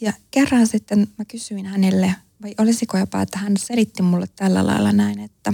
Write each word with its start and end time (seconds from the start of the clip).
Ja 0.00 0.12
kerran 0.30 0.66
sitten 0.66 1.08
mä 1.18 1.24
kysyin 1.24 1.66
hänelle, 1.66 2.14
vai 2.42 2.54
olisiko 2.58 2.98
jopa, 2.98 3.22
että 3.22 3.38
hän 3.38 3.56
selitti 3.56 4.02
mulle 4.02 4.26
tällä 4.36 4.66
lailla 4.66 4.92
näin, 4.92 5.18
että, 5.20 5.52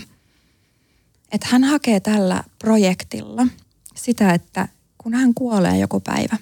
että 1.33 1.47
hän 1.51 1.65
hakee 1.65 2.01
tällä 2.01 2.45
projektilla 2.59 3.47
sitä, 3.95 4.35
että 4.35 4.69
kun 4.99 5.15
hän 5.15 5.35
kuolee 5.35 5.79
joku 5.79 6.01
päivä 6.01 6.37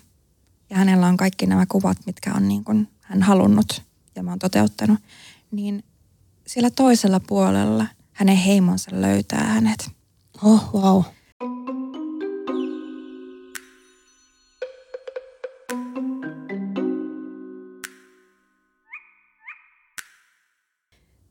ja 0.70 0.76
hänellä 0.76 1.06
on 1.06 1.16
kaikki 1.16 1.46
nämä 1.46 1.66
kuvat, 1.66 1.98
mitkä 2.06 2.32
on 2.34 2.48
niin 2.48 2.64
kuin 2.64 2.88
hän 3.00 3.22
halunnut 3.22 3.82
ja 4.16 4.22
mä 4.22 4.30
oon 4.30 4.38
toteuttanut, 4.38 4.98
niin 5.50 5.84
siellä 6.46 6.70
toisella 6.70 7.20
puolella 7.20 7.86
hänen 8.12 8.36
heimonsa 8.36 8.90
löytää 8.94 9.44
hänet. 9.44 9.90
Oh, 10.42 10.74
wow. 10.74 11.02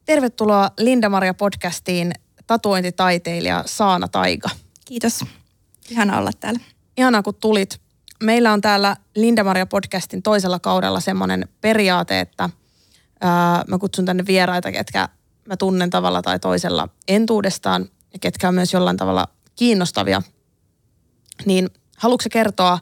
Tervetuloa 0.09 0.71
Linda-Maria 0.79 1.33
podcastiin 1.33 2.11
tatuointitaiteilija 2.47 3.63
Saana 3.65 4.07
Taiga. 4.07 4.49
Kiitos. 4.85 5.25
Ihana 5.89 6.17
olla 6.17 6.31
täällä. 6.39 6.59
Ihanaa 6.97 7.23
kun 7.23 7.35
tulit. 7.35 7.81
Meillä 8.23 8.53
on 8.53 8.61
täällä 8.61 8.95
Linda-Maria 9.15 9.65
podcastin 9.65 10.23
toisella 10.23 10.59
kaudella 10.59 10.99
semmoinen 10.99 11.47
periaate, 11.61 12.19
että 12.19 12.49
ää, 13.21 13.63
mä 13.67 13.77
kutsun 13.77 14.05
tänne 14.05 14.25
vieraita, 14.27 14.71
ketkä 14.71 15.09
mä 15.45 15.57
tunnen 15.57 15.89
tavalla 15.89 16.21
tai 16.21 16.39
toisella 16.39 16.89
entuudestaan 17.07 17.89
ja 18.13 18.19
ketkä 18.19 18.47
on 18.47 18.55
myös 18.55 18.73
jollain 18.73 18.97
tavalla 18.97 19.27
kiinnostavia. 19.55 20.21
Niin 21.45 21.69
haluatko 21.97 22.29
kertoa 22.31 22.79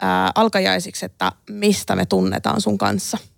ää, 0.00 0.32
alkajaisiksi, 0.34 1.06
että 1.06 1.32
mistä 1.50 1.96
me 1.96 2.06
tunnetaan 2.06 2.60
sun 2.60 2.78
kanssa– 2.78 3.18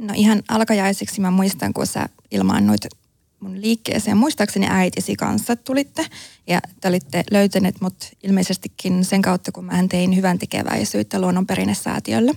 No 0.00 0.14
ihan 0.16 0.42
alkajaisiksi 0.48 1.20
mä 1.20 1.30
muistan, 1.30 1.72
kun 1.72 1.86
sä 1.86 2.08
ilmaannuit 2.30 2.80
mun 3.40 3.60
liikkeeseen. 3.60 4.16
Muistaakseni 4.16 4.66
äitisi 4.70 5.16
kanssa 5.16 5.56
tulitte 5.56 6.06
ja 6.46 6.60
te 6.80 6.88
olitte 6.88 7.24
löytäneet 7.30 7.80
mut 7.80 7.94
ilmeisestikin 8.22 9.04
sen 9.04 9.22
kautta, 9.22 9.52
kun 9.52 9.64
mä 9.64 9.84
tein 9.88 10.16
hyvän 10.16 10.38
tekeväisyyttä 10.38 11.20
luonnonperinnesäätiölle. 11.20 12.32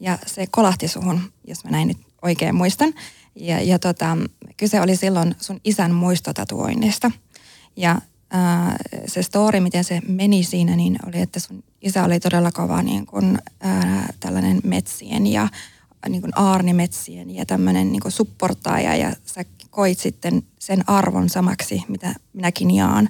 Ja 0.00 0.18
se 0.26 0.46
kolahti 0.46 0.88
suhun, 0.88 1.20
jos 1.44 1.64
mä 1.64 1.70
näin 1.70 1.88
nyt 1.88 1.98
oikein 2.22 2.54
muistan. 2.54 2.94
Ja, 3.34 3.60
ja 3.60 3.78
tota, 3.78 4.16
kyse 4.56 4.80
oli 4.80 4.96
silloin 4.96 5.34
sun 5.40 5.60
isän 5.64 5.94
muistotatuoinnista. 5.94 7.10
Ja 7.76 8.00
ää, 8.30 8.76
se 9.06 9.22
story, 9.22 9.60
miten 9.60 9.84
se 9.84 10.00
meni 10.08 10.44
siinä, 10.44 10.76
niin 10.76 10.98
oli, 11.06 11.20
että 11.20 11.40
sun 11.40 11.64
isä 11.82 12.04
oli 12.04 12.20
todella 12.20 12.52
kova 12.52 12.82
niin 12.82 13.06
kun, 13.06 13.38
ää, 13.60 14.12
tällainen 14.20 14.60
metsien 14.64 15.26
ja 15.26 15.48
niin 16.08 16.20
kuin 16.22 16.32
aarnimetsien 16.38 17.34
ja 17.34 17.46
tämmöinen 17.46 17.92
niin 17.92 18.00
kuin 18.00 18.12
supportaaja 18.12 18.96
ja 18.96 19.12
sä 19.26 19.44
koit 19.70 19.98
sitten 19.98 20.42
sen 20.58 20.84
arvon 20.86 21.28
samaksi, 21.28 21.84
mitä 21.88 22.14
minäkin 22.32 22.70
jaan. 22.70 23.08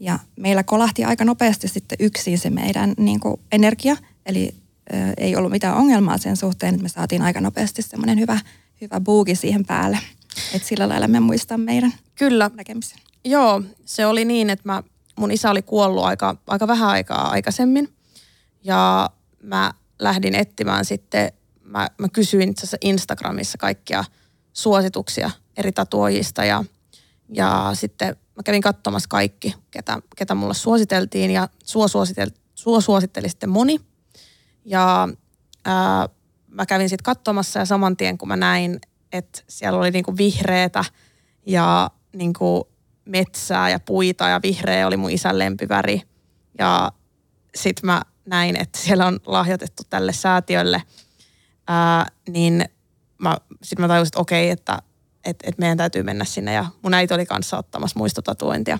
Ja 0.00 0.18
meillä 0.36 0.62
kolahti 0.62 1.04
aika 1.04 1.24
nopeasti 1.24 1.68
sitten 1.68 1.96
yksin 2.00 2.38
se 2.38 2.50
meidän 2.50 2.94
niin 2.98 3.20
kuin 3.20 3.40
energia, 3.52 3.96
eli 4.26 4.54
ö, 4.94 4.96
ei 5.16 5.36
ollut 5.36 5.50
mitään 5.50 5.76
ongelmaa 5.76 6.18
sen 6.18 6.36
suhteen, 6.36 6.74
että 6.74 6.82
me 6.82 6.88
saatiin 6.88 7.22
aika 7.22 7.40
nopeasti 7.40 7.82
semmoinen 7.82 8.18
hyvä, 8.18 8.40
hyvä 8.80 9.00
buuki 9.00 9.34
siihen 9.34 9.66
päälle. 9.66 9.98
Että 10.54 10.68
sillä 10.68 10.88
lailla 10.88 11.08
me 11.08 11.20
muistaa 11.20 11.58
meidän 11.58 11.92
Kyllä. 12.14 12.50
näkemisen. 12.54 12.98
Joo, 13.24 13.62
se 13.84 14.06
oli 14.06 14.24
niin, 14.24 14.50
että 14.50 14.68
mä, 14.68 14.82
mun 15.16 15.30
isä 15.30 15.50
oli 15.50 15.62
kuollut 15.62 16.04
aika, 16.04 16.36
aika 16.46 16.68
vähän 16.68 16.88
aikaa 16.88 17.30
aikaisemmin. 17.30 17.88
Ja 18.64 19.10
mä 19.42 19.74
lähdin 19.98 20.34
etsimään 20.34 20.84
sitten 20.84 21.32
mä, 21.70 21.88
mä 21.98 22.08
kysyin 22.08 22.50
itse 22.50 22.76
Instagramissa 22.80 23.58
kaikkia 23.58 24.04
suosituksia 24.52 25.30
eri 25.56 25.72
tatuojista 25.72 26.44
ja, 26.44 26.64
ja 27.28 27.70
sitten 27.74 28.16
mä 28.36 28.42
kävin 28.42 28.62
katsomassa 28.62 29.08
kaikki, 29.08 29.54
ketä, 29.70 29.98
ketä 30.16 30.34
mulle 30.34 30.54
suositeltiin 30.54 31.30
ja 31.30 31.48
sua, 31.64 31.88
suositel, 31.88 32.30
sua 32.54 32.80
suositteli 32.80 33.28
sitten 33.28 33.50
moni. 33.50 33.80
Ja 34.64 35.08
ää, 35.64 36.08
mä 36.48 36.66
kävin 36.66 36.88
sitten 36.88 37.04
katsomassa 37.04 37.58
ja 37.58 37.64
saman 37.64 37.96
tien 37.96 38.18
kun 38.18 38.28
mä 38.28 38.36
näin, 38.36 38.80
että 39.12 39.42
siellä 39.48 39.78
oli 39.78 39.90
niinku 39.90 40.16
vihreätä 40.16 40.84
ja 41.46 41.90
niinku 42.12 42.68
metsää 43.04 43.70
ja 43.70 43.80
puita 43.80 44.28
ja 44.28 44.40
vihreä 44.42 44.86
oli 44.86 44.96
mun 44.96 45.10
isän 45.10 45.38
lempiväri. 45.38 46.02
Ja 46.58 46.92
sitten 47.54 47.86
mä 47.86 48.02
näin, 48.26 48.56
että 48.56 48.78
siellä 48.78 49.06
on 49.06 49.20
lahjoitettu 49.26 49.82
tälle 49.90 50.12
säätiölle– 50.12 50.82
ää, 51.70 52.06
niin 52.28 52.64
mä, 53.18 53.36
sitten 53.62 53.84
mä 53.84 53.88
tajusin, 53.88 54.08
että 54.08 54.20
okei, 54.20 54.50
että 54.50 54.78
et, 55.24 55.36
et 55.42 55.58
meidän 55.58 55.78
täytyy 55.78 56.02
mennä 56.02 56.24
sinne. 56.24 56.52
Ja 56.52 56.66
mun 56.82 56.94
äiti 56.94 57.14
oli 57.14 57.26
kanssa 57.26 57.58
ottamassa 57.58 57.98
muistotatuointia. 57.98 58.78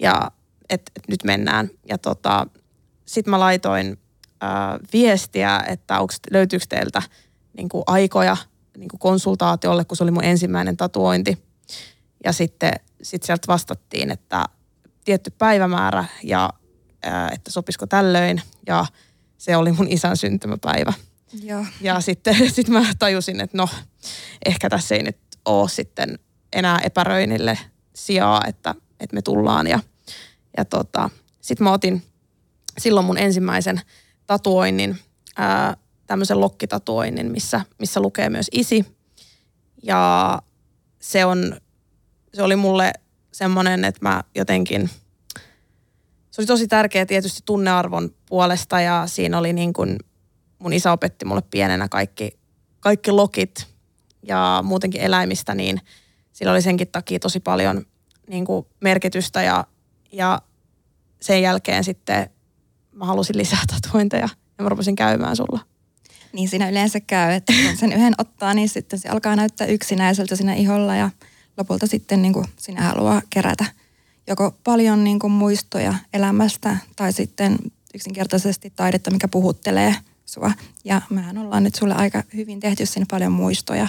Ja 0.00 0.30
että 0.70 0.92
et 0.96 1.08
nyt 1.08 1.24
mennään. 1.24 1.70
Ja 1.88 1.98
tota, 1.98 2.46
sitten 3.06 3.30
mä 3.30 3.40
laitoin 3.40 3.98
ää, 4.40 4.78
viestiä, 4.92 5.60
että 5.68 6.00
onko, 6.00 6.14
löytyykö 6.30 6.66
teiltä 6.68 7.02
niin 7.56 7.68
kuin 7.68 7.84
aikoja 7.86 8.36
niin 8.76 8.88
kuin 8.88 9.00
konsultaatiolle, 9.00 9.84
kun 9.84 9.96
se 9.96 10.02
oli 10.02 10.10
mun 10.10 10.24
ensimmäinen 10.24 10.76
tatuointi. 10.76 11.38
Ja 12.24 12.32
sitten 12.32 12.72
sit 13.02 13.22
sieltä 13.22 13.46
vastattiin, 13.48 14.10
että 14.10 14.44
tietty 15.04 15.30
päivämäärä 15.38 16.04
ja 16.22 16.50
ää, 17.02 17.30
että 17.32 17.50
sopisiko 17.50 17.86
tällöin. 17.86 18.42
Ja 18.66 18.86
se 19.38 19.56
oli 19.56 19.72
mun 19.72 19.88
isän 19.88 20.16
syntymäpäivä. 20.16 20.92
Joo. 21.42 21.66
Ja 21.80 22.00
sitten 22.00 22.50
sit 22.54 22.68
mä 22.68 22.84
tajusin, 22.98 23.40
että 23.40 23.56
no, 23.56 23.68
ehkä 24.46 24.70
tässä 24.70 24.94
ei 24.94 25.02
nyt 25.02 25.18
ole 25.44 25.68
sitten 25.68 26.18
enää 26.52 26.78
epäröinnille 26.84 27.58
sijaa, 27.94 28.42
että, 28.46 28.74
että 29.00 29.14
me 29.14 29.22
tullaan. 29.22 29.66
Ja, 29.66 29.80
ja 30.56 30.64
tota, 30.64 31.10
sitten 31.40 31.64
mä 31.64 31.72
otin 31.72 32.02
silloin 32.78 33.06
mun 33.06 33.18
ensimmäisen 33.18 33.80
tatuoinnin, 34.26 34.98
ää, 35.36 35.76
tämmöisen 36.06 36.40
lokkitatuoinnin, 36.40 37.32
missä, 37.32 37.60
missä 37.78 38.00
lukee 38.00 38.30
myös 38.30 38.48
isi. 38.52 38.84
Ja 39.82 40.42
se, 41.00 41.24
on, 41.24 41.60
se 42.34 42.42
oli 42.42 42.56
mulle 42.56 42.92
semmoinen, 43.32 43.84
että 43.84 44.00
mä 44.02 44.24
jotenkin, 44.34 44.90
se 46.30 46.40
oli 46.40 46.46
tosi 46.46 46.68
tärkeä 46.68 47.06
tietysti 47.06 47.40
tunnearvon 47.44 48.14
puolesta 48.28 48.80
ja 48.80 49.02
siinä 49.06 49.38
oli 49.38 49.52
niin 49.52 49.72
kuin 49.72 49.98
mun 50.58 50.72
isä 50.72 50.92
opetti 50.92 51.24
mulle 51.24 51.42
pienenä 51.50 51.88
kaikki, 51.88 52.38
kaikki 52.80 53.10
lokit 53.10 53.66
ja 54.22 54.60
muutenkin 54.64 55.00
eläimistä, 55.00 55.54
niin 55.54 55.80
sillä 56.32 56.52
oli 56.52 56.62
senkin 56.62 56.88
takia 56.88 57.18
tosi 57.18 57.40
paljon 57.40 57.86
niin 58.28 58.44
kuin 58.44 58.66
merkitystä 58.80 59.42
ja, 59.42 59.64
ja 60.12 60.42
sen 61.20 61.42
jälkeen 61.42 61.84
sitten 61.84 62.30
mä 62.92 63.04
halusin 63.04 63.36
lisää 63.36 63.62
tatuointeja 63.80 64.28
ja 64.58 64.64
mä 64.64 64.68
rupesin 64.68 64.96
käymään 64.96 65.36
sulla. 65.36 65.60
Niin 66.32 66.48
siinä 66.48 66.68
yleensä 66.68 67.00
käy, 67.00 67.32
että 67.32 67.52
kun 67.52 67.76
sen 67.76 67.92
yhden 67.92 68.14
ottaa, 68.18 68.54
niin 68.54 68.68
sitten 68.68 68.98
se 68.98 69.08
alkaa 69.08 69.36
näyttää 69.36 69.66
yksinäiseltä 69.66 70.36
siinä 70.36 70.54
iholla 70.54 70.96
ja 70.96 71.10
lopulta 71.56 71.86
sitten 71.86 72.22
niin 72.22 72.32
kuin 72.32 72.46
sinä 72.56 72.82
haluaa 72.82 73.22
kerätä 73.30 73.64
joko 74.26 74.54
paljon 74.64 75.04
niin 75.04 75.18
kuin 75.18 75.32
muistoja 75.32 75.94
elämästä 76.12 76.76
tai 76.96 77.12
sitten 77.12 77.56
yksinkertaisesti 77.94 78.72
taidetta, 78.76 79.10
mikä 79.10 79.28
puhuttelee– 79.28 79.94
sua. 80.26 80.52
Ja 80.84 81.02
mehän 81.10 81.38
ollaan 81.38 81.62
nyt 81.62 81.74
sulle 81.74 81.94
aika 81.94 82.22
hyvin 82.34 82.60
tehty 82.60 82.86
sinne 82.86 83.06
paljon 83.10 83.32
muistoja. 83.32 83.88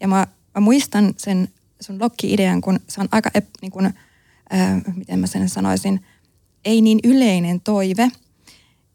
Ja 0.00 0.08
mä, 0.08 0.26
mä 0.54 0.60
muistan 0.60 1.14
sen 1.16 1.48
sun 1.80 2.00
lokki-idean, 2.00 2.60
kun 2.60 2.80
se 2.88 3.00
on 3.00 3.08
aika, 3.12 3.30
niin 3.62 3.72
kun, 3.72 3.86
äh, 3.86 4.82
miten 4.96 5.18
mä 5.18 5.26
sen 5.26 5.48
sanoisin, 5.48 6.00
ei 6.64 6.80
niin 6.80 7.00
yleinen 7.04 7.60
toive, 7.60 8.10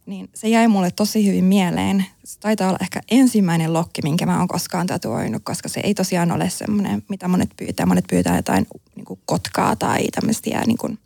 niin 0.05 0.29
se 0.33 0.47
jäi 0.47 0.67
mulle 0.67 0.91
tosi 0.91 1.27
hyvin 1.27 1.43
mieleen. 1.43 2.05
Se 2.23 2.39
taitaa 2.39 2.67
olla 2.67 2.77
ehkä 2.81 3.01
ensimmäinen 3.11 3.73
lokki, 3.73 4.01
minkä 4.01 4.25
mä 4.25 4.39
oon 4.39 4.47
koskaan 4.47 4.87
tatuoinut, 4.87 5.43
koska 5.43 5.69
se 5.69 5.79
ei 5.83 5.93
tosiaan 5.93 6.31
ole 6.31 6.49
semmoinen, 6.49 7.03
mitä 7.09 7.27
monet 7.27 7.49
pyytää. 7.57 7.85
Monet 7.85 8.05
pyytää 8.09 8.35
jotain 8.35 8.67
niin 8.95 9.05
kuin 9.05 9.19
kotkaa 9.25 9.75
tai 9.75 10.07
tämmöisiä 10.11 10.63
niin 10.67 10.77
kuin, 10.77 10.99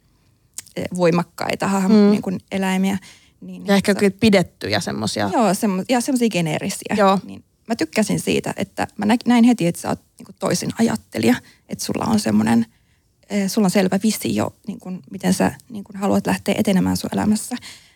eh, 0.75 0.85
voimakkaita 0.95 1.67
mm. 1.87 1.93
niin 1.93 2.21
kuin 2.21 2.39
eläimiä. 2.51 2.97
Niin, 3.41 3.67
ja 3.67 3.75
ehkä 3.75 3.95
kyllä 3.95 4.17
pidettyjä 4.19 4.79
semmoisia. 4.79 5.29
Joo, 5.33 5.53
semmo, 5.53 5.83
ja 5.89 6.01
semmoisia 6.01 6.29
geneerisiä. 6.29 6.95
Joo. 6.97 7.19
Niin 7.23 7.43
mä 7.67 7.75
tykkäsin 7.75 8.19
siitä, 8.19 8.53
että 8.57 8.87
mä 8.97 9.05
näin 9.25 9.43
heti, 9.43 9.67
että 9.67 9.81
sä 9.81 9.89
oot 9.89 10.01
niin 10.19 10.35
toisin 10.39 10.69
ajattelija. 10.79 11.35
Että 11.69 11.85
sulla 11.85 12.05
on 12.05 12.19
semmoinen, 12.19 12.65
eh, 13.29 13.49
sulla 13.49 13.65
on 13.65 13.71
selvä 13.71 13.99
visio, 14.03 14.55
niin 14.67 14.79
kuin, 14.79 15.01
miten 15.11 15.33
sä 15.33 15.51
niin 15.69 15.83
kuin 15.83 15.97
haluat 15.97 16.27
lähteä 16.27 16.55
etenemään 16.57 16.97
sun 16.97 17.09
elämässä. 17.13 17.55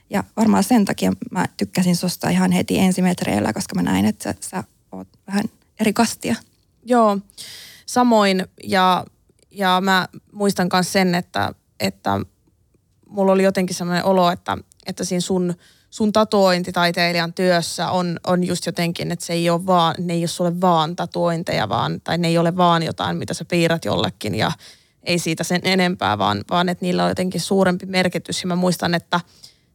Ja 0.10 0.24
varmaan 0.38 0.64
sen 0.64 0.86
takia 0.86 1.14
mä 1.32 1.46
tykkäsin 1.58 1.96
susta 1.96 2.30
ihan 2.30 2.52
heti 2.52 2.80
ensimetreillä, 2.80 3.54
koska 3.54 3.76
mä 3.76 3.82
näin, 3.82 4.06
että 4.06 4.24
sä, 4.24 4.36
sä 4.50 4.64
oot 4.92 5.08
vähän 5.28 5.46
eri 5.80 5.94
kastia. 5.94 6.36
Joo, 6.86 7.20
samoin 7.86 8.46
ja, 8.64 9.06
ja 9.52 9.82
mä 9.82 10.08
muistan 10.32 10.70
myös 10.74 10.94
sen, 10.94 11.16
että, 11.16 11.54
että 11.80 12.20
mulla 13.14 13.32
oli 13.32 13.44
jotenkin 13.44 13.76
sellainen 13.76 14.06
olo, 14.06 14.32
että 14.32 14.58
että 14.86 15.04
siinä 15.04 15.22
sun, 15.22 15.54
sun 15.90 16.14
tatuointitaiteilijan 16.14 17.34
työssä 17.34 17.90
on, 17.90 18.20
on 18.28 18.44
just 18.44 18.66
jotenkin, 18.66 19.12
että 19.12 19.26
se 19.26 19.34
ei 19.34 19.50
ole 19.50 19.66
vaan, 19.66 19.96
ne 20.00 20.14
ei 20.14 20.22
ole 20.22 20.28
sulle 20.28 20.62
vaan 20.62 20.96
tatuointeja, 20.96 21.70
vaan, 21.70 22.02
tai 22.02 22.18
ne 22.18 22.28
ei 22.28 22.38
ole 22.38 22.58
vaan 22.58 22.84
jotain, 22.84 23.18
mitä 23.18 23.34
sä 23.34 23.46
piirrät 23.46 23.86
jollekin 23.86 24.36
ja 24.36 24.52
ei 25.04 25.20
siitä 25.20 25.44
sen 25.44 25.62
enempää, 25.64 26.18
vaan, 26.18 26.44
vaan 26.50 26.70
että 26.70 26.86
niillä 26.86 27.04
on 27.04 27.10
jotenkin 27.10 27.42
suurempi 27.42 27.86
merkitys. 27.86 28.42
Ja 28.42 28.48
mä 28.48 28.56
muistan, 28.56 28.94
että 28.94 29.20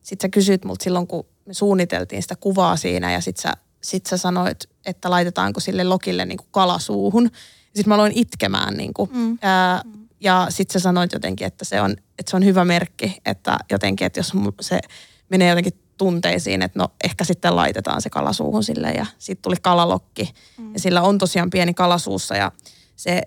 sit 0.02 0.20
sä 0.20 0.28
kysyit 0.28 0.64
multa 0.64 0.84
silloin, 0.84 1.06
kun 1.06 1.26
me 1.44 1.54
suunniteltiin 1.54 2.22
sitä 2.22 2.36
kuvaa 2.36 2.76
siinä 2.76 3.12
ja 3.12 3.20
sit 3.20 3.36
sä, 3.36 3.52
sit 3.80 4.06
sä 4.06 4.16
sanoit, 4.16 4.68
että 4.86 5.10
laitetaanko 5.10 5.60
sille 5.60 5.84
lokille 5.84 6.24
niin 6.24 6.38
kuin 6.38 6.48
kalasuuhun. 6.50 7.30
Sitten 7.64 7.88
mä 7.88 7.94
aloin 7.94 8.12
itkemään 8.14 8.76
niin 8.76 8.94
kuin, 8.94 9.10
mm. 9.12 9.38
ää, 9.42 9.82
ja 10.20 10.46
sitten 10.48 10.72
sä 10.72 10.82
sanoit 10.82 11.12
jotenkin, 11.12 11.46
että 11.46 11.64
se, 11.64 11.80
on, 11.80 11.90
että 12.18 12.30
se 12.30 12.36
on 12.36 12.44
hyvä 12.44 12.64
merkki, 12.64 13.16
että 13.26 13.58
jotenkin, 13.70 14.06
että 14.06 14.20
jos 14.20 14.32
se 14.60 14.80
menee 15.28 15.48
jotenkin 15.48 15.72
tunteisiin, 15.98 16.62
että 16.62 16.78
no 16.78 16.88
ehkä 17.04 17.24
sitten 17.24 17.56
laitetaan 17.56 18.02
se 18.02 18.10
kalasuuhun 18.10 18.64
sille 18.64 18.90
ja 18.90 19.06
sitten 19.18 19.42
tuli 19.42 19.56
kalalokki. 19.62 20.32
Mm. 20.58 20.72
Ja 20.72 20.80
sillä 20.80 21.02
on 21.02 21.18
tosiaan 21.18 21.50
pieni 21.50 21.74
kalasuussa 21.74 22.36
ja 22.36 22.52
se 22.96 23.22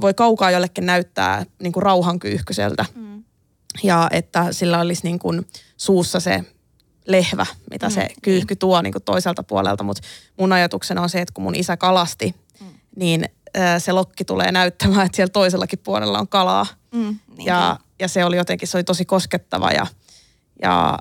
voi 0.00 0.14
kaukaa 0.14 0.50
jollekin 0.50 0.86
näyttää 0.86 1.46
niin 1.62 1.72
kuin 1.72 1.82
rauhankyyhkyseltä. 1.82 2.84
Mm. 2.94 3.24
Ja 3.82 4.08
että 4.12 4.52
sillä 4.52 4.80
olisi 4.80 5.02
niin 5.04 5.18
kuin 5.18 5.46
suussa 5.76 6.20
se 6.20 6.44
lehvä, 7.06 7.46
mitä 7.70 7.86
mm. 7.86 7.92
se 7.92 8.08
kyyhky 8.22 8.56
tuo 8.56 8.82
niin 8.82 8.92
kuin 8.92 9.02
toiselta 9.02 9.42
puolelta. 9.42 9.84
Mutta 9.84 10.02
mun 10.38 10.52
ajatuksena 10.52 11.02
on 11.02 11.10
se, 11.10 11.20
että 11.20 11.34
kun 11.34 11.44
mun 11.44 11.54
isä 11.54 11.76
kalasti, 11.76 12.34
mm. 12.60 12.66
niin 12.96 13.24
se 13.78 13.92
lokki 13.92 14.24
tulee 14.24 14.52
näyttämään, 14.52 15.06
että 15.06 15.16
siellä 15.16 15.32
toisellakin 15.32 15.78
puolella 15.78 16.18
on 16.18 16.28
kalaa. 16.28 16.66
Mm, 16.94 17.18
niin 17.36 17.46
ja, 17.46 17.78
ja 18.00 18.08
se 18.08 18.24
oli 18.24 18.36
jotenkin, 18.36 18.68
se 18.68 18.76
oli 18.76 18.84
tosi 18.84 19.04
koskettava 19.04 19.70
ja, 19.70 19.86
ja 20.62 20.98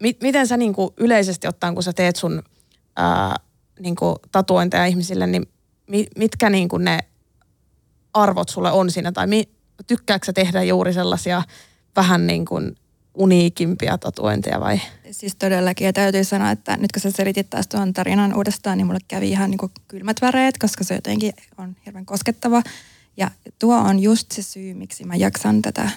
mit, 0.00 0.22
miten 0.22 0.46
sä 0.46 0.56
niin 0.56 0.72
kuin 0.72 0.90
yleisesti 0.96 1.48
ottaen, 1.48 1.74
kun 1.74 1.82
sä 1.82 1.92
teet 1.92 2.16
sun 2.16 2.42
ää, 2.96 3.34
niin 3.80 3.96
kuin 3.96 4.16
tatuointeja 4.32 4.86
ihmisille, 4.86 5.26
niin 5.26 5.46
mi, 5.86 6.06
mitkä 6.16 6.50
niin 6.50 6.68
kuin 6.68 6.84
ne 6.84 6.98
arvot 8.14 8.48
sulle 8.48 8.72
on 8.72 8.90
siinä? 8.90 9.12
Tai 9.12 9.26
mi, 9.26 9.48
tykkääkö 9.86 10.26
sä 10.26 10.32
tehdä 10.32 10.62
juuri 10.62 10.92
sellaisia 10.92 11.42
vähän 11.96 12.26
niin 12.26 12.44
kuin 12.44 12.76
uniikimpia 13.14 13.98
tatuointeja 13.98 14.60
vai? 14.60 14.80
Siis 15.10 15.34
todellakin. 15.34 15.84
Ja 15.84 15.92
täytyy 15.92 16.24
sanoa, 16.24 16.50
että 16.50 16.76
nyt 16.76 16.92
kun 16.92 17.02
sä 17.02 17.10
selitit 17.10 17.50
taas 17.50 17.68
tuon 17.68 17.92
tarinan 17.92 18.36
uudestaan, 18.36 18.78
niin 18.78 18.86
mulle 18.86 19.00
kävi 19.08 19.30
ihan 19.30 19.50
niin 19.50 19.70
kylmät 19.88 20.16
väreet, 20.20 20.58
koska 20.58 20.84
se 20.84 20.94
jotenkin 20.94 21.32
on 21.58 21.76
hirveän 21.86 22.06
koskettava. 22.06 22.62
Ja 23.16 23.30
tuo 23.58 23.76
on 23.76 23.98
just 23.98 24.32
se 24.32 24.42
syy, 24.42 24.74
miksi 24.74 25.04
mä 25.04 25.16
jaksan 25.16 25.62
tätä 25.62 25.90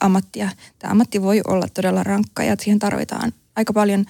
ammattia. 0.00 0.50
Tämä 0.78 0.90
ammatti 0.90 1.22
voi 1.22 1.40
olla 1.46 1.66
todella 1.74 2.02
rankka 2.02 2.42
ja 2.42 2.56
siihen 2.60 2.78
tarvitaan 2.78 3.32
aika 3.56 3.72
paljon 3.72 4.04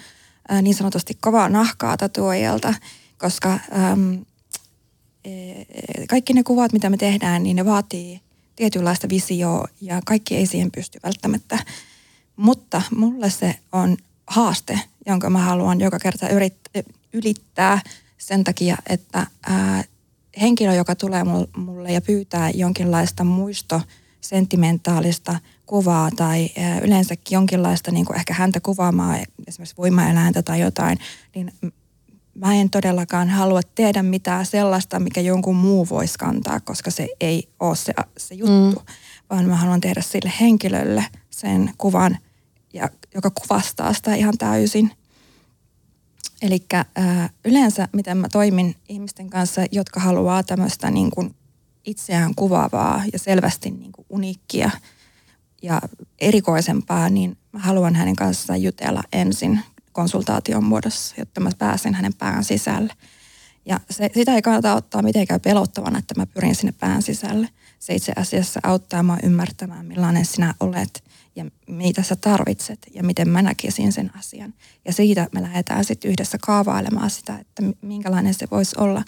äh, 0.53 0.63
niin 0.63 0.75
sanotusti 0.75 1.19
kovaa 1.21 1.49
nahkaa 1.49 1.97
tatuoijalta, 1.97 2.75
koska 3.19 3.51
ähm, 3.53 4.15
kaikki 6.09 6.33
ne 6.33 6.43
kuvat, 6.43 6.73
mitä 6.73 6.91
me 6.91 6.97
tehdään, 6.97 7.43
niin 7.43 7.57
ne 7.57 7.65
vaatii 7.65 8.21
tietynlaista 8.57 9.09
visioa 9.09 9.69
ja 9.81 10.01
kaikki 10.05 10.37
ei 10.37 10.47
siihen 10.47 10.71
pysty 10.71 11.01
välttämättä. 11.03 11.59
Mutta 12.39 12.83
mulle 12.97 13.31
se 13.31 13.55
on 13.73 13.97
haaste, 14.27 14.81
jonka 15.07 15.31
mä 15.31 15.39
haluan 15.39 15.81
joka 15.81 15.99
kerta 15.99 16.27
ylittää 17.13 17.81
sen 18.19 18.45
takia, 18.45 18.77
että 18.89 19.27
ää, 19.47 19.85
henkilö, 20.41 20.75
joka 20.75 20.95
tulee 20.95 21.25
mulle 21.57 21.93
ja 21.93 22.01
pyytää 22.01 22.51
jonkinlaista 22.51 23.25
muisto, 23.25 23.83
sentimentaalista 24.21 25.41
kuvaa 25.67 26.11
tai 26.11 26.51
yleensäkin 26.83 27.37
jonkinlaista 27.37 27.91
niin 27.91 28.07
kuin 28.07 28.17
ehkä 28.17 28.35
häntä 28.35 28.61
kuvaamaa, 28.61 29.17
esimerkiksi 29.47 29.77
voimaeläintä 29.79 30.43
tai 30.43 30.61
jotain, 30.61 30.99
niin 31.35 31.53
mä 32.35 32.55
en 32.55 32.71
todellakaan 32.71 33.29
halua 33.29 33.61
tehdä 33.75 34.03
mitään 34.03 34.47
sellaista, 34.47 35.01
mikä 35.01 35.21
jonkun 35.21 35.57
muu 35.57 35.89
voisi 35.91 36.19
kantaa, 36.19 36.61
koska 36.61 36.91
se 36.91 37.09
ei 37.21 37.49
ole 37.61 37.77
se, 37.77 37.93
se 38.17 38.35
juttu, 38.35 38.81
mm. 38.81 38.95
vaan 39.31 39.47
mä 39.47 39.57
haluan 39.57 39.81
tehdä 39.81 40.03
sille 40.03 40.33
henkilölle 40.41 41.05
sen 41.31 41.71
kuvan, 41.79 42.19
ja, 42.73 42.89
joka 43.15 43.31
kuvastaa 43.31 43.93
sitä 43.93 44.15
ihan 44.15 44.39
täysin. 44.39 44.91
Eli 46.43 46.65
yleensä, 47.45 47.89
miten 47.93 48.17
mä 48.17 48.29
toimin 48.33 48.75
ihmisten 48.89 49.31
kanssa, 49.31 49.63
jotka 49.73 50.01
haluaa 50.01 50.43
tämmöistä 50.43 50.91
niin 50.91 51.11
kuin 51.11 51.35
itseään 51.85 52.35
kuvaavaa 52.35 53.03
ja 53.13 53.19
selvästi 53.19 53.71
niin 53.71 53.93
kuin 53.93 54.07
uniikkia 54.11 54.71
ja 55.63 55.81
erikoisempaa, 56.19 57.09
niin 57.09 57.37
mä 57.53 57.61
haluan 57.61 57.95
hänen 57.95 58.17
kanssaan 58.17 58.63
jutella 58.63 59.03
ensin 59.13 59.61
konsultaation 59.93 60.65
muodossa, 60.65 61.15
jotta 61.19 61.41
mä 61.41 61.51
pääsen 61.59 61.95
hänen 61.95 62.15
pään 62.15 62.45
sisälle. 62.45 62.93
Ja 63.67 63.81
se, 63.91 64.11
sitä 64.15 64.35
ei 64.35 64.43
kannata 64.43 64.75
ottaa 64.75 65.03
mitenkään 65.03 65.41
pelottavana, 65.41 65.99
että 65.99 66.15
mä 66.17 66.27
pyrin 66.27 66.55
sinne 66.55 66.73
pään 66.73 67.03
sisälle. 67.03 67.49
Se 67.79 67.95
itse 67.95 68.13
asiassa 68.17 68.61
auttaa 68.63 69.03
mua 69.03 69.17
ymmärtämään, 69.23 69.87
millainen 69.87 70.25
sinä 70.25 70.55
olet 70.61 71.05
ja 71.37 71.45
mitä 71.67 72.03
sä 72.03 72.17
tarvitset 72.17 72.87
ja 72.95 73.03
miten 73.03 73.29
mä 73.29 73.43
näkisin 73.43 73.93
sen 73.93 74.11
asian. 74.19 74.55
Ja 74.85 74.93
siitä 74.93 75.29
me 75.35 75.43
lähdetään 75.43 75.85
sitten 75.85 76.11
yhdessä 76.11 76.39
kaavailemaan 76.43 77.11
sitä, 77.11 77.39
että 77.39 77.63
minkälainen 77.83 78.35
se 78.35 78.47
voisi 78.51 78.77
olla. 78.79 79.05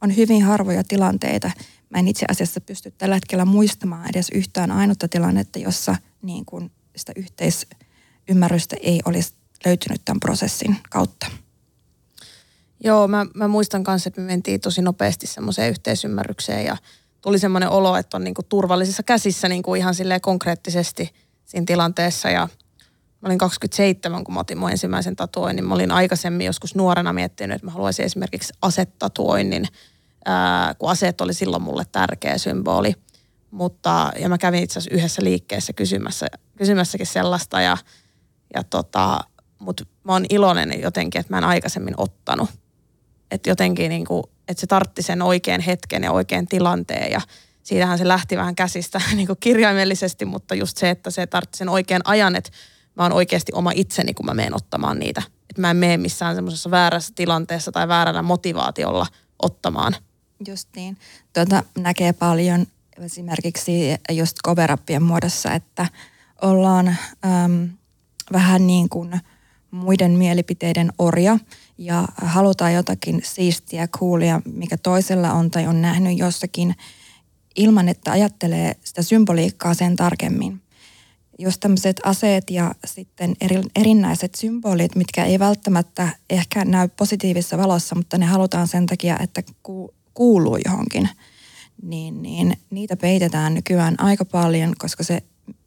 On 0.00 0.16
hyvin 0.16 0.42
harvoja 0.42 0.84
tilanteita. 0.84 1.50
Mä 1.90 1.98
en 1.98 2.08
itse 2.08 2.26
asiassa 2.28 2.60
pysty 2.60 2.90
tällä 2.90 3.14
hetkellä 3.14 3.44
muistamaan 3.44 4.10
edes 4.10 4.28
yhtään 4.34 4.70
ainutta 4.70 5.08
tilannetta, 5.08 5.58
jossa 5.58 5.96
niin 6.22 6.44
kun 6.44 6.70
sitä 6.96 7.12
yhteisymmärrystä 7.16 8.76
ei 8.80 9.00
olisi 9.04 9.34
löytynyt 9.64 10.02
tämän 10.04 10.20
prosessin 10.20 10.76
kautta. 10.90 11.26
Joo, 12.84 13.08
mä, 13.08 13.26
mä 13.34 13.48
muistan 13.48 13.84
kanssa, 13.84 14.08
että 14.08 14.20
me 14.20 14.26
mentiin 14.26 14.60
tosi 14.60 14.82
nopeasti 14.82 15.26
semmoiseen 15.26 15.70
yhteisymmärrykseen 15.70 16.64
ja 16.64 16.76
tuli 17.22 17.38
semmoinen 17.38 17.70
olo, 17.70 17.96
että 17.96 18.16
on 18.16 18.24
niinku 18.24 18.42
turvallisissa 18.42 19.02
käsissä 19.02 19.48
niinku 19.48 19.74
ihan 19.74 19.94
silleen 19.94 20.20
konkreettisesti 20.20 21.14
siinä 21.44 21.64
tilanteessa 21.66 22.30
ja 22.30 22.48
mä 23.22 23.26
olin 23.26 23.38
27, 23.38 24.24
kun 24.24 24.34
mä 24.34 24.40
otin 24.40 24.58
mun 24.58 24.70
ensimmäisen 24.70 25.16
tatuoinnin. 25.16 25.64
Mä 25.64 25.74
olin 25.74 25.90
aikaisemmin 25.90 26.46
joskus 26.46 26.74
nuorena 26.74 27.12
miettinyt, 27.12 27.54
että 27.54 27.66
mä 27.66 27.70
haluaisin 27.70 28.04
esimerkiksi 28.04 28.52
asettatuoinnin, 28.62 29.68
ää, 30.24 30.74
kun 30.74 30.90
aseet 30.90 31.20
oli 31.20 31.34
silloin 31.34 31.62
mulle 31.62 31.84
tärkeä 31.92 32.38
symboli. 32.38 32.94
Mutta, 33.50 34.12
ja 34.18 34.28
mä 34.28 34.38
kävin 34.38 34.62
itse 34.62 34.78
asiassa 34.78 34.96
yhdessä 34.96 35.24
liikkeessä 35.24 35.72
kysymässä, 35.72 36.26
kysymässäkin 36.56 37.06
sellaista 37.06 37.60
ja, 37.60 37.76
ja 38.54 38.64
tota, 38.64 39.20
mutta 39.58 39.84
mä 40.04 40.12
oon 40.12 40.24
iloinen 40.30 40.80
jotenkin, 40.80 41.20
että 41.20 41.32
mä 41.32 41.38
en 41.38 41.44
aikaisemmin 41.44 41.94
ottanut. 41.96 42.50
Että 43.30 43.50
jotenkin 43.50 43.88
niin 43.88 44.04
kuin, 44.04 44.24
että 44.48 44.60
se 44.60 44.66
tartti 44.66 45.02
sen 45.02 45.22
oikean 45.22 45.60
hetken 45.60 46.02
ja 46.02 46.12
oikean 46.12 46.46
tilanteen 46.46 47.12
ja 47.12 47.20
siitähän 47.62 47.98
se 47.98 48.08
lähti 48.08 48.36
vähän 48.36 48.54
käsistä 48.54 49.00
niin 49.16 49.26
kuin 49.26 49.36
kirjaimellisesti, 49.40 50.24
mutta 50.24 50.54
just 50.54 50.76
se, 50.76 50.90
että 50.90 51.10
se 51.10 51.26
tartti 51.26 51.58
sen 51.58 51.68
oikean 51.68 52.02
ajan, 52.04 52.36
että 52.36 52.50
mä 52.94 53.02
oon 53.02 53.12
oikeasti 53.12 53.52
oma 53.54 53.72
itseni, 53.74 54.14
kun 54.14 54.26
mä 54.26 54.34
menen 54.34 54.54
ottamaan 54.54 54.98
niitä. 54.98 55.22
Että 55.50 55.60
mä 55.60 55.70
en 55.70 55.76
mene 55.76 55.96
missään 55.96 56.34
semmoisessa 56.34 56.70
väärässä 56.70 57.12
tilanteessa 57.16 57.72
tai 57.72 57.88
väärällä 57.88 58.22
motivaatiolla 58.22 59.06
ottamaan. 59.42 59.96
Just 60.48 60.68
niin. 60.76 60.96
Tuota, 61.32 61.62
näkee 61.78 62.12
paljon 62.12 62.66
esimerkiksi 62.98 63.72
just 64.10 64.36
coverappien 64.44 65.02
muodossa, 65.02 65.52
että 65.52 65.86
ollaan 66.42 66.88
äm, 66.88 67.68
vähän 68.32 68.66
niin 68.66 68.88
kuin– 68.88 69.20
muiden 69.72 70.10
mielipiteiden 70.10 70.92
orja 70.98 71.38
ja 71.78 72.08
halutaan 72.16 72.74
jotakin 72.74 73.22
siistiä, 73.24 73.88
coolia, 73.88 74.42
mikä 74.44 74.76
toisella 74.76 75.32
on 75.32 75.50
tai 75.50 75.66
on 75.66 75.82
nähnyt 75.82 76.18
jossakin 76.18 76.74
ilman, 77.56 77.88
että 77.88 78.12
ajattelee 78.12 78.76
sitä 78.84 79.02
symboliikkaa 79.02 79.74
sen 79.74 79.96
tarkemmin. 79.96 80.62
Just 81.38 81.60
tämmöiset 81.60 82.00
aseet 82.04 82.50
ja 82.50 82.74
sitten 82.84 83.34
eri, 83.40 83.60
erinäiset 83.76 84.34
symbolit, 84.34 84.94
mitkä 84.96 85.24
ei 85.24 85.38
välttämättä 85.38 86.08
ehkä 86.30 86.64
näy 86.64 86.88
positiivisessa 86.88 87.58
valossa, 87.58 87.94
mutta 87.94 88.18
ne 88.18 88.26
halutaan 88.26 88.68
sen 88.68 88.86
takia, 88.86 89.18
että 89.18 89.42
ku, 89.62 89.94
kuuluu 90.14 90.58
johonkin, 90.64 91.08
niin, 91.82 92.22
niin 92.22 92.56
niitä 92.70 92.96
peitetään 92.96 93.54
nykyään 93.54 93.94
aika 93.98 94.24
paljon, 94.24 94.74
koska 94.78 95.04
se 95.04 95.22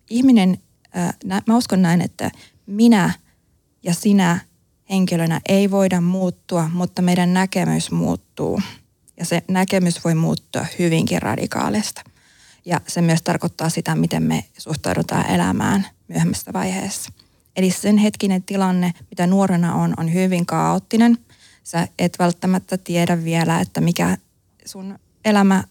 ihminen, 0.09 0.57
ää, 0.93 1.13
mä 1.47 1.57
uskon 1.57 1.81
näin, 1.81 2.01
että 2.01 2.31
minä– 2.67 3.13
ja 3.85 3.93
sinä 3.93 4.39
henkilönä 4.89 5.41
ei 5.49 5.71
voida 5.71 6.01
muuttua, 6.01 6.69
mutta 6.73 7.01
meidän 7.01 7.33
näkemys 7.33 7.91
muuttuu. 7.91 8.61
Ja 9.19 9.25
se 9.25 9.43
näkemys 9.47 10.03
voi 10.03 10.15
muuttua 10.15 10.65
hyvinkin 10.79 11.21
radikaalista. 11.21 12.01
Ja 12.65 12.81
se 12.87 13.01
myös 13.01 13.21
tarkoittaa 13.21 13.69
sitä, 13.69 13.95
miten 13.95 14.23
me 14.23 14.45
suhtaudutaan 14.57 15.29
elämään 15.29 15.87
myöhemmässä 16.07 16.53
vaiheessa. 16.53 17.11
Eli 17.55 17.71
sen 17.71 17.97
hetkinen 17.97 18.43
tilanne, 18.43 18.93
mitä 19.09 19.27
nuorena 19.27 19.75
on, 19.75 19.93
on 19.97 20.13
hyvin 20.13 20.45
kaoottinen. 20.45 21.17
Sä 21.63 21.87
et 21.99 22.19
välttämättä 22.19 22.77
tiedä 22.77 23.23
vielä, 23.23 23.59
että 23.59 23.81
mikä 23.81 24.17
sun 24.65 24.99
elämä, 25.25 25.63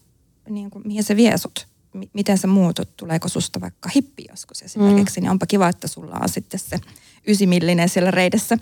niin 0.48 0.70
kuin, 0.70 0.86
mihin 0.86 1.04
se 1.04 1.16
vie 1.16 1.38
sut. 1.38 1.68
miten 2.12 2.38
sä 2.38 2.46
muutut, 2.46 2.96
tuleeko 2.96 3.28
susta 3.28 3.60
vaikka 3.60 3.90
hippi 3.96 4.24
joskus 4.28 4.62
esimerkiksi, 4.62 5.20
mm. 5.20 5.24
niin 5.24 5.30
onpa 5.30 5.46
kiva, 5.46 5.68
että 5.68 5.88
sulla 5.88 6.18
on 6.22 6.28
sitten 6.28 6.60
se 6.60 6.80
ysimillinen 7.26 7.88
siellä 7.88 8.10
reidessä. 8.10 8.58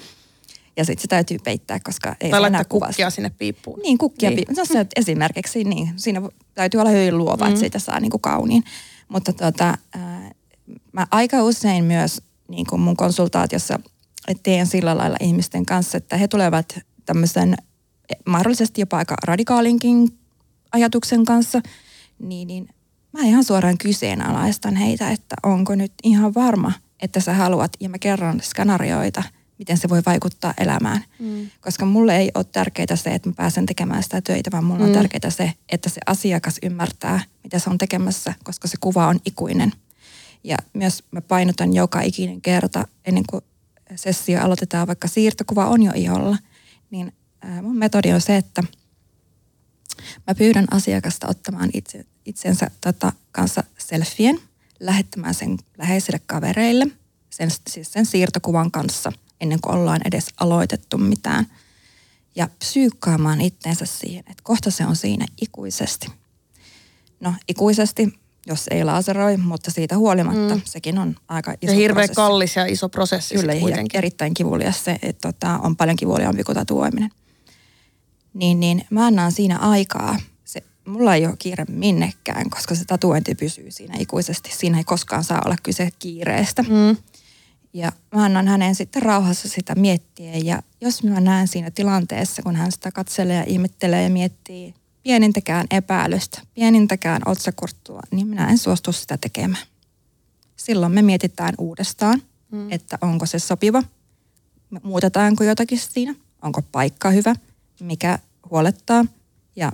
Ja 0.77 0.85
sitten 0.85 1.03
se 1.03 1.09
täytyy 1.09 1.39
peittää, 1.45 1.81
koska 1.81 2.17
ei 2.21 2.31
tai 2.31 2.41
se 2.41 2.47
enää 2.47 2.65
kuvasta. 2.65 2.93
kukkia 2.93 3.11
sinne 3.11 3.31
piippuun. 3.31 3.81
Niin, 3.83 3.99
kukkia 3.99 4.31
niin. 4.31 4.37
piippuun. 4.37 4.57
No 4.57 4.65
se 4.65 4.87
esimerkiksi, 4.97 5.65
niin. 5.65 5.93
Siinä 5.97 6.23
täytyy 6.55 6.81
olla 6.81 6.91
hyvin 6.91 7.19
luova, 7.19 7.45
mm. 7.45 7.49
että 7.49 7.61
siitä 7.61 7.79
saa 7.79 8.01
niin 8.01 8.11
kuin 8.11 8.21
kauniin. 8.21 8.65
Mutta 9.09 9.33
tota, 9.33 9.79
ää, 9.95 10.31
mä 10.93 11.07
aika 11.11 11.43
usein 11.43 11.85
myös 11.85 12.23
niin 12.49 12.67
kuin 12.67 12.81
mun 12.81 12.97
konsultaatiossa 12.97 13.79
teen 14.43 14.67
sillä 14.67 14.97
lailla 14.97 15.17
ihmisten 15.21 15.67
kanssa, 15.67 15.99
että 15.99 16.17
he 16.17 16.29
tulevat 16.29 16.79
tämmöisen 17.05 17.57
mahdollisesti 18.27 18.81
jopa 18.81 18.97
aika 18.97 19.17
radikaalinkin 19.25 20.19
ajatuksen 20.73 21.25
kanssa, 21.25 21.61
niin, 22.19 22.49
niin 22.49 22.69
mä 23.13 23.21
ihan 23.23 23.45
suoraan 23.45 23.79
kyseenalaistan 23.79 24.77
heitä, 24.77 25.11
että 25.11 25.37
onko 25.43 25.75
nyt 25.75 25.93
ihan 26.03 26.35
varma, 26.35 26.73
että 27.03 27.21
sä 27.21 27.35
haluat, 27.35 27.73
ja 27.81 27.89
mä 27.89 27.99
kerron 27.99 28.41
skenaarioita, 28.41 29.23
miten 29.59 29.79
se 29.79 29.89
voi 29.89 30.03
vaikuttaa 30.07 30.55
elämään. 30.59 31.05
Mm. 31.19 31.51
Koska 31.61 31.85
mulle 31.85 32.17
ei 32.17 32.31
ole 32.35 32.45
tärkeää 32.45 32.97
se, 32.97 33.15
että 33.15 33.29
mä 33.29 33.35
pääsen 33.37 33.67
tekemään 33.67 34.03
sitä 34.03 34.21
töitä, 34.21 34.51
vaan 34.53 34.65
mulle 34.65 34.83
mm. 34.83 34.89
on 34.89 34.95
tärkeää 34.95 35.31
se, 35.31 35.53
että 35.69 35.89
se 35.89 36.01
asiakas 36.07 36.59
ymmärtää, 36.63 37.21
mitä 37.45 37.59
se 37.59 37.71
on 37.71 37.79
tekemässä, 37.79 38.35
koska 38.45 38.69
se 38.69 38.77
kuva 38.81 39.07
on 39.07 39.21
ikuinen. 39.27 39.73
Ja 40.45 40.57
myös 40.73 41.05
mä 41.11 41.21
painotan 41.21 41.73
joka 41.73 42.01
ikinen 42.01 42.41
kerta, 42.41 42.89
ennen 43.05 43.25
kuin 43.31 43.45
sessio 43.97 44.43
aloitetaan, 44.43 44.87
vaikka 44.87 45.09
siirtokuva 45.09 45.67
on 45.67 45.83
jo 45.83 45.93
iholla, 45.95 46.39
niin 46.91 47.13
mun 47.63 47.77
metodi 47.77 48.13
on 48.13 48.21
se, 48.21 48.37
että 48.37 48.63
mä 50.27 50.35
pyydän 50.35 50.67
asiakasta 50.71 51.29
ottamaan 51.29 51.71
itse, 51.75 52.07
itsensä 52.25 52.71
tota, 52.81 53.13
kanssa 53.33 53.65
selfien, 53.79 54.41
lähettämään 54.81 55.35
sen 55.35 55.59
läheisille 55.79 56.21
kavereille, 56.27 56.87
sen, 57.31 57.51
siis 57.71 57.93
sen 57.93 58.07
siirtokuvan 58.07 58.71
kanssa, 58.71 59.13
ennen 59.43 59.61
kuin 59.61 59.75
ollaan 59.75 60.01
edes 60.05 60.27
aloitettu 60.41 60.99
mitään. 60.99 61.47
Ja 62.37 62.49
psyykkaamaan 62.59 63.41
itteensä 63.41 63.87
siihen, 63.87 64.25
että 64.31 64.43
kohta 64.43 64.71
se 64.71 64.87
on 64.87 64.97
siinä 64.97 65.27
ikuisesti. 65.43 66.07
No 67.21 67.35
ikuisesti 67.49 68.19
jos 68.47 68.67
ei 68.71 68.85
laseroi, 68.85 69.37
mutta 69.37 69.71
siitä 69.71 69.97
huolimatta 69.97 70.55
mm. 70.55 70.63
sekin 70.65 70.99
on 70.99 71.17
aika 71.29 71.55
iso 71.63 71.73
Ja 71.73 71.79
hirveän 71.79 71.97
prosessi. 71.97 72.15
kallis 72.15 72.57
ja 72.57 72.67
iso 72.67 72.89
prosessi 72.89 73.35
Kyllä, 73.35 73.55
kuitenkin. 73.57 73.99
erittäin 73.99 74.35
kivulias 74.35 74.85
se, 74.85 74.99
että 75.03 75.33
tota, 75.33 75.59
on 75.59 75.77
paljon 75.77 75.97
kivuliaampi 75.97 76.45
kuin 76.45 76.57
tatuoiminen. 76.57 77.11
Niin, 78.35 78.61
niin 78.61 78.85
mä 78.91 79.07
annan 79.07 79.33
siinä 79.33 79.59
aikaa. 79.59 80.19
Se, 80.45 80.63
mulla 80.85 81.15
ei 81.15 81.27
ole 81.27 81.37
kiire 81.39 81.65
minnekään, 81.69 82.51
koska 82.51 82.75
se 82.75 82.85
tatuointi 82.85 83.35
pysyy 83.35 83.71
siinä 83.71 83.95
ikuisesti. 83.99 84.51
Siinä 84.57 84.79
ei 84.79 84.85
koskaan 84.85 85.25
saa 85.25 85.43
olla 85.45 85.57
kyse 85.63 85.89
kiireestä. 85.99 86.63
Mm. 86.63 86.97
Ja 87.73 87.93
mä 88.15 88.25
annan 88.25 88.49
hänen 88.49 88.75
sitten 88.75 89.03
rauhassa 89.03 89.49
sitä 89.49 89.75
miettiä. 89.75 90.33
Ja 90.33 90.63
jos 90.81 91.03
mä 91.03 91.21
näen 91.21 91.49
siinä 91.49 91.71
tilanteessa, 91.71 92.43
kun 92.43 92.57
hän 92.57 92.73
sitä 92.73 92.93
katselee 92.93 93.37
ja 93.37 93.45
ihmettelee 93.45 94.03
ja 94.03 94.11
miettii, 94.11 94.75
pienintäkään 95.03 95.67
epäilystä, 95.71 96.41
pienintäkään 96.55 97.23
otsakurttua, 97.27 98.01
niin 98.11 98.27
minä 98.27 98.51
en 98.51 98.59
suostu 98.59 98.93
sitä 98.93 99.19
tekemään. 99.19 99.67
Silloin 100.57 100.93
me 100.93 101.03
mietitään 101.03 101.55
uudestaan, 101.59 102.23
mm. 102.51 102.73
että 102.73 102.99
onko 103.01 103.27
se 103.27 103.39
sopiva, 103.39 103.83
muutetaanko 104.83 105.45
jotakin 105.45 105.79
siinä, 105.79 106.15
onko 106.43 106.63
paikka 106.63 107.11
hyvä, 107.11 107.35
mikä 107.81 108.19
huolettaa. 108.51 109.05
Ja 109.57 109.73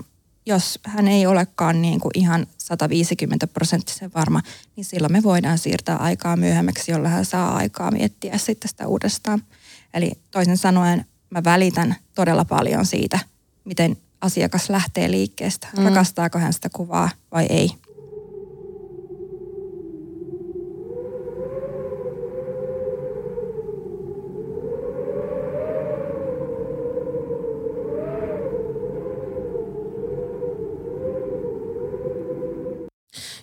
jos 0.49 0.79
hän 0.83 1.09
ei 1.09 1.27
olekaan 1.27 1.83
niin 1.83 2.01
kuin 2.01 2.11
ihan 2.15 2.47
150 2.59 3.47
prosenttisen 3.47 4.11
varma, 4.15 4.43
niin 4.77 4.85
silloin 4.85 5.13
me 5.13 5.23
voidaan 5.23 5.59
siirtää 5.59 5.97
aikaa 5.97 6.37
myöhemmäksi, 6.37 6.93
jolla 6.93 7.09
hän 7.09 7.25
saa 7.25 7.57
aikaa 7.57 7.91
miettiä 7.91 8.39
sitten 8.39 8.69
sitä 8.69 8.87
uudestaan. 8.87 9.43
Eli 9.95 10.13
toisin 10.31 10.57
sanoen 10.57 11.05
mä 11.31 11.45
välitän 11.45 11.97
todella 12.15 12.45
paljon 12.45 12.87
siitä, 12.87 13.19
miten 13.65 13.97
asiakas 14.21 14.71
lähtee 14.71 15.11
liikkeestä. 15.11 15.69
Mm. 15.77 15.85
Rakastaako 15.85 16.39
hän 16.39 16.53
sitä 16.53 16.69
kuvaa 16.73 17.11
vai 17.33 17.47
ei. 17.51 17.71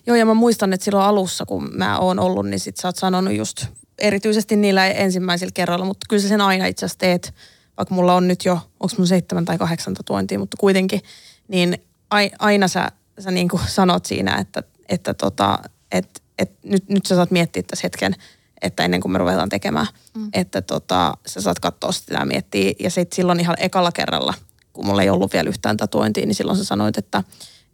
Joo, 0.06 0.16
ja 0.16 0.26
mä 0.26 0.34
muistan, 0.34 0.72
että 0.72 0.84
silloin 0.84 1.06
alussa, 1.06 1.46
kun 1.46 1.70
mä 1.76 1.98
oon 1.98 2.18
ollut, 2.18 2.46
niin 2.46 2.60
sit 2.60 2.76
sä 2.76 2.88
oot 2.88 2.96
sanonut 2.96 3.34
just 3.34 3.66
erityisesti 3.98 4.56
niillä 4.56 4.86
ensimmäisillä 4.86 5.52
kerralla, 5.54 5.84
mutta 5.84 6.06
kyllä 6.08 6.22
sä 6.22 6.28
sen 6.28 6.40
aina 6.40 6.66
itse 6.66 6.86
asiassa 6.86 6.98
teet 6.98 7.34
vaikka 7.76 7.94
mulla 7.94 8.14
on 8.14 8.28
nyt 8.28 8.44
jo, 8.44 8.52
onko 8.80 8.94
mun 8.98 9.06
seitsemän 9.06 9.44
tai 9.44 9.58
kahdeksan 9.58 9.94
tatuointia, 9.94 10.38
mutta 10.38 10.56
kuitenkin, 10.60 11.00
niin 11.48 11.78
aina 12.38 12.68
sä, 12.68 12.92
sä 13.18 13.30
niin 13.30 13.48
kuin 13.48 13.62
sanot 13.66 14.06
siinä, 14.06 14.36
että, 14.36 14.62
että 14.88 15.14
tota, 15.14 15.58
et, 15.92 16.22
et 16.38 16.50
nyt, 16.64 16.88
nyt 16.88 17.06
sä 17.06 17.14
saat 17.14 17.30
miettiä 17.30 17.62
tässä 17.62 17.84
hetken, 17.84 18.14
että 18.62 18.84
ennen 18.84 19.00
kuin 19.00 19.12
me 19.12 19.18
ruvetaan 19.18 19.48
tekemään, 19.48 19.86
mm. 20.16 20.28
että 20.32 20.62
tota, 20.62 21.14
sä 21.26 21.40
saat 21.40 21.58
katsoa 21.58 21.92
sitä 21.92 22.14
ja 22.14 22.24
miettiä. 22.24 22.72
Ja 22.80 22.90
sitten 22.90 23.16
silloin 23.16 23.40
ihan 23.40 23.56
ekalla 23.58 23.92
kerralla, 23.92 24.34
kun 24.72 24.86
mulla 24.86 25.02
ei 25.02 25.10
ollut 25.10 25.32
vielä 25.32 25.48
yhtään 25.48 25.76
tatuointia, 25.76 26.26
niin 26.26 26.34
silloin 26.34 26.58
sä 26.58 26.64
sanoit, 26.64 26.98
että, 26.98 27.24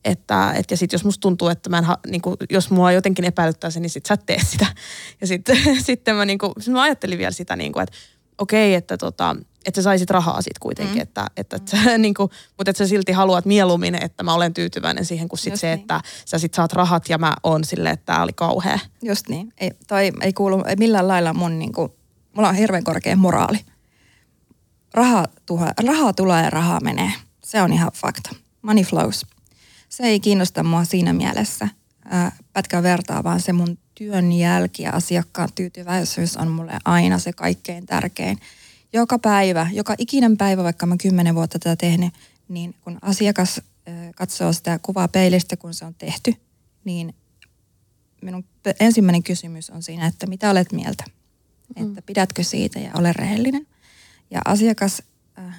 että, 0.05 0.53
että 0.53 0.73
ja 0.73 0.77
sitten 0.77 0.95
jos 0.95 1.05
musta 1.05 1.21
tuntuu, 1.21 1.49
että 1.49 1.71
mä 1.71 1.79
en, 1.79 1.85
ha, 1.85 1.99
niin 2.07 2.23
kuin, 2.23 2.37
jos 2.51 2.71
mua 2.71 2.93
jotenkin 2.93 3.25
epäilyttää 3.25 3.71
se, 3.71 3.81
niin 3.81 3.91
sit 3.91 4.07
sä 4.07 4.17
tee 4.17 4.39
sitä. 4.45 4.67
Ja 5.21 5.27
sitten 5.33 5.57
sit 5.83 6.01
mä, 6.15 6.25
niin 6.25 6.39
kuin, 6.39 6.53
sit 6.59 6.73
mä 6.73 6.83
ajattelin 6.83 7.19
vielä 7.19 7.31
sitä, 7.31 7.57
niin 7.57 7.73
kuin, 7.73 7.83
että 7.83 7.97
okei, 8.39 8.75
että 8.75 8.99
tota, 8.99 9.37
että 9.67 9.79
sä 9.79 9.83
saisit 9.83 10.11
rahaa 10.11 10.43
siitä 10.43 10.61
kuitenkin, 10.61 10.97
mm. 10.97 11.03
että, 11.03 11.27
että, 11.37 11.57
että 11.57 11.71
sä, 11.71 11.99
niin 11.99 12.15
kuin, 12.15 12.31
mutta 12.59 12.71
että 12.71 12.79
sä 12.79 12.87
silti 12.87 13.13
haluat 13.13 13.45
mieluummin, 13.45 14.03
että 14.03 14.23
mä 14.23 14.35
olen 14.35 14.55
tyytyväinen 14.55 15.05
siihen, 15.05 15.29
kuin 15.29 15.39
sit 15.39 15.57
se, 15.57 15.67
niin. 15.67 15.81
että 15.81 16.01
sä 16.25 16.39
sit 16.39 16.55
saat 16.55 16.73
rahat 16.73 17.09
ja 17.09 17.19
mä 17.19 17.35
oon 17.43 17.65
silleen, 17.65 17.93
että 17.93 18.07
tää 18.07 18.23
oli 18.23 18.33
kauhea. 18.33 18.79
Just 19.03 19.29
niin. 19.29 19.53
Ei, 19.59 19.71
toi 19.89 20.13
ei 20.21 20.33
kuulu 20.33 20.65
ei 20.67 20.77
millään 20.77 21.09
lailla 21.09 21.35
mun, 21.35 21.59
niin 21.59 21.73
kuin, 21.73 21.93
mulla 22.37 22.49
on 22.49 22.55
hirveän 22.55 22.85
korkea 22.85 23.17
moraali. 23.17 23.59
Raha, 24.95 25.27
tuha, 25.47 25.73
rahaa 25.87 26.13
tulee 26.13 26.45
ja 26.45 26.51
rahaa 26.51 26.81
menee. 26.81 27.13
Se 27.45 27.63
on 27.63 27.73
ihan 27.73 27.91
fakta. 27.95 28.31
Money 28.63 28.85
flows. 28.85 29.27
Se 29.93 30.03
ei 30.03 30.21
kiinnosta 30.21 30.63
mua 30.63 30.85
siinä 30.85 31.13
mielessä 31.13 31.69
ää, 32.05 32.37
pätkän 32.53 32.83
vertaa, 32.83 33.25
vaan 33.25 33.41
se 33.41 33.53
mun 33.53 33.79
työn 33.95 34.33
jälki 34.33 34.83
ja 34.83 34.91
asiakkaan 34.91 35.49
tyytyväisyys 35.55 36.37
on 36.37 36.49
mulle 36.49 36.73
aina 36.85 37.19
se 37.19 37.33
kaikkein 37.33 37.87
tärkein 37.87 38.39
joka 38.93 39.19
päivä, 39.19 39.67
joka 39.73 39.95
ikinen 39.99 40.37
päivä, 40.37 40.65
vaikka 40.65 40.87
mä 40.87 40.97
kymmenen 41.03 41.35
vuotta 41.35 41.59
tätä 41.59 41.77
tehnyt, 41.77 42.15
niin 42.49 42.75
kun 42.81 42.99
asiakas 43.03 43.61
katsoo 44.17 44.53
sitä 44.53 44.79
kuvaa 44.83 45.09
peilistä, 45.09 45.57
kun 45.57 45.75
se 45.75 45.85
on 45.85 45.95
tehty, 45.95 46.35
niin 46.85 47.15
minun 48.23 48.45
ensimmäinen 48.81 49.23
kysymys 49.23 49.71
on 49.71 49.83
siinä, 49.83 50.07
että 50.07 50.27
mitä 50.27 50.51
olet 50.51 50.73
mieltä? 50.73 51.05
Mm. 51.79 51.89
Että 51.89 52.03
pidätkö 52.03 52.43
siitä 52.43 52.79
ja 52.79 52.91
ole 52.95 53.13
rehellinen. 53.13 53.67
Ja 54.31 54.41
asiakas 54.45 55.03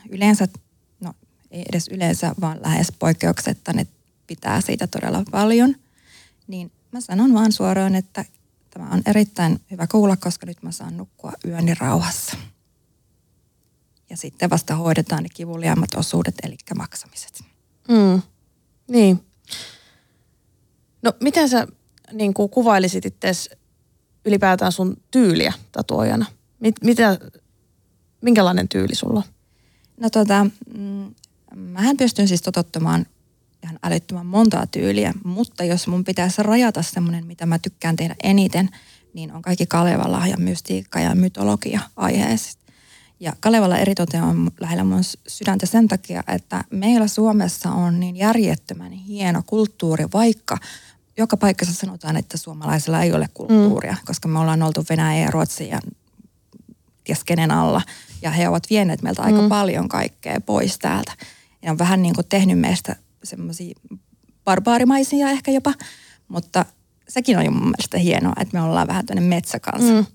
yleensä, 0.09 0.47
no 0.99 1.13
ei 1.51 1.65
edes 1.69 1.87
yleensä, 1.87 2.35
vaan 2.41 2.59
lähes 2.61 2.91
poikkeuksetta, 2.99 3.73
ne 3.73 3.87
pitää 4.27 4.61
siitä 4.61 4.87
todella 4.87 5.23
paljon. 5.31 5.75
Niin 6.47 6.71
mä 6.91 7.01
sanon 7.01 7.33
vaan 7.33 7.51
suoraan, 7.51 7.95
että 7.95 8.25
tämä 8.69 8.89
on 8.89 9.01
erittäin 9.05 9.61
hyvä 9.71 9.87
kuulla, 9.87 10.17
koska 10.17 10.45
nyt 10.45 10.63
mä 10.63 10.71
saan 10.71 10.97
nukkua 10.97 11.33
yöni 11.45 11.73
rauhassa 11.73 12.37
ja 14.13 14.17
sitten 14.17 14.49
vasta 14.49 14.75
hoidetaan 14.75 15.23
ne 15.23 15.29
kivuliaimmat 15.33 15.95
osuudet, 15.95 16.35
eli 16.43 16.55
maksamiset. 16.77 17.43
Mm. 17.87 18.21
Niin. 18.87 19.25
No 21.01 21.13
miten 21.21 21.49
sä 21.49 21.67
niin 22.11 22.33
kuin 22.33 22.49
kuvailisit 22.49 23.05
itse 23.05 23.31
ylipäätään 24.25 24.71
sun 24.71 24.97
tyyliä 25.11 25.53
tatuojana? 25.71 26.25
Mit, 26.59 26.75
mitä, 26.83 27.17
minkälainen 28.21 28.69
tyyli 28.69 28.95
sulla 28.95 29.19
on? 29.19 29.33
No 29.97 30.09
tota, 30.09 30.45
mm, 30.77 31.15
mähän 31.55 31.97
pystyn 31.97 32.27
siis 32.27 32.41
totottamaan 32.41 33.05
ihan 33.63 33.79
älyttömän 33.83 34.25
montaa 34.25 34.67
tyyliä, 34.67 35.13
mutta 35.23 35.63
jos 35.63 35.87
mun 35.87 36.03
pitäisi 36.03 36.43
rajata 36.43 36.81
semmoinen, 36.81 37.25
mitä 37.25 37.45
mä 37.45 37.59
tykkään 37.59 37.95
tehdä 37.95 38.15
eniten, 38.23 38.69
niin 39.13 39.31
on 39.31 39.41
kaikki 39.41 39.65
Kalevala 39.65 40.27
ja 40.27 40.37
mystiikka 40.37 40.99
ja 40.99 41.15
mytologia 41.15 41.79
aiheesta. 41.95 42.63
Ja 43.19 43.33
Kalevala 43.39 43.77
eritoten 43.77 44.23
on 44.23 44.51
lähellä 44.59 44.83
mun 44.83 45.03
sydäntä 45.27 45.65
sen 45.65 45.87
takia, 45.87 46.23
että 46.27 46.63
meillä 46.69 47.07
Suomessa 47.07 47.71
on 47.71 47.99
niin 47.99 48.15
järjettömän 48.15 48.91
hieno 48.91 49.43
kulttuuri, 49.45 50.05
vaikka 50.13 50.57
joka 51.17 51.37
paikassa 51.37 51.73
sanotaan, 51.73 52.17
että 52.17 52.37
suomalaisilla 52.37 53.03
ei 53.03 53.13
ole 53.13 53.29
kulttuuria, 53.33 53.91
mm. 53.91 54.05
koska 54.05 54.27
me 54.27 54.39
ollaan 54.39 54.63
oltu 54.63 54.85
Venäjä 54.89 55.25
ja 55.25 55.31
Ruotsi 55.31 55.67
ja 55.67 55.79
keskenen 57.03 57.51
alla. 57.51 57.81
Ja 58.21 58.31
he 58.31 58.49
ovat 58.49 58.63
vieneet 58.69 59.01
meiltä 59.01 59.21
aika 59.21 59.41
mm. 59.41 59.49
paljon 59.49 59.89
kaikkea 59.89 60.41
pois 60.41 60.79
täältä. 60.79 61.11
Ja 61.61 61.71
on 61.71 61.77
vähän 61.77 62.01
niin 62.01 62.15
kuin 62.15 62.27
tehnyt 62.29 62.59
meistä 62.59 62.95
semmoisia 63.23 63.75
barbaarimaisia 64.45 65.29
ehkä 65.29 65.51
jopa. 65.51 65.73
Mutta 66.27 66.65
sekin 67.09 67.37
on 67.37 67.45
jo 67.45 67.51
mun 67.51 67.63
mielestä 67.63 67.97
hienoa, 67.97 68.33
että 68.41 68.57
me 68.57 68.63
ollaan 68.63 68.87
vähän 68.87 69.05
tämmöinen 69.05 69.29
metsäkansa. 69.29 69.93
Mm. 69.93 70.05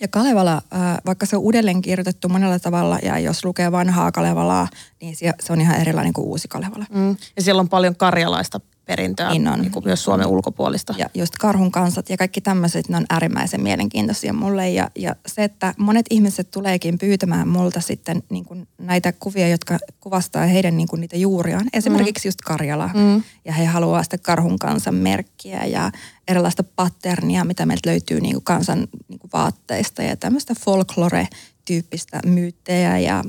Ja 0.00 0.08
Kalevala, 0.08 0.62
vaikka 1.06 1.26
se 1.26 1.36
on 1.36 1.42
uudelleen 1.42 1.82
kirjoitettu 1.82 2.28
monella 2.28 2.58
tavalla 2.58 2.98
ja 3.02 3.18
jos 3.18 3.44
lukee 3.44 3.72
vanhaa 3.72 4.12
Kalevalaa, 4.12 4.68
niin 5.00 5.16
se 5.16 5.52
on 5.52 5.60
ihan 5.60 5.80
erilainen 5.80 6.12
kuin 6.12 6.26
uusi 6.26 6.48
Kalevala. 6.48 6.84
Mm. 6.90 7.16
Ja 7.36 7.42
siellä 7.42 7.60
on 7.60 7.68
paljon 7.68 7.96
karjalaista 7.96 8.60
perintöä, 8.86 9.30
niin 9.30 9.48
on. 9.48 9.60
Niin 9.60 9.72
kuin 9.72 9.84
myös 9.84 10.04
Suomen 10.04 10.26
ulkopuolista. 10.26 10.94
Ja 10.98 11.06
just 11.14 11.34
karhun 11.40 11.70
kansat 11.70 12.10
ja 12.10 12.16
kaikki 12.16 12.40
tämmöiset, 12.40 12.88
ne 12.88 12.96
on 12.96 13.06
äärimmäisen 13.10 13.60
mielenkiintoisia 13.60 14.32
mulle. 14.32 14.70
Ja, 14.70 14.90
ja 14.94 15.16
se, 15.26 15.44
että 15.44 15.74
monet 15.78 16.06
ihmiset 16.10 16.50
tuleekin 16.50 16.98
pyytämään 16.98 17.48
multa 17.48 17.80
sitten 17.80 18.22
niin 18.30 18.44
kuin 18.44 18.68
näitä 18.78 19.12
kuvia, 19.12 19.48
jotka 19.48 19.78
kuvastaa 20.00 20.46
heidän 20.46 20.76
niin 20.76 20.88
kuin 20.88 21.00
niitä 21.00 21.16
juuriaan. 21.16 21.66
Esimerkiksi 21.72 22.26
mm. 22.26 22.28
just 22.28 22.40
Karjala. 22.40 22.90
Mm. 22.94 23.22
Ja 23.44 23.52
he 23.52 23.64
haluaa 23.64 24.02
sitä 24.02 24.18
karhun 24.18 24.58
kansan 24.58 24.94
merkkiä 24.94 25.64
ja 25.64 25.90
erilaista 26.28 26.64
patternia, 26.64 27.44
mitä 27.44 27.66
meiltä 27.66 27.90
löytyy 27.90 28.20
niin 28.20 28.34
kuin 28.34 28.44
kansan 28.44 28.88
niin 29.08 29.18
kuin 29.18 29.30
vaatteista 29.32 30.02
ja 30.02 30.16
tämmöistä 30.16 30.54
folklore-tyyppistä 30.64 32.20
myyttejä 32.26 32.98
ja 32.98 33.24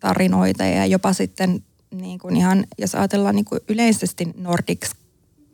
tarinoita 0.00 0.64
ja 0.64 0.86
jopa 0.86 1.12
sitten 1.12 1.62
niin 1.90 2.18
kuin 2.18 2.36
ihan, 2.36 2.66
jos 2.78 2.94
ajatellaan 2.94 3.34
niin 3.34 3.44
kuin 3.44 3.60
yleisesti 3.68 4.28
Nordics 4.36 4.90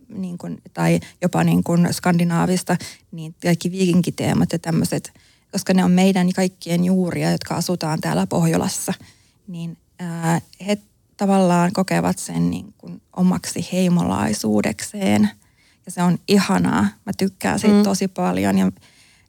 niin 0.09 0.39
kuin, 0.39 0.63
tai 0.75 1.01
jopa 1.23 1.45
niin 1.45 1.65
kuin 1.65 1.89
skandinaavista, 1.93 2.77
niin 3.13 3.35
kaikki 3.43 3.71
viikinkiteemat 3.71 4.53
ja 4.53 4.59
tämmöiset, 4.59 5.13
koska 5.53 5.75
ne 5.75 5.85
on 5.85 5.91
meidän 5.91 6.33
kaikkien 6.33 6.85
juuria, 6.85 7.31
jotka 7.31 7.55
asutaan 7.55 8.01
täällä 8.01 8.27
Pohjolassa, 8.27 8.93
niin 9.49 9.77
ää, 9.99 10.41
he 10.67 10.79
tavallaan 11.17 11.73
kokevat 11.73 12.19
sen 12.19 12.51
niin 12.51 12.75
kuin 12.79 13.03
omaksi 13.17 13.69
heimolaisuudekseen. 13.73 15.31
Ja 15.87 15.93
se 15.93 16.03
on 16.03 16.19
ihanaa. 16.29 16.83
Mä 17.07 17.13
tykkään 17.19 17.59
siitä 17.59 17.77
mm. 17.77 17.83
tosi 17.83 18.09
paljon. 18.09 18.59
Ja 18.59 18.73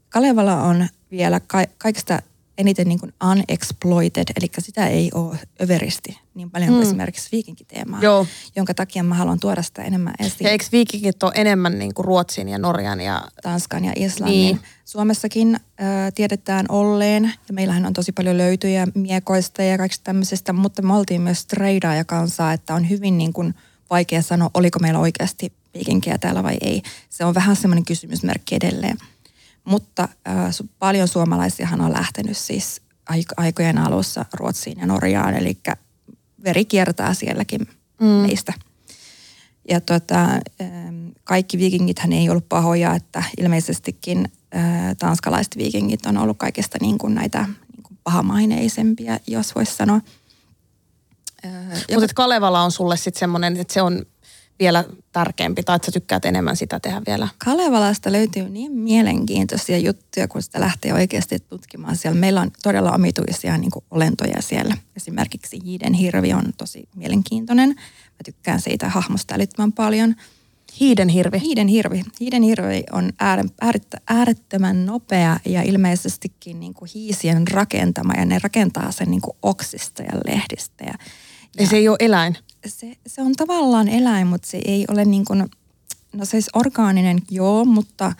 Kalevala 0.09 0.61
on 0.63 0.87
vielä 1.11 1.39
ka- 1.39 1.73
kaikista 1.77 2.21
eniten 2.57 2.87
niin 2.87 2.99
kuin 2.99 3.13
unexploited, 3.31 4.27
eli 4.35 4.49
sitä 4.59 4.87
ei 4.87 5.11
ole 5.13 5.39
överisti 5.61 6.19
niin 6.35 6.51
paljon 6.51 6.69
kuin 6.69 6.79
mm. 6.79 6.87
esimerkiksi 6.87 7.29
viikinkiteemaa, 7.31 7.99
Joo. 8.01 8.27
jonka 8.55 8.73
takia 8.73 9.03
mä 9.03 9.15
haluan 9.15 9.39
tuoda 9.39 9.61
sitä 9.61 9.83
enemmän 9.83 10.13
esiin. 10.19 10.45
Ja 10.45 10.49
eikö 10.49 10.65
viikinkit 10.71 11.23
ole 11.23 11.31
enemmän 11.35 11.79
niin 11.79 11.93
kuin 11.93 12.05
Ruotsin 12.05 12.49
ja 12.49 12.57
Norjan 12.57 13.01
ja... 13.01 13.27
Tanskan 13.43 13.85
ja 13.85 13.93
Islannin. 13.95 14.39
Niin. 14.39 14.59
Suomessakin 14.85 15.55
äh, 15.55 16.13
tiedetään 16.15 16.65
olleen, 16.69 17.23
ja 17.23 17.53
meillähän 17.53 17.85
on 17.85 17.93
tosi 17.93 18.11
paljon 18.11 18.37
löytyjä 18.37 18.87
miekoista 18.93 19.63
ja 19.63 19.77
kaikista 19.77 20.03
tämmöisestä, 20.03 20.53
mutta 20.53 20.81
me 20.81 20.95
oltiin 20.95 21.21
myös 21.21 21.47
ja 21.97 22.05
kansaa, 22.05 22.53
että 22.53 22.75
on 22.75 22.89
hyvin 22.89 23.17
niin 23.17 23.33
kuin 23.33 23.55
vaikea 23.89 24.21
sanoa, 24.21 24.49
oliko 24.53 24.79
meillä 24.79 24.99
oikeasti 24.99 25.53
viikinkiä 25.73 26.17
täällä 26.17 26.43
vai 26.43 26.57
ei. 26.61 26.81
Se 27.09 27.25
on 27.25 27.35
vähän 27.35 27.55
semmoinen 27.55 27.85
kysymysmerkki 27.85 28.55
edelleen. 28.55 28.97
Mutta 29.65 30.03
äh, 30.03 30.35
paljon 30.79 31.07
suomalaisiahan 31.07 31.81
on 31.81 31.93
lähtenyt 31.93 32.37
siis 32.37 32.81
aikojen 33.37 33.77
alussa 33.77 34.25
Ruotsiin 34.33 34.79
ja 34.79 34.87
Norjaan, 34.87 35.33
eli 35.33 35.57
veri 36.43 36.65
kiertää 36.65 37.13
sielläkin 37.13 37.67
mm. 38.01 38.07
meistä. 38.07 38.53
Ja 39.69 39.81
tota, 39.81 40.21
ähm, 40.61 41.07
kaikki 41.23 41.57
viikingithän 41.57 42.13
ei 42.13 42.29
ollut 42.29 42.49
pahoja, 42.49 42.95
että 42.95 43.23
ilmeisestikin 43.37 44.31
äh, 44.55 44.95
tanskalaiset 44.99 45.57
viikingit 45.57 46.05
on 46.05 46.17
ollut 46.17 46.37
kaikista 46.37 46.77
niin 46.81 46.97
kuin 46.97 47.15
näitä 47.15 47.41
niin 47.41 47.83
kuin 47.83 47.99
pahamaineisempia, 48.03 49.19
jos 49.27 49.55
voisi 49.55 49.75
sanoa. 49.75 50.01
Äh, 51.45 51.51
Mutta 51.93 52.13
Kalevala 52.15 52.63
on 52.63 52.71
sulle 52.71 52.97
sitten 52.97 53.19
semmoinen, 53.19 53.57
että 53.57 53.73
se 53.73 53.81
on 53.81 54.05
vielä 54.59 54.83
tärkeämpi 55.11 55.63
tai 55.63 55.75
että 55.75 55.85
sä 55.85 55.91
tykkäät 55.91 56.25
enemmän 56.25 56.55
sitä 56.55 56.79
tehdä 56.79 57.01
vielä? 57.07 57.27
Kalevalasta 57.37 58.11
löytyy 58.11 58.49
niin 58.49 58.71
mielenkiintoisia 58.71 59.77
juttuja, 59.77 60.27
kun 60.27 60.41
sitä 60.41 60.59
lähtee 60.59 60.93
oikeasti 60.93 61.39
tutkimaan 61.39 61.95
siellä. 61.95 62.19
Meillä 62.19 62.41
on 62.41 62.51
todella 62.63 62.91
omituisia 62.91 63.57
niin 63.57 63.71
kuin 63.71 63.85
olentoja 63.91 64.41
siellä. 64.41 64.77
Esimerkiksi 64.95 65.59
Hiiden 65.65 65.93
hirvi 65.93 66.33
on 66.33 66.53
tosi 66.57 66.89
mielenkiintoinen. 66.95 67.69
Mä 67.69 68.23
tykkään 68.25 68.61
siitä 68.61 68.89
hahmosta 68.89 69.35
älyttömän 69.35 69.71
paljon. 69.71 70.15
Hiiden 70.79 71.09
hirvi? 71.09 71.39
Hiiden 71.39 71.67
hirvi. 71.67 72.03
Hiiden 72.21 72.43
hirvi 72.43 72.83
on 72.91 73.11
äärettömän 74.07 74.85
nopea 74.85 75.39
ja 75.45 75.61
ilmeisestikin 75.61 76.59
niin 76.59 76.73
kuin 76.73 76.91
hiisien 76.95 77.47
rakentama 77.47 78.13
ja 78.13 78.25
ne 78.25 78.39
rakentaa 78.43 78.91
sen 78.91 79.11
niin 79.11 79.21
kuin 79.21 79.37
oksista 79.41 80.03
ja 80.03 80.19
lehdistä. 80.27 80.83
Ja, 80.85 80.93
ja 81.59 81.67
se 81.67 81.75
ei 81.75 81.89
ole 81.89 81.97
eläin? 81.99 82.37
Se, 82.69 82.97
se 83.07 83.21
on 83.21 83.35
tavallaan 83.35 83.87
eläin, 83.87 84.27
mutta 84.27 84.47
se 84.47 84.61
ei 84.65 84.85
ole 84.91 85.05
niin 85.05 85.25
kuin, 85.25 85.45
no 86.13 86.25
siis 86.25 86.49
orgaaninen 86.53 87.19
joo, 87.31 87.65
mutta 87.65 88.13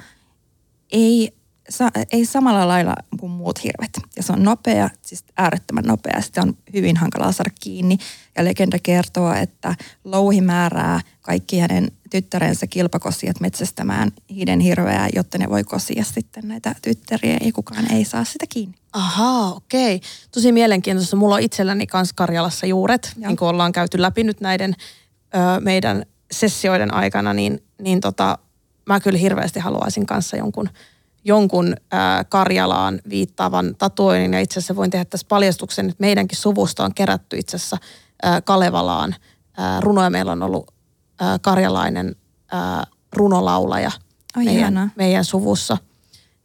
ei, 0.92 1.34
sa, 1.70 1.90
ei 2.12 2.26
samalla 2.26 2.68
lailla 2.68 2.96
kuin 3.20 3.32
muut 3.32 3.64
hirvet. 3.64 4.00
Ja 4.16 4.24
se 4.24 4.34
on 4.34 4.44
nopea, 4.44 4.90
siis 5.02 5.24
äärettömän 5.38 5.84
nopea. 5.84 6.22
Sitä 6.22 6.42
on 6.42 6.58
hyvin 6.74 6.98
hankalaa 6.98 7.32
saada 7.32 7.52
kiinni. 7.62 7.98
Ja 8.38 8.46
legenda 8.46 8.78
kertoo, 8.84 9.34
että 9.34 9.76
louhi 10.04 10.42
määrää 10.42 11.02
kaikki 11.22 11.60
hänen 11.60 11.92
tyttärensä 12.10 12.68
kilpakosijat 12.68 13.40
metsästämään 13.40 14.12
hiiden 14.30 14.60
hirveää, 14.60 15.10
jotta 15.16 15.38
ne 15.38 15.50
voi 15.50 15.64
kosia 15.64 16.04
sitten 16.04 16.48
näitä 16.48 16.76
tyttäriä 16.82 17.38
ja 17.42 17.54
kukaan 17.54 17.92
ei 17.92 18.06
saa 18.06 18.24
sitä 18.24 18.46
kiinni. 18.50 18.76
Ahaa, 18.94 19.54
okei. 19.54 20.02
Tosi 20.32 20.52
mielenkiintoista. 20.52 21.16
Mulla 21.16 21.36
on 21.36 21.42
itselläni 21.42 21.88
kans 21.88 22.14
Karjalassa 22.14 22.66
juuret, 22.66 23.12
ja. 23.18 23.28
niin 23.28 23.38
kuin 23.38 23.50
ollaan 23.50 23.72
käyty 23.72 24.02
läpi 24.02 24.24
nyt 24.24 24.42
näiden 24.42 24.76
ö, 25.36 25.60
meidän 25.60 26.06
sessioiden 26.32 26.94
aikana, 26.94 27.34
niin, 27.34 27.64
niin 27.82 28.02
tota, 28.02 28.38
mä 28.86 29.00
kyllä 29.00 29.20
hirveästi 29.20 29.60
haluaisin 29.60 30.06
kanssa 30.06 30.38
jonkun, 30.38 30.70
jonkun 31.26 31.68
ö, 31.68 31.98
Karjalaan 32.30 33.02
viittaavan 33.10 33.76
tatuoinnin. 33.78 34.34
Ja 34.34 34.40
itse 34.40 34.60
asiassa 34.60 34.76
voin 34.76 34.92
tehdä 34.92 35.06
tässä 35.06 35.28
paljastuksen, 35.30 35.90
että 35.90 36.02
meidänkin 36.02 36.38
suvusta 36.38 36.86
on 36.86 36.94
kerätty 36.94 37.38
itse 37.38 37.56
asiassa 37.56 37.78
ö, 38.26 38.42
Kalevalaan 38.42 39.16
ö, 39.60 39.62
runoja. 39.80 40.10
Meillä 40.10 40.32
on 40.32 40.44
ollut 40.44 40.72
ö, 41.22 41.26
karjalainen 41.42 42.16
ö, 42.54 42.86
runolaulaja 43.14 43.92
Ai 44.36 44.46
meidän, 44.46 44.92
meidän 44.96 45.26
suvussa– 45.26 45.78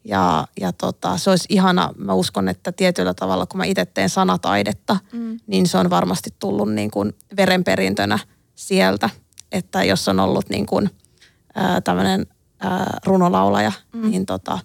ja, 0.05 0.47
ja 0.61 0.73
tota, 0.73 1.19
se 1.19 1.31
olisi 1.31 1.47
ihana, 1.49 1.91
mä 1.97 2.15
uskon, 2.15 2.49
että 2.49 2.73
tietyllä 2.73 3.15
tavalla, 3.15 3.47
kun 3.47 3.59
mä 3.59 3.65
itse 3.65 3.87
teen 3.87 4.09
sanataidetta, 4.09 4.97
mm. 5.13 5.41
niin 5.47 5.69
se 5.69 5.79
on 5.79 5.91
varmasti 5.91 6.31
tullut 6.39 6.73
niin 6.73 6.91
kuin 6.91 7.15
verenperintönä 7.37 8.19
sieltä. 8.55 9.11
Että 9.53 9.85
jos 9.85 10.09
on 10.09 10.21
ollut 10.21 10.49
niin 10.49 10.67
kuin, 10.67 10.91
ää, 11.55 11.81
tämmöinen 11.81 12.27
ää, 12.61 12.99
runolaulaja, 13.07 13.73
mm. 13.93 14.11
niin 14.11 14.27
tota, 14.27 14.59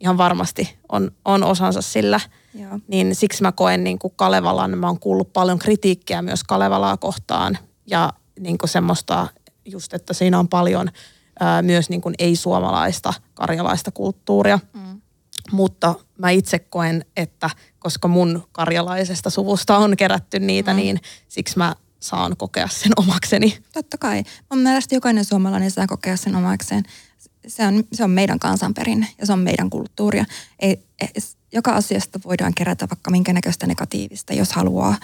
ihan 0.00 0.18
varmasti 0.18 0.76
on, 0.92 1.10
on 1.24 1.42
osansa 1.42 1.82
sillä. 1.82 2.20
Joo. 2.54 2.78
Niin 2.88 3.14
siksi 3.14 3.42
mä 3.42 3.52
koen 3.52 3.84
niin 3.84 3.98
kuin 3.98 4.12
Kalevalan, 4.16 4.78
mä 4.78 4.86
oon 4.86 5.00
kuullut 5.00 5.32
paljon 5.32 5.58
kritiikkiä 5.58 6.22
myös 6.22 6.44
Kalevalaa 6.44 6.96
kohtaan. 6.96 7.58
Ja 7.86 8.12
niin 8.40 8.58
kuin 8.58 8.70
semmoista 8.70 9.26
just, 9.64 9.94
että 9.94 10.12
siinä 10.14 10.38
on 10.38 10.48
paljon– 10.48 10.90
ää, 11.40 11.62
myös 11.62 11.90
niin 11.90 12.00
kuin 12.00 12.14
ei-suomalaista 12.18 13.14
karjalaista 13.34 13.90
kulttuuria. 13.90 14.58
Mm. 14.74 15.00
Mutta 15.52 15.94
mä 16.18 16.30
itse 16.30 16.58
koen, 16.58 17.04
että 17.16 17.50
koska 17.78 18.08
mun 18.08 18.48
karjalaisesta 18.52 19.30
suvusta 19.30 19.78
on 19.78 19.96
kerätty 19.96 20.38
niitä, 20.38 20.70
mm. 20.70 20.76
niin 20.76 21.00
siksi 21.28 21.58
mä 21.58 21.76
saan 22.00 22.36
kokea 22.36 22.68
sen 22.68 22.92
omakseni. 22.96 23.58
Totta 23.72 23.98
kai. 23.98 24.22
Mun 24.50 24.62
mielestä 24.62 24.94
jokainen 24.94 25.24
suomalainen 25.24 25.70
saa 25.70 25.86
kokea 25.86 26.16
sen 26.16 26.36
omakseen. 26.36 26.82
Se 27.46 27.66
on, 27.66 27.84
se 27.92 28.04
on 28.04 28.10
meidän 28.10 28.38
kansanperinne 28.38 29.06
ja 29.18 29.26
se 29.26 29.32
on 29.32 29.38
meidän 29.38 29.70
kulttuuria. 29.70 30.24
Ei, 30.58 30.84
joka 31.52 31.72
asiasta 31.72 32.20
voidaan 32.24 32.54
kerätä 32.54 32.88
vaikka 32.90 33.10
minkä 33.10 33.32
näköistä 33.32 33.66
negatiivista, 33.66 34.32
jos 34.32 34.52
haluaa. 34.52 34.96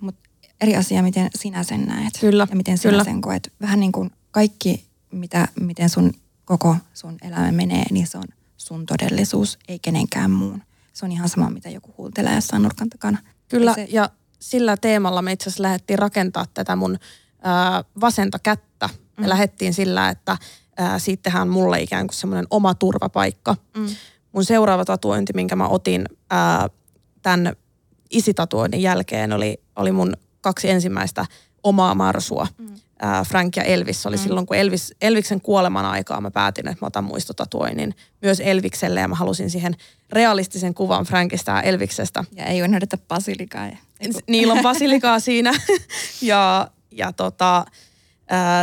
Mutta 0.00 0.28
eri 0.60 0.76
asia, 0.76 1.02
miten 1.02 1.30
sinä 1.34 1.62
sen 1.62 1.86
näet. 1.86 2.12
Kyllä. 2.20 2.46
Ja 2.50 2.56
miten 2.56 2.78
sinä 2.78 2.90
Kyllä. 2.90 3.04
sen 3.04 3.20
koet. 3.20 3.52
Vähän 3.60 3.80
niin 3.80 3.92
kuin 3.92 4.10
kaikki 4.30 4.88
mitä, 5.12 5.48
miten 5.60 5.90
sun 5.90 6.12
koko 6.44 6.76
sun 6.94 7.16
elämä 7.22 7.52
menee, 7.52 7.84
niin 7.90 8.06
se 8.06 8.18
on 8.18 8.24
sun 8.56 8.86
todellisuus, 8.86 9.58
ei 9.68 9.78
kenenkään 9.78 10.30
muun. 10.30 10.62
Se 10.92 11.04
on 11.04 11.12
ihan 11.12 11.28
sama, 11.28 11.50
mitä 11.50 11.68
joku 11.70 11.94
huutelee 11.98 12.34
jossain 12.34 12.62
nurkan 12.62 12.90
takana. 12.90 13.18
Kyllä, 13.48 13.74
se... 13.74 13.86
ja 13.90 14.10
sillä 14.40 14.76
teemalla 14.76 15.22
me 15.22 15.32
itse 15.32 15.50
asiassa 15.50 15.62
lähdettiin 15.62 15.98
rakentaa 15.98 16.46
tätä 16.54 16.76
mun 16.76 16.98
ää, 17.42 17.84
vasenta 18.00 18.38
kättä. 18.38 18.88
Me 19.16 19.22
mm. 19.24 19.28
lähdettiin 19.28 19.74
sillä, 19.74 20.08
että 20.08 20.36
ää, 20.78 20.98
siitä 20.98 21.22
tehdään 21.22 21.48
mulle 21.48 21.80
ikään 21.80 22.06
kuin 22.06 22.16
semmoinen 22.16 22.46
oma 22.50 22.74
turvapaikka. 22.74 23.56
Mm. 23.76 23.86
Mun 24.32 24.44
seuraava 24.44 24.84
tatuointi, 24.84 25.32
minkä 25.34 25.56
mä 25.56 25.68
otin 25.68 26.04
ää, 26.30 26.68
tämän 27.22 27.52
isitatuoinnin 28.10 28.82
jälkeen, 28.82 29.32
oli, 29.32 29.60
oli 29.76 29.92
mun 29.92 30.16
kaksi 30.40 30.70
ensimmäistä 30.70 31.26
omaa 31.62 31.94
marsua. 31.94 32.46
Mm 32.58 32.68
ää, 33.02 33.24
Frank 33.24 33.56
ja 33.56 33.62
Elvis 33.62 34.06
oli 34.06 34.16
mm. 34.16 34.22
silloin, 34.22 34.46
kun 34.46 34.56
Elvis, 34.56 34.94
Elviksen 35.00 35.40
kuoleman 35.40 35.84
aikaa 35.84 36.20
mä 36.20 36.30
päätin, 36.30 36.68
että 36.68 36.84
mä 36.84 36.86
otan 36.86 37.04
muistotatuoinnin 37.04 37.94
myös 38.22 38.40
Elvikselle 38.40 39.00
ja 39.00 39.08
mä 39.08 39.14
halusin 39.14 39.50
siihen 39.50 39.76
realistisen 40.12 40.74
kuvan 40.74 41.04
Frankista 41.04 41.52
ja 41.52 41.62
Elviksestä. 41.62 42.24
Ja 42.32 42.44
ei 42.44 42.62
unohdeta 42.62 42.98
basilikaa. 43.08 43.70
Niillä 44.28 44.52
on 44.52 44.62
basilikaa 44.62 45.20
siinä 45.20 45.52
ja, 46.22 46.68
ja 46.90 47.12
tota, 47.12 47.64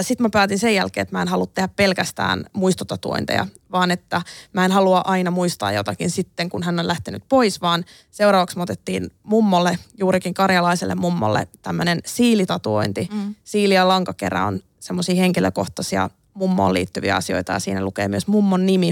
Sitten 0.01 0.25
mä 0.25 0.29
päätin 0.29 0.59
sen 0.59 0.75
jälkeen, 0.75 1.01
että 1.01 1.15
mä 1.15 1.21
en 1.21 1.27
halua 1.27 1.45
tehdä 1.45 1.69
pelkästään 1.75 2.45
muistotatuointeja, 2.53 3.47
vaan 3.71 3.91
että 3.91 4.21
mä 4.53 4.65
en 4.65 4.71
halua 4.71 5.01
aina 5.05 5.31
muistaa 5.31 5.71
jotakin 5.71 6.09
sitten, 6.09 6.49
kun 6.49 6.63
hän 6.63 6.79
on 6.79 6.87
lähtenyt 6.87 7.23
pois, 7.29 7.61
vaan 7.61 7.85
seuraavaksi 8.11 8.57
me 8.57 8.63
otettiin 8.63 9.11
mummolle, 9.23 9.79
juurikin 9.97 10.33
karjalaiselle 10.33 10.95
mummolle, 10.95 11.47
tämmöinen 11.61 11.99
siilitatuointi. 12.05 13.09
Mm. 13.11 13.35
Siili 13.43 13.73
ja 13.73 13.87
lankakerä 13.87 14.45
on 14.45 14.59
semmoisia 14.79 15.15
henkilökohtaisia 15.15 16.09
mummoon 16.33 16.73
liittyviä 16.73 17.15
asioita 17.15 17.53
ja 17.53 17.59
siinä 17.59 17.81
lukee 17.81 18.07
myös 18.07 18.27
mummon 18.27 18.65
nimi. 18.65 18.91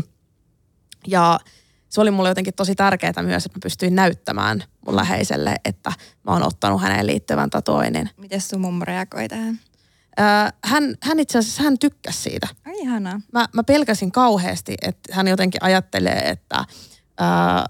Ja 1.07 1.39
se 1.89 2.01
oli 2.01 2.11
mulle 2.11 2.29
jotenkin 2.29 2.53
tosi 2.53 2.75
tärkeää 2.75 3.23
myös, 3.23 3.45
että 3.45 3.57
mä 3.57 3.63
pystyin 3.63 3.95
näyttämään 3.95 4.63
mun 4.85 4.95
läheiselle, 4.95 5.55
että 5.65 5.91
mä 6.23 6.31
oon 6.31 6.43
ottanut 6.43 6.81
häneen 6.81 7.07
liittyvän 7.07 7.49
tatuoinnin. 7.49 8.09
Miten 8.17 8.41
sun 8.41 8.61
mummo 8.61 8.85
reagoi 8.85 9.27
tähän? 9.27 9.59
Hän, 10.63 10.95
hän 11.01 11.19
itse 11.19 11.37
asiassa, 11.37 11.63
hän 11.63 11.79
tykkäsi 11.79 12.21
siitä. 12.21 12.47
Ai 12.65 12.79
ihanaa. 12.79 13.21
Mä, 13.31 13.47
mä 13.53 13.63
pelkäsin 13.63 14.11
kauheasti, 14.11 14.75
että 14.81 15.15
hän 15.15 15.27
jotenkin 15.27 15.63
ajattelee, 15.63 16.29
että 16.29 16.65
ää, 17.17 17.65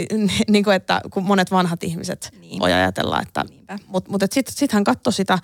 niin 0.48 0.64
kuin 0.64 0.76
että 0.76 1.00
kun 1.10 1.22
monet 1.22 1.50
vanhat 1.50 1.84
ihmiset 1.84 2.30
niin. 2.40 2.60
voi 2.60 2.72
ajatella, 2.72 3.22
että, 3.22 3.44
mutta 3.86 4.10
mut, 4.10 4.22
sitten 4.32 4.54
sit 4.54 4.72
hän 4.72 4.84
katsoi 4.84 5.12
sitä, 5.12 5.38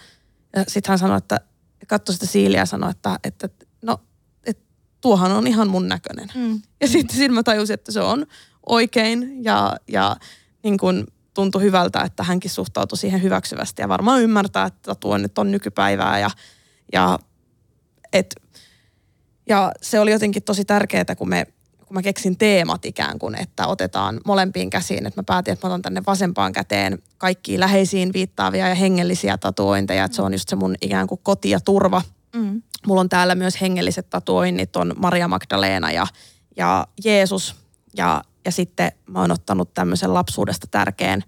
sitten 0.69 0.91
hän 0.91 0.99
sanoi, 0.99 1.19
että 1.19 1.41
katsoi 1.89 2.15
sitä 2.15 2.27
siiliä 2.27 2.61
ja 2.61 2.67
sanoi, 2.67 2.91
että, 2.91 3.19
että 3.25 3.49
no, 3.83 4.01
et, 4.45 4.59
tuohan 5.01 5.33
on 5.33 5.47
ihan 5.47 5.69
mun 5.69 5.89
näköinen. 5.89 6.29
Mm. 6.35 6.63
Ja 6.81 6.89
sitten 6.89 7.17
sit 7.17 7.33
mä 7.33 7.43
tajusin, 7.43 7.75
että 7.75 7.93
se 7.93 8.01
on 8.01 8.27
oikein 8.67 9.45
ja, 9.45 9.77
ja 9.89 10.17
niin 10.63 10.79
kuin 10.79 11.07
tuntui 11.35 11.63
hyvältä, 11.63 12.01
että 12.01 12.23
hänkin 12.23 12.51
suhtautui 12.51 12.99
siihen 12.99 13.23
hyväksyvästi 13.23 13.83
ja 13.83 13.89
varmaan 13.89 14.23
ymmärtää, 14.23 14.67
että 14.67 14.95
tuo 14.95 15.19
nyt 15.19 15.39
on 15.39 15.51
nykypäivää 15.51 16.19
ja, 16.19 16.31
ja, 16.93 17.19
et, 18.13 18.35
ja 19.49 19.73
se 19.83 20.01
oli 20.01 20.13
jotenkin 20.13 20.43
tosi 20.43 20.65
tärkeää, 20.65 21.15
kun 21.17 21.29
me 21.29 21.47
kun 21.93 21.99
mä 21.99 22.03
keksin 22.03 22.39
teemat 22.39 22.85
ikään 22.85 23.19
kuin, 23.19 23.35
että 23.35 23.67
otetaan 23.67 24.21
molempiin 24.27 24.71
käsiin, 24.71 25.07
että 25.07 25.21
mä 25.21 25.25
päätin, 25.27 25.53
että 25.53 25.67
mä 25.67 25.73
otan 25.73 25.83
tänne 25.83 26.03
vasempaan 26.07 26.53
käteen 26.53 26.99
kaikkiin 27.19 27.61
läheisiin 27.61 28.13
viittaavia 28.13 28.69
ja 28.69 28.75
hengellisiä 28.75 29.39
tatuointeja, 29.39 30.05
että 30.05 30.17
se 30.17 30.23
on 30.23 30.33
just 30.33 30.49
se 30.49 30.57
mun 30.57 30.75
ikään 30.81 31.07
kuin 31.07 31.21
koti 31.23 31.51
ja 31.51 31.61
turva. 31.61 32.03
Mm. 32.37 32.63
Mulla 32.87 33.01
on 33.01 33.09
täällä 33.09 33.35
myös 33.35 33.61
hengelliset 33.61 34.11
tatuoinnit, 34.11 34.77
on 34.77 34.95
Maria 34.97 35.29
Magdalena 35.29 35.91
ja, 35.91 36.07
ja 36.57 36.87
Jeesus 37.05 37.57
ja 37.97 38.23
ja 38.45 38.53
sitten 38.53 38.93
mä 39.07 39.21
oon 39.21 39.31
ottanut 39.31 39.75
tämmöisen 39.75 40.15
lapsuudesta 40.15 40.67
tärkeän 40.71 41.23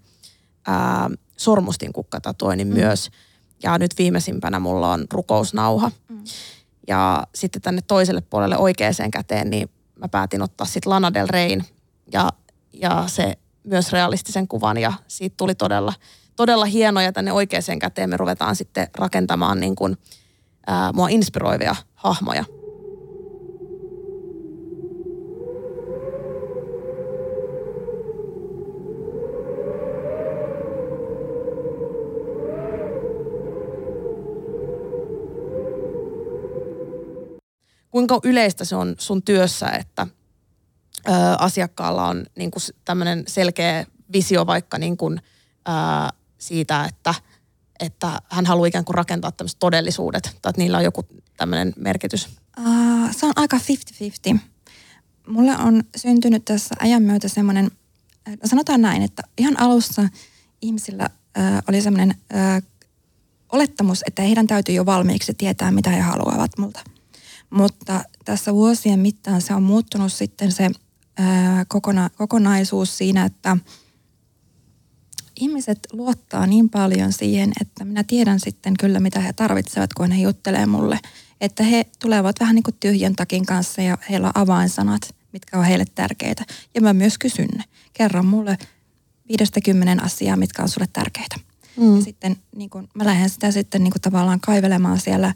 ää, 0.67 1.09
sormustin 1.37 1.93
kukkatatuoinnin 1.93 2.67
mm. 2.67 2.73
myös. 2.73 3.09
Ja 3.63 3.77
nyt 3.77 3.91
viimeisimpänä 3.97 4.59
mulla 4.59 4.91
on 4.91 5.05
rukousnauha. 5.11 5.91
Mm. 6.09 6.23
Ja 6.87 7.23
sitten 7.35 7.61
tänne 7.61 7.81
toiselle 7.81 8.21
puolelle 8.21 8.57
oikeaan 8.57 9.11
käteen, 9.11 9.49
niin 9.49 9.69
mä 9.99 10.07
päätin 10.07 10.41
ottaa 10.41 10.67
sitten 10.67 10.89
Lana 10.89 11.13
Del 11.13 11.27
Reyn 11.29 11.63
ja, 12.11 12.29
ja 12.73 13.03
se 13.07 13.37
myös 13.63 13.91
realistisen 13.91 14.47
kuvan 14.47 14.77
ja 14.77 14.93
siitä 15.07 15.33
tuli 15.37 15.55
todella, 15.55 15.93
todella 16.35 16.65
hieno 16.65 17.01
ja 17.01 17.13
tänne 17.13 17.31
oikeaan 17.31 17.79
käteen 17.79 18.09
me 18.09 18.17
ruvetaan 18.17 18.55
sitten 18.55 18.87
rakentamaan 18.95 19.59
niin 19.59 19.75
kuin, 19.75 19.97
ää, 20.67 20.93
mua 20.93 21.07
inspiroivia 21.07 21.75
hahmoja. 21.95 22.45
Kuinka 37.95 38.19
yleistä 38.23 38.65
se 38.65 38.75
on 38.75 38.95
sun 38.97 39.21
työssä, 39.21 39.67
että 39.67 40.07
ö, 41.07 41.11
asiakkaalla 41.39 42.07
on 42.07 42.25
niin 42.37 42.51
kuin 42.51 42.63
tämmöinen 42.85 43.23
selkeä 43.27 43.85
visio 44.13 44.45
vaikka 44.45 44.77
niin 44.77 44.97
kuin, 44.97 45.21
ö, 45.67 45.71
siitä, 46.37 46.85
että, 46.85 47.13
että 47.79 48.21
hän 48.29 48.45
haluaa 48.45 48.67
ikään 48.67 48.85
kuin 48.85 48.95
rakentaa 48.95 49.31
tämmöiset 49.31 49.59
todellisuudet, 49.59 50.23
tai 50.23 50.49
että 50.49 50.61
niillä 50.61 50.77
on 50.77 50.83
joku 50.83 51.05
tämmöinen 51.37 51.73
merkitys? 51.77 52.27
Uh, 52.59 53.11
se 53.11 53.25
on 53.25 53.33
aika 53.35 53.57
50-50. 54.33 54.39
Mulle 55.27 55.57
on 55.57 55.83
syntynyt 55.95 56.45
tässä 56.45 56.75
ajan 56.79 57.03
myötä 57.03 57.27
semmoinen, 57.27 57.71
sanotaan 58.45 58.81
näin, 58.81 59.01
että 59.01 59.23
ihan 59.37 59.59
alussa 59.59 60.09
ihmisillä 60.61 61.09
äh, 61.37 61.63
oli 61.69 61.81
semmoinen 61.81 62.15
äh, 62.35 62.63
olettamus, 63.51 64.03
että 64.07 64.21
heidän 64.21 64.47
täytyy 64.47 64.75
jo 64.75 64.85
valmiiksi 64.85 65.33
tietää, 65.33 65.71
mitä 65.71 65.89
he 65.89 66.01
haluavat 66.01 66.51
multa– 66.57 66.79
mutta 67.49 68.03
tässä 68.25 68.53
vuosien 68.53 68.99
mittaan 68.99 69.41
se 69.41 69.53
on 69.53 69.63
muuttunut 69.63 70.13
sitten 70.13 70.51
se 70.51 70.69
ää, 71.17 71.65
kokona, 71.67 72.09
kokonaisuus 72.09 72.97
siinä, 72.97 73.25
että 73.25 73.57
ihmiset 75.39 75.79
luottaa 75.91 76.47
niin 76.47 76.69
paljon 76.69 77.13
siihen, 77.13 77.51
että 77.61 77.85
minä 77.85 78.03
tiedän 78.03 78.39
sitten 78.39 78.73
kyllä, 78.79 78.99
mitä 78.99 79.19
he 79.19 79.33
tarvitsevat, 79.33 79.93
kun 79.93 80.11
he 80.11 80.21
juttelee 80.21 80.65
mulle. 80.65 80.99
Että 81.41 81.63
he 81.63 81.85
tulevat 81.99 82.39
vähän 82.39 82.55
niin 82.55 82.63
kuin 82.63 82.75
tyhjän 82.79 83.15
takin 83.15 83.45
kanssa 83.45 83.81
ja 83.81 83.97
heillä 84.09 84.27
on 84.27 84.41
avainsanat, 84.41 85.15
mitkä 85.31 85.59
on 85.59 85.65
heille 85.65 85.85
tärkeitä. 85.95 86.45
Ja 86.75 86.81
mä 86.81 86.93
myös 86.93 87.17
kysyn 87.17 87.47
ne. 87.57 87.63
Kerran 87.93 88.25
mulle 88.25 88.57
viidestä 89.29 89.61
kymmenen 89.61 90.03
asiaa, 90.03 90.37
mitkä 90.37 90.61
on 90.63 90.69
sulle 90.69 90.87
tärkeitä. 90.93 91.35
Mm. 91.77 91.95
Ja 91.95 92.01
sitten 92.01 92.37
niin 92.55 92.69
kun, 92.69 92.87
mä 92.93 93.05
lähden 93.05 93.29
sitä 93.29 93.51
sitten 93.51 93.83
niin 93.83 93.91
kun 93.91 94.01
tavallaan 94.01 94.39
kaivelemaan 94.39 94.99
siellä 94.99 95.33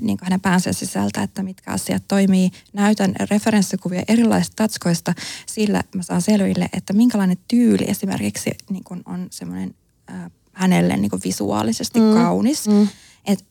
niin 0.00 0.18
hänen 0.22 0.40
päänsä 0.40 0.72
sisältä, 0.72 1.22
että 1.22 1.42
mitkä 1.42 1.72
asiat 1.72 2.02
toimii. 2.08 2.50
Näytän 2.72 3.14
referenssikuvia 3.30 4.02
erilaisista 4.08 4.54
tatskoista, 4.56 5.14
sillä 5.46 5.82
mä 5.94 6.02
saan 6.02 6.22
selville, 6.22 6.68
että 6.72 6.92
minkälainen 6.92 7.38
tyyli 7.48 7.84
esimerkiksi 7.88 8.50
niin 8.70 8.84
kuin 8.84 9.02
on 9.06 9.26
semmoinen 9.30 9.74
äh, 10.10 10.30
hänelle 10.52 10.96
niin 10.96 11.10
kuin 11.10 11.22
visuaalisesti 11.24 12.00
mm. 12.00 12.14
kaunis. 12.14 12.68
Mm. 12.68 12.88
Et 13.26 13.44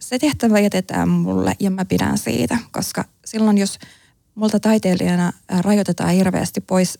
se 0.00 0.18
tehtävä 0.18 0.60
jätetään 0.60 1.08
mulle 1.08 1.56
ja 1.60 1.70
mä 1.70 1.84
pidän 1.84 2.18
siitä, 2.18 2.58
koska 2.72 3.04
silloin 3.24 3.58
jos 3.58 3.78
multa 4.34 4.60
taiteilijana 4.60 5.32
rajoitetaan 5.48 6.14
hirveästi 6.14 6.60
pois 6.60 6.98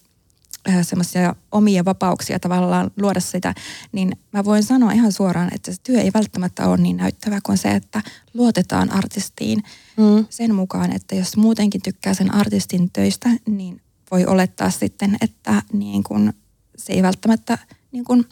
semmoisia 0.82 1.34
omia 1.52 1.84
vapauksia 1.84 2.38
tavallaan 2.38 2.90
luoda 2.96 3.20
sitä, 3.20 3.54
niin 3.92 4.16
mä 4.32 4.44
voin 4.44 4.62
sanoa 4.62 4.92
ihan 4.92 5.12
suoraan, 5.12 5.54
että 5.54 5.72
se 5.72 5.78
työ 5.82 6.00
ei 6.00 6.10
välttämättä 6.14 6.68
ole 6.68 6.76
niin 6.76 6.96
näyttävä 6.96 7.40
kuin 7.42 7.58
se, 7.58 7.70
että 7.70 8.02
luotetaan 8.34 8.90
artistiin 8.90 9.62
mm. 9.96 10.26
sen 10.30 10.54
mukaan, 10.54 10.92
että 10.92 11.14
jos 11.14 11.36
muutenkin 11.36 11.82
tykkää 11.82 12.14
sen 12.14 12.34
artistin 12.34 12.90
töistä, 12.90 13.30
niin 13.46 13.80
voi 14.10 14.26
olettaa 14.26 14.70
sitten, 14.70 15.16
että 15.20 15.62
niin 15.72 16.04
kun 16.04 16.32
se 16.76 16.92
ei 16.92 17.02
välttämättä 17.02 17.58
niin 17.92 18.04
kun 18.04 18.26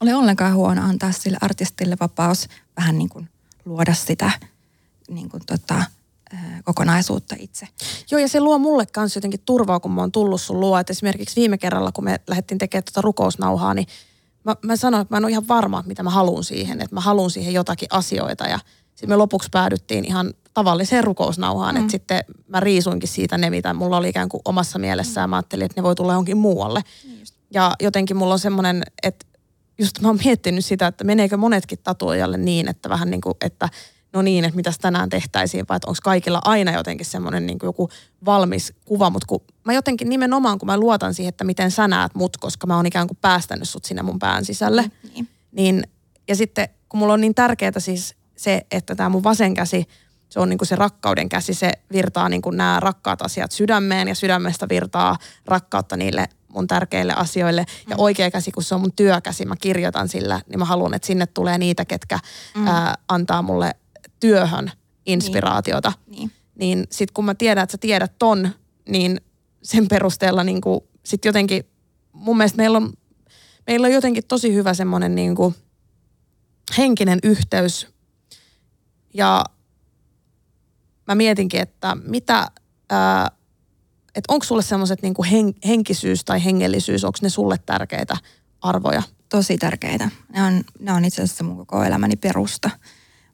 ole 0.00 0.14
ollenkaan 0.14 0.54
huono 0.54 0.82
antaa 0.82 1.12
sille 1.12 1.38
artistille 1.40 1.96
vapaus 2.00 2.48
vähän 2.76 2.98
niin 2.98 3.08
kuin 3.08 3.28
luoda 3.64 3.94
sitä 3.94 4.30
niin 5.10 5.30
kuin 5.30 5.42
tota, 5.46 5.84
kokonaisuutta 6.64 7.36
itse. 7.38 7.68
Joo, 8.10 8.18
ja 8.18 8.28
se 8.28 8.40
luo 8.40 8.58
mulle 8.58 8.86
kanssa 8.86 9.18
jotenkin 9.18 9.40
turvaa, 9.46 9.80
kun 9.80 9.92
mä 9.92 10.00
oon 10.00 10.12
tullut 10.12 10.40
sun 10.40 10.60
luo. 10.60 10.78
Et 10.78 10.90
esimerkiksi 10.90 11.40
viime 11.40 11.58
kerralla, 11.58 11.92
kun 11.92 12.04
me 12.04 12.20
lähdettiin 12.28 12.58
tekemään 12.58 12.84
tuota 12.84 13.00
rukousnauhaa, 13.00 13.74
niin 13.74 13.86
mä, 14.44 14.56
mä 14.62 14.76
sanoin, 14.76 15.02
että 15.02 15.14
mä 15.14 15.18
en 15.18 15.24
ole 15.24 15.30
ihan 15.30 15.48
varma, 15.48 15.84
mitä 15.86 16.02
mä 16.02 16.10
haluan 16.10 16.44
siihen. 16.44 16.80
Että 16.80 16.96
mä 16.96 17.00
haluan 17.00 17.30
siihen 17.30 17.54
jotakin 17.54 17.88
asioita. 17.90 18.44
Ja 18.44 18.58
sitten 18.84 19.08
me 19.08 19.16
lopuksi 19.16 19.48
päädyttiin 19.52 20.04
ihan 20.04 20.34
tavalliseen 20.54 21.04
rukousnauhaan. 21.04 21.74
Mm. 21.74 21.80
Että 21.80 21.90
sitten 21.90 22.24
mä 22.48 22.60
riisuinkin 22.60 23.08
siitä 23.08 23.38
ne, 23.38 23.50
mitä 23.50 23.74
mulla 23.74 23.96
oli 23.96 24.08
ikään 24.08 24.28
kuin 24.28 24.40
omassa 24.44 24.78
mielessään. 24.78 25.30
Mä 25.30 25.36
ajattelin, 25.36 25.64
että 25.64 25.80
ne 25.80 25.82
voi 25.82 25.94
tulla 25.94 26.12
johonkin 26.12 26.36
muualle. 26.36 26.82
Niin 27.04 27.20
just. 27.20 27.34
Ja 27.54 27.74
jotenkin 27.80 28.16
mulla 28.16 28.32
on 28.32 28.38
semmoinen, 28.38 28.82
että 29.02 29.26
just 29.78 30.00
mä 30.00 30.08
oon 30.08 30.18
miettinyt 30.24 30.64
sitä, 30.64 30.86
että 30.86 31.04
meneekö 31.04 31.36
monetkin 31.36 31.78
tatuojalle 31.84 32.36
niin, 32.36 32.68
että 32.68 32.88
vähän 32.88 33.10
niin 33.10 33.20
kuin, 33.20 33.34
että– 33.40 33.68
no 34.12 34.22
niin, 34.22 34.44
että 34.44 34.56
mitäs 34.56 34.78
tänään 34.78 35.08
tehtäisiin, 35.08 35.66
vai 35.68 35.78
onko 35.86 35.98
kaikilla 36.02 36.40
aina 36.44 36.72
jotenkin 36.72 37.06
semmoinen 37.06 37.46
niin 37.46 37.58
joku 37.62 37.88
valmis 38.24 38.72
kuva, 38.84 39.10
mutta 39.10 39.26
kun 39.26 39.40
mä 39.64 39.72
jotenkin 39.72 40.08
nimenomaan, 40.08 40.58
kun 40.58 40.66
mä 40.66 40.78
luotan 40.78 41.14
siihen, 41.14 41.28
että 41.28 41.44
miten 41.44 41.70
sä 41.70 41.88
näet 41.88 42.14
mut, 42.14 42.36
koska 42.36 42.66
mä 42.66 42.76
oon 42.76 42.86
ikään 42.86 43.06
kuin 43.06 43.18
päästänyt 43.20 43.68
sut 43.68 43.84
sinne 43.84 44.02
mun 44.02 44.18
pään 44.18 44.44
sisälle, 44.44 44.82
mm, 44.82 45.10
niin. 45.14 45.28
niin 45.52 45.84
ja 46.28 46.36
sitten 46.36 46.68
kun 46.88 47.00
mulla 47.00 47.12
on 47.12 47.20
niin 47.20 47.34
tärkeää 47.34 47.72
siis 47.78 48.14
se, 48.36 48.66
että 48.70 48.94
tämä 48.94 49.08
mun 49.08 49.24
vasen 49.24 49.54
käsi, 49.54 49.86
se 50.28 50.40
on 50.40 50.48
niin 50.48 50.58
kuin 50.58 50.68
se 50.68 50.76
rakkauden 50.76 51.28
käsi, 51.28 51.54
se 51.54 51.72
virtaa 51.92 52.28
niin 52.28 52.42
kuin 52.42 52.56
nämä 52.56 52.80
rakkaat 52.80 53.22
asiat 53.22 53.52
sydämeen 53.52 54.08
ja 54.08 54.14
sydämestä 54.14 54.68
virtaa 54.68 55.16
rakkautta 55.46 55.96
niille 55.96 56.28
mun 56.48 56.66
tärkeille 56.66 57.14
asioille. 57.16 57.64
Ja 57.88 57.96
mm. 57.96 58.02
oikea 58.02 58.30
käsi, 58.30 58.52
kun 58.52 58.62
se 58.62 58.74
on 58.74 58.80
mun 58.80 58.92
työkäsi, 58.92 59.44
mä 59.44 59.56
kirjoitan 59.56 60.08
sillä, 60.08 60.40
niin 60.48 60.58
mä 60.58 60.64
haluan, 60.64 60.94
että 60.94 61.06
sinne 61.06 61.26
tulee 61.26 61.58
niitä, 61.58 61.84
ketkä 61.84 62.18
mm. 62.54 62.66
ää, 62.66 62.94
antaa 63.08 63.42
mulle 63.42 63.74
työhön 64.20 64.70
inspiraatiota. 65.06 65.92
Niin, 66.06 66.18
niin. 66.18 66.30
niin 66.58 66.86
sitten 66.90 67.14
kun 67.14 67.24
mä 67.24 67.34
tiedän, 67.34 67.62
että 67.62 67.72
sä 67.72 67.78
tiedät 67.78 68.12
ton, 68.18 68.48
niin 68.88 69.20
sen 69.62 69.88
perusteella 69.88 70.44
niin 70.44 70.60
kuin 70.60 70.80
sit 71.04 71.24
jotenkin 71.24 71.64
mun 72.12 72.36
mielestä 72.36 72.56
meillä 72.56 72.76
on, 72.76 72.92
meillä 73.66 73.86
on 73.86 73.92
jotenkin 73.92 74.26
tosi 74.28 74.54
hyvä 74.54 74.74
semmoinen 74.74 75.14
niin 75.14 75.34
kuin 75.34 75.54
henkinen 76.78 77.18
yhteys. 77.22 77.88
Ja 79.14 79.44
mä 81.06 81.14
mietinkin, 81.14 81.60
että 81.60 81.96
mitä, 82.04 82.50
ää, 82.90 83.30
että 84.14 84.32
onko 84.32 84.44
sulle 84.44 84.62
semmoiset 84.62 85.02
niinku 85.02 85.22
hen, 85.22 85.54
henkisyys 85.66 86.24
tai 86.24 86.44
hengellisyys, 86.44 87.04
onko 87.04 87.18
ne 87.22 87.28
sulle 87.28 87.56
tärkeitä 87.66 88.16
arvoja? 88.60 89.02
Tosi 89.28 89.58
tärkeitä. 89.58 90.10
Ne 90.28 90.42
on, 90.42 90.64
ne 90.80 90.92
on 90.92 91.04
itse 91.04 91.22
asiassa 91.22 91.44
mun 91.44 91.56
koko 91.56 91.84
elämäni 91.84 92.16
perusta. 92.16 92.70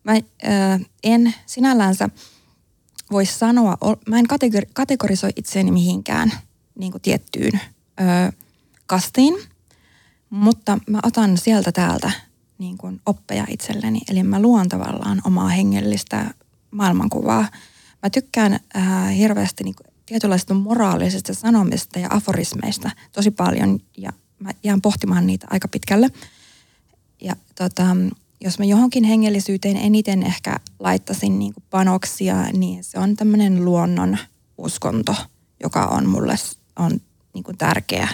Mä 0.07 0.13
ää, 0.13 0.81
en 1.05 1.35
sinällänsä 1.47 2.09
voisi 3.11 3.39
sanoa, 3.39 3.77
mä 4.09 4.19
en 4.19 4.27
kategori, 4.27 4.67
kategorisoi 4.73 5.31
itseäni 5.37 5.71
mihinkään 5.71 6.33
niin 6.79 6.93
kuin 6.93 7.03
tiettyyn 7.03 7.61
ö, 8.01 8.33
kastiin, 8.87 9.35
mutta 10.31 10.79
mä 10.91 11.01
otan 11.03 11.39
sieltä 11.39 11.73
täältä 11.73 12.11
niin 12.59 12.79
kuin 12.79 13.01
oppeja 13.07 13.47
itselleni. 13.49 14.01
Eli 14.11 14.23
mä 14.23 14.43
luon 14.43 14.69
tavallaan 14.69 15.21
omaa 15.25 15.49
hengellistä 15.49 16.35
maailmankuvaa. 16.71 17.49
Mä 18.03 18.11
tykkään 18.11 18.61
ää, 18.75 19.09
hirveästi 19.09 19.65
niin 19.65 19.75
kuin 19.75 19.95
tietynlaisista 20.07 20.55
moraalisista 20.55 21.35
sanomista 21.35 21.99
ja 21.99 22.09
aforismeista 22.11 22.91
tosi 23.13 23.31
paljon 23.31 23.81
ja 23.97 24.13
mä 24.39 24.51
jään 24.63 24.81
pohtimaan 24.81 25.27
niitä 25.27 25.47
aika 25.51 25.69
pitkälle. 25.69 26.11
Ja 27.21 27.37
tota, 27.55 27.97
jos 28.41 28.59
mä 28.59 28.65
johonkin 28.65 29.05
hengellisyyteen 29.05 29.77
eniten 29.77 30.23
ehkä 30.23 30.57
laittasin 30.79 31.39
niin 31.39 31.55
kuin 31.55 31.65
panoksia, 31.71 32.43
niin 32.53 32.85
se 32.85 32.99
on 32.99 33.17
tämmöinen 33.17 33.65
luonnon 33.65 34.19
uskonto, 34.59 35.15
joka 35.63 35.87
on 35.87 36.09
mulle 36.09 36.35
on 36.77 37.01
niin 37.35 37.45
kuin 37.45 37.59
tärkeä. 37.59 38.09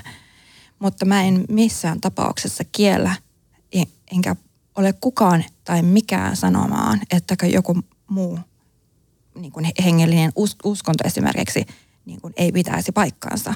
Mutta 0.79 1.05
mä 1.05 1.23
en 1.23 1.45
missään 1.49 2.01
tapauksessa 2.01 2.65
kiellä, 2.73 3.15
enkä 4.13 4.37
ole 4.77 4.93
kukaan 4.93 5.45
tai 5.65 5.83
mikään 5.83 6.37
sanomaan, 6.37 7.01
että 7.11 7.47
joku 7.47 7.79
muu 8.09 8.39
niin 9.35 9.53
kuin 9.53 9.67
hengellinen 9.85 10.33
uskonto 10.65 11.05
esimerkiksi 11.05 11.67
niin 12.05 12.21
kuin 12.21 12.35
ei 12.37 12.53
pitäisi 12.53 12.93
paikkaansa. 12.93 13.55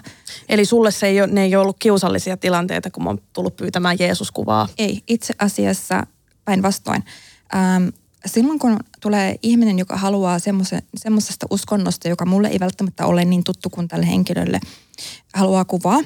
Eli 0.48 0.64
sulle 0.64 0.90
se 0.90 1.06
ei 1.06 1.20
ole, 1.20 1.32
ne 1.32 1.42
ei 1.42 1.56
ole 1.56 1.62
ollut 1.62 1.76
kiusallisia 1.78 2.36
tilanteita, 2.36 2.90
kun 2.90 3.04
mä 3.04 3.10
oon 3.10 3.18
tullut 3.32 3.56
pyytämään 3.56 3.96
Jeesus-kuvaa? 3.98 4.68
Ei, 4.78 5.02
itse 5.06 5.34
asiassa 5.38 6.06
päinvastoin. 6.46 7.04
Ähm, 7.54 7.88
silloin 8.26 8.58
kun 8.58 8.76
tulee 9.00 9.36
ihminen, 9.42 9.78
joka 9.78 9.96
haluaa 9.96 10.38
semmoisesta 10.96 11.46
uskonnosta, 11.50 12.08
joka 12.08 12.26
mulle 12.26 12.48
ei 12.48 12.60
välttämättä 12.60 13.06
ole 13.06 13.24
niin 13.24 13.44
tuttu 13.44 13.70
kuin 13.70 13.88
tälle 13.88 14.06
henkilölle, 14.06 14.60
haluaa 15.34 15.64
kuvaa, 15.64 16.00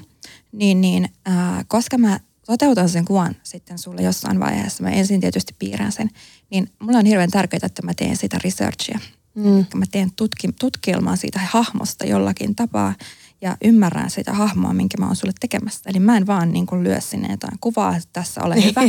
niin, 0.53 0.81
niin 0.81 1.09
äh, 1.29 1.65
koska 1.69 1.99
mä 1.99 2.21
toteutan 2.47 2.89
sen 2.89 3.05
kuvan 3.05 3.37
sitten 3.43 3.79
sulle 3.79 4.03
jossain 4.03 4.41
vaiheessa, 4.41 4.83
mä 4.83 4.91
ensin 4.91 5.21
tietysti 5.21 5.55
piirrän 5.59 5.93
sen, 5.93 6.11
niin 6.51 6.71
mulle 6.79 6.99
on 6.99 7.07
hirveän 7.07 7.31
tärkeää, 7.31 7.67
että 7.67 7.83
mä 7.83 7.95
teen 7.95 8.17
sitä 8.17 8.39
researchia. 8.45 8.99
Mm. 9.35 9.67
Mä 9.75 9.85
teen 9.91 10.11
tutki, 10.17 10.49
tutkielmaa 10.61 11.17
siitä 11.17 11.41
hahmosta 11.45 12.07
jollakin 12.07 12.55
tapaa 12.55 12.95
ja 13.43 13.57
ymmärrän 13.65 14.11
sitä 14.11 14.33
hahmoa, 14.33 14.73
minkä 14.73 14.99
mä 14.99 15.07
oon 15.07 15.17
sulle 15.17 15.33
tekemässä. 15.41 15.91
Eli 15.91 15.99
mä 16.01 16.17
en 16.17 16.27
vaan 16.27 16.53
niin 16.53 16.67
kuin 16.67 16.85
lyö 16.85 17.01
sinne 17.01 17.29
jotain 17.31 17.59
kuvaa, 17.61 17.97
että 17.97 18.09
tässä 18.13 18.41
ole 18.45 18.55
hyvä, 18.65 18.81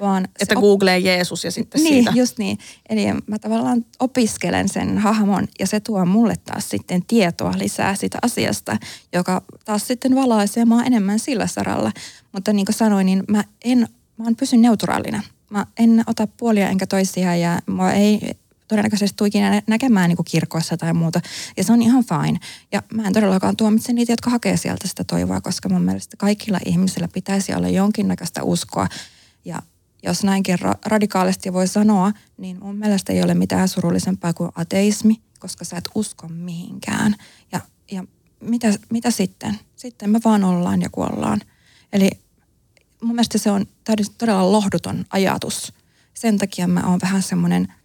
vaan... 0.00 0.28
että 0.40 0.54
op... 0.58 0.60
googlee 0.60 0.98
Jeesus 0.98 1.44
ja 1.44 1.50
sitten 1.50 1.82
niin, 1.82 2.04
siitä. 2.04 2.18
just 2.18 2.38
niin. 2.38 2.58
Eli 2.88 3.04
mä 3.26 3.38
tavallaan 3.38 3.84
opiskelen 4.00 4.68
sen 4.68 4.98
hahmon 4.98 5.48
ja 5.58 5.66
se 5.66 5.80
tuo 5.80 6.04
mulle 6.04 6.34
taas 6.36 6.70
sitten 6.70 7.02
tietoa 7.06 7.54
lisää 7.58 7.94
siitä 7.94 8.18
asiasta, 8.22 8.76
joka 9.12 9.42
taas 9.64 9.86
sitten 9.86 10.14
valaisee 10.14 10.64
mua 10.64 10.82
enemmän 10.82 11.18
sillä 11.18 11.46
saralla. 11.46 11.92
Mutta 12.32 12.52
niin 12.52 12.66
kuin 12.66 12.76
sanoin, 12.76 13.06
niin 13.06 13.24
mä 13.28 13.44
en, 13.64 13.78
mä 14.18 14.24
oon 14.24 14.36
pysyn 14.36 14.62
neutraalina. 14.62 15.22
Mä 15.50 15.66
en 15.78 16.02
ota 16.06 16.26
puolia 16.26 16.68
enkä 16.68 16.86
toisia 16.86 17.36
ja 17.36 17.58
mua 17.66 17.92
ei 17.92 18.36
todennäköisesti 18.68 19.16
tule 19.16 19.28
ikinä 19.28 19.62
näkemään 19.66 20.08
niin 20.08 20.16
kuin 20.16 20.26
kirkoissa 20.30 20.76
tai 20.76 20.92
muuta. 20.92 21.20
Ja 21.56 21.64
se 21.64 21.72
on 21.72 21.82
ihan 21.82 22.04
fine. 22.04 22.38
Ja 22.72 22.82
mä 22.94 23.06
en 23.06 23.12
todellakaan 23.12 23.56
tuomitse 23.56 23.92
niitä, 23.92 24.12
jotka 24.12 24.30
hakee 24.30 24.56
sieltä 24.56 24.88
sitä 24.88 25.04
toivoa, 25.04 25.40
koska 25.40 25.68
mun 25.68 25.82
mielestä 25.82 26.16
kaikilla 26.16 26.58
ihmisillä 26.64 27.08
pitäisi 27.08 27.54
olla 27.54 27.68
jonkinnäköistä 27.68 28.42
uskoa. 28.42 28.88
Ja 29.44 29.62
jos 30.02 30.24
näinkin 30.24 30.58
ra- 30.58 30.78
radikaalisti 30.86 31.52
voi 31.52 31.68
sanoa, 31.68 32.12
niin 32.38 32.58
mun 32.60 32.76
mielestä 32.76 33.12
ei 33.12 33.22
ole 33.22 33.34
mitään 33.34 33.68
surullisempaa 33.68 34.32
kuin 34.32 34.50
ateismi, 34.54 35.20
koska 35.38 35.64
sä 35.64 35.76
et 35.76 35.88
usko 35.94 36.28
mihinkään. 36.28 37.14
Ja, 37.52 37.60
ja 37.90 38.04
mitä, 38.40 38.68
mitä 38.90 39.10
sitten? 39.10 39.58
Sitten 39.76 40.10
me 40.10 40.20
vaan 40.24 40.44
ollaan 40.44 40.82
ja 40.82 40.88
kuollaan. 40.90 41.40
Eli 41.92 42.10
mun 43.02 43.14
mielestä 43.14 43.38
se 43.38 43.50
on 43.50 43.66
todella 44.18 44.52
lohduton 44.52 45.04
ajatus. 45.10 45.72
Sen 46.14 46.38
takia 46.38 46.68
mä 46.68 46.82
oon 46.86 46.98
vähän 47.02 47.22
semmoinen– 47.22 47.72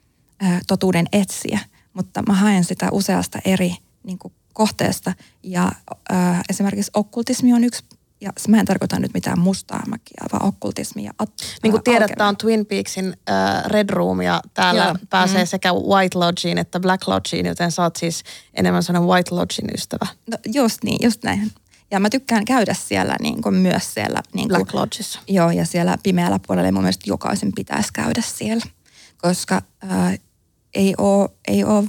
totuuden 0.68 1.06
etsiä, 1.12 1.60
mutta 1.94 2.24
mä 2.28 2.34
haen 2.34 2.64
sitä 2.64 2.88
useasta 2.92 3.40
eri 3.46 3.76
niin 4.04 4.20
kuin, 4.20 4.34
kohteesta. 4.54 5.14
Ja 5.44 5.72
ää, 6.10 6.42
esimerkiksi 6.50 6.92
okkultismi 6.94 7.54
on 7.54 7.64
yksi, 7.64 7.84
ja 8.22 8.32
mä 8.48 8.60
en 8.60 8.66
tarkoita 8.66 9.00
nyt 9.00 9.14
mitään 9.14 9.40
mustaa 9.40 9.84
makia, 9.88 10.26
vaan 10.32 10.46
okkultismi 10.46 11.04
ja 11.04 11.12
at, 11.20 11.30
Niin 11.64 11.72
kuin 11.72 11.84
tiedät, 11.84 12.12
tämä 12.18 12.30
on 12.30 12.38
Twin 12.38 12.66
Peaksin 12.66 13.18
äh, 13.30 13.66
Red 13.66 13.90
Room 13.90 14.22
ja 14.22 14.42
täällä 14.54 14.84
Joo. 14.84 14.96
pääsee 15.10 15.44
mm. 15.44 15.48
sekä 15.48 15.74
White 15.74 16.18
Lodgeen 16.18 16.58
että 16.58 16.80
Black 16.80 17.08
Lodgeen, 17.08 17.46
joten 17.46 17.72
sä 17.72 17.84
oot 17.84 17.96
siis 17.96 18.24
enemmän 18.54 18.84
sellainen 18.84 19.10
White 19.10 19.36
Lodgein 19.36 19.70
ystävä. 19.76 20.08
No 20.32 20.38
just 20.54 20.84
niin, 20.84 20.98
just 21.04 21.24
näin. 21.24 21.52
Ja 21.92 22.00
mä 22.00 22.10
tykkään 22.10 22.46
käydä 22.46 22.74
siellä 22.74 23.16
niin 23.22 23.42
kuin 23.42 23.56
myös 23.56 23.94
siellä. 23.94 24.24
Niin 24.34 24.50
kuin, 24.50 24.58
Black 24.58 24.74
Lodgeissa. 24.74 25.20
Joo, 25.28 25.52
ja 25.52 25.66
siellä 25.66 25.98
pimeällä 26.04 26.40
puolella 26.48 26.72
mun 26.72 26.82
mielestä 26.82 27.04
jokaisen 27.08 27.52
pitäisi 27.56 27.90
käydä 27.94 28.22
siellä. 28.22 28.66
Koska 29.18 29.62
äh, 29.92 30.20
ei 30.74 30.94
ole, 30.98 31.30
ei 31.48 31.64
ole 31.64 31.88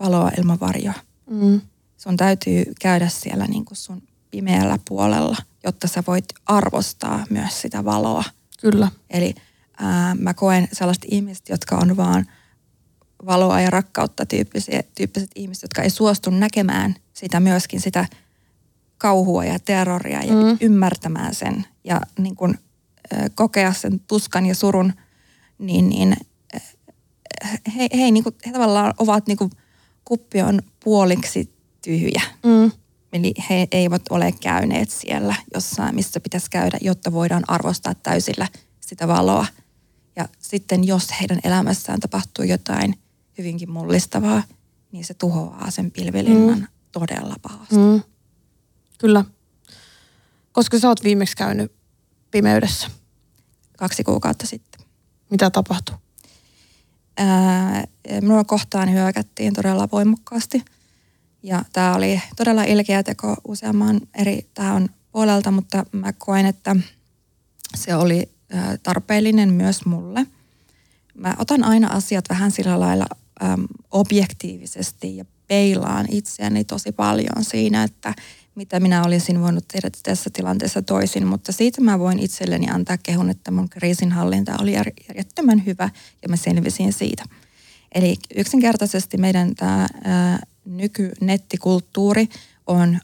valoa 0.00 0.30
ilman 0.38 0.60
varjoa. 0.60 0.94
Mm. 1.30 1.60
Sun 1.96 2.16
täytyy 2.16 2.64
käydä 2.80 3.08
siellä 3.08 3.46
niin 3.46 3.64
kuin 3.64 3.76
sun 3.76 4.02
pimeällä 4.30 4.78
puolella, 4.88 5.36
jotta 5.64 5.88
sä 5.88 6.02
voit 6.06 6.24
arvostaa 6.46 7.24
myös 7.30 7.60
sitä 7.60 7.84
valoa. 7.84 8.24
Kyllä. 8.60 8.90
Eli 9.10 9.34
ää, 9.78 10.14
mä 10.14 10.34
koen 10.34 10.68
sellaiset 10.72 11.04
ihmiset, 11.08 11.48
jotka 11.48 11.76
on 11.76 11.96
vaan 11.96 12.26
valoa 13.26 13.60
ja 13.60 13.70
rakkautta 13.70 14.26
tyyppisiä, 14.26 14.82
tyyppiset 14.94 15.30
ihmiset, 15.34 15.62
jotka 15.62 15.82
ei 15.82 15.90
suostu 15.90 16.30
näkemään 16.30 16.94
sitä 17.12 17.40
myöskin 17.40 17.80
sitä 17.80 18.06
kauhua 18.98 19.44
ja 19.44 19.58
terroria 19.58 20.22
ja 20.22 20.32
mm. 20.32 20.58
ymmärtämään 20.60 21.34
sen 21.34 21.66
ja 21.84 22.00
niin 22.18 22.36
kun, 22.36 22.58
ä, 23.12 23.30
kokea 23.34 23.72
sen 23.72 24.00
tuskan 24.00 24.46
ja 24.46 24.54
surun, 24.54 24.92
niin, 25.58 25.88
niin 25.88 26.16
he, 27.76 27.88
he, 27.94 28.10
niin 28.10 28.24
kuin, 28.24 28.34
he 28.46 28.52
tavallaan 28.52 28.94
ovat 28.98 29.26
niin 29.26 29.38
kuin, 29.38 29.50
kuppi 30.04 30.42
on 30.42 30.62
puoliksi 30.84 31.54
tyhjä. 31.82 32.22
Mm. 32.44 32.72
Eli 33.12 33.34
he 33.50 33.68
eivät 33.72 34.02
ole 34.10 34.32
käyneet 34.32 34.90
siellä 34.90 35.34
jossain, 35.54 35.94
missä 35.94 36.20
pitäisi 36.20 36.50
käydä, 36.50 36.78
jotta 36.80 37.12
voidaan 37.12 37.44
arvostaa 37.48 37.94
täysillä 37.94 38.48
sitä 38.80 39.08
valoa. 39.08 39.46
Ja 40.16 40.28
sitten 40.38 40.84
jos 40.84 41.08
heidän 41.20 41.40
elämässään 41.44 42.00
tapahtuu 42.00 42.44
jotain 42.44 42.98
hyvinkin 43.38 43.70
mullistavaa, 43.70 44.42
niin 44.92 45.04
se 45.04 45.14
tuhoaa 45.14 45.70
sen 45.70 45.90
pilvilinnan 45.90 46.58
mm. 46.58 46.66
todella 46.92 47.36
pahasti. 47.42 47.76
Mm. 47.76 48.02
Kyllä. 48.98 49.24
Koska 50.52 50.78
sä 50.78 50.88
oot 50.88 51.04
viimeksi 51.04 51.36
käynyt 51.36 51.72
pimeydessä? 52.30 52.90
Kaksi 53.78 54.04
kuukautta 54.04 54.46
sitten. 54.46 54.80
Mitä 55.30 55.50
tapahtui? 55.50 55.96
Minua 58.20 58.44
kohtaan 58.44 58.92
hyökättiin 58.92 59.54
todella 59.54 59.88
voimakkaasti. 59.92 60.64
Ja 61.42 61.64
tämä 61.72 61.94
oli 61.94 62.22
todella 62.36 62.64
ilkeä 62.64 63.02
teko 63.02 63.36
useamman 63.48 64.00
eri 64.14 64.46
tahon 64.54 64.88
puolelta, 65.12 65.50
mutta 65.50 65.86
mä 65.92 66.12
koen, 66.12 66.46
että 66.46 66.76
se 67.74 67.94
oli 67.94 68.30
tarpeellinen 68.82 69.52
myös 69.52 69.86
mulle. 69.86 70.26
Mä 71.14 71.34
otan 71.38 71.64
aina 71.64 71.88
asiat 71.88 72.24
vähän 72.28 72.50
sillä 72.50 72.80
lailla 72.80 73.06
äm, 73.42 73.66
objektiivisesti 73.90 75.16
ja 75.16 75.24
peilaan 75.46 76.06
itseäni 76.10 76.64
tosi 76.64 76.92
paljon 76.92 77.44
siinä, 77.44 77.82
että 77.82 78.14
mitä 78.60 78.80
minä 78.80 79.04
olisin 79.04 79.40
voinut 79.40 79.68
tehdä 79.68 79.90
tässä 80.02 80.30
tilanteessa 80.32 80.82
toisin, 80.82 81.26
mutta 81.26 81.52
siitä 81.52 81.80
mä 81.80 81.98
voin 81.98 82.18
itselleni 82.18 82.70
antaa 82.70 82.98
kehun, 82.98 83.30
että 83.30 83.50
mun 83.50 83.68
kriisinhallinta 83.68 84.56
oli 84.60 84.72
järjettömän 84.72 85.66
hyvä 85.66 85.90
ja 86.22 86.28
mä 86.28 86.36
selvisin 86.36 86.92
siitä. 86.92 87.24
Eli 87.94 88.16
yksinkertaisesti 88.36 89.16
meidän 89.16 89.54
tämä 89.54 89.88
nykynettikulttuuri 90.64 92.28
on 92.66 92.98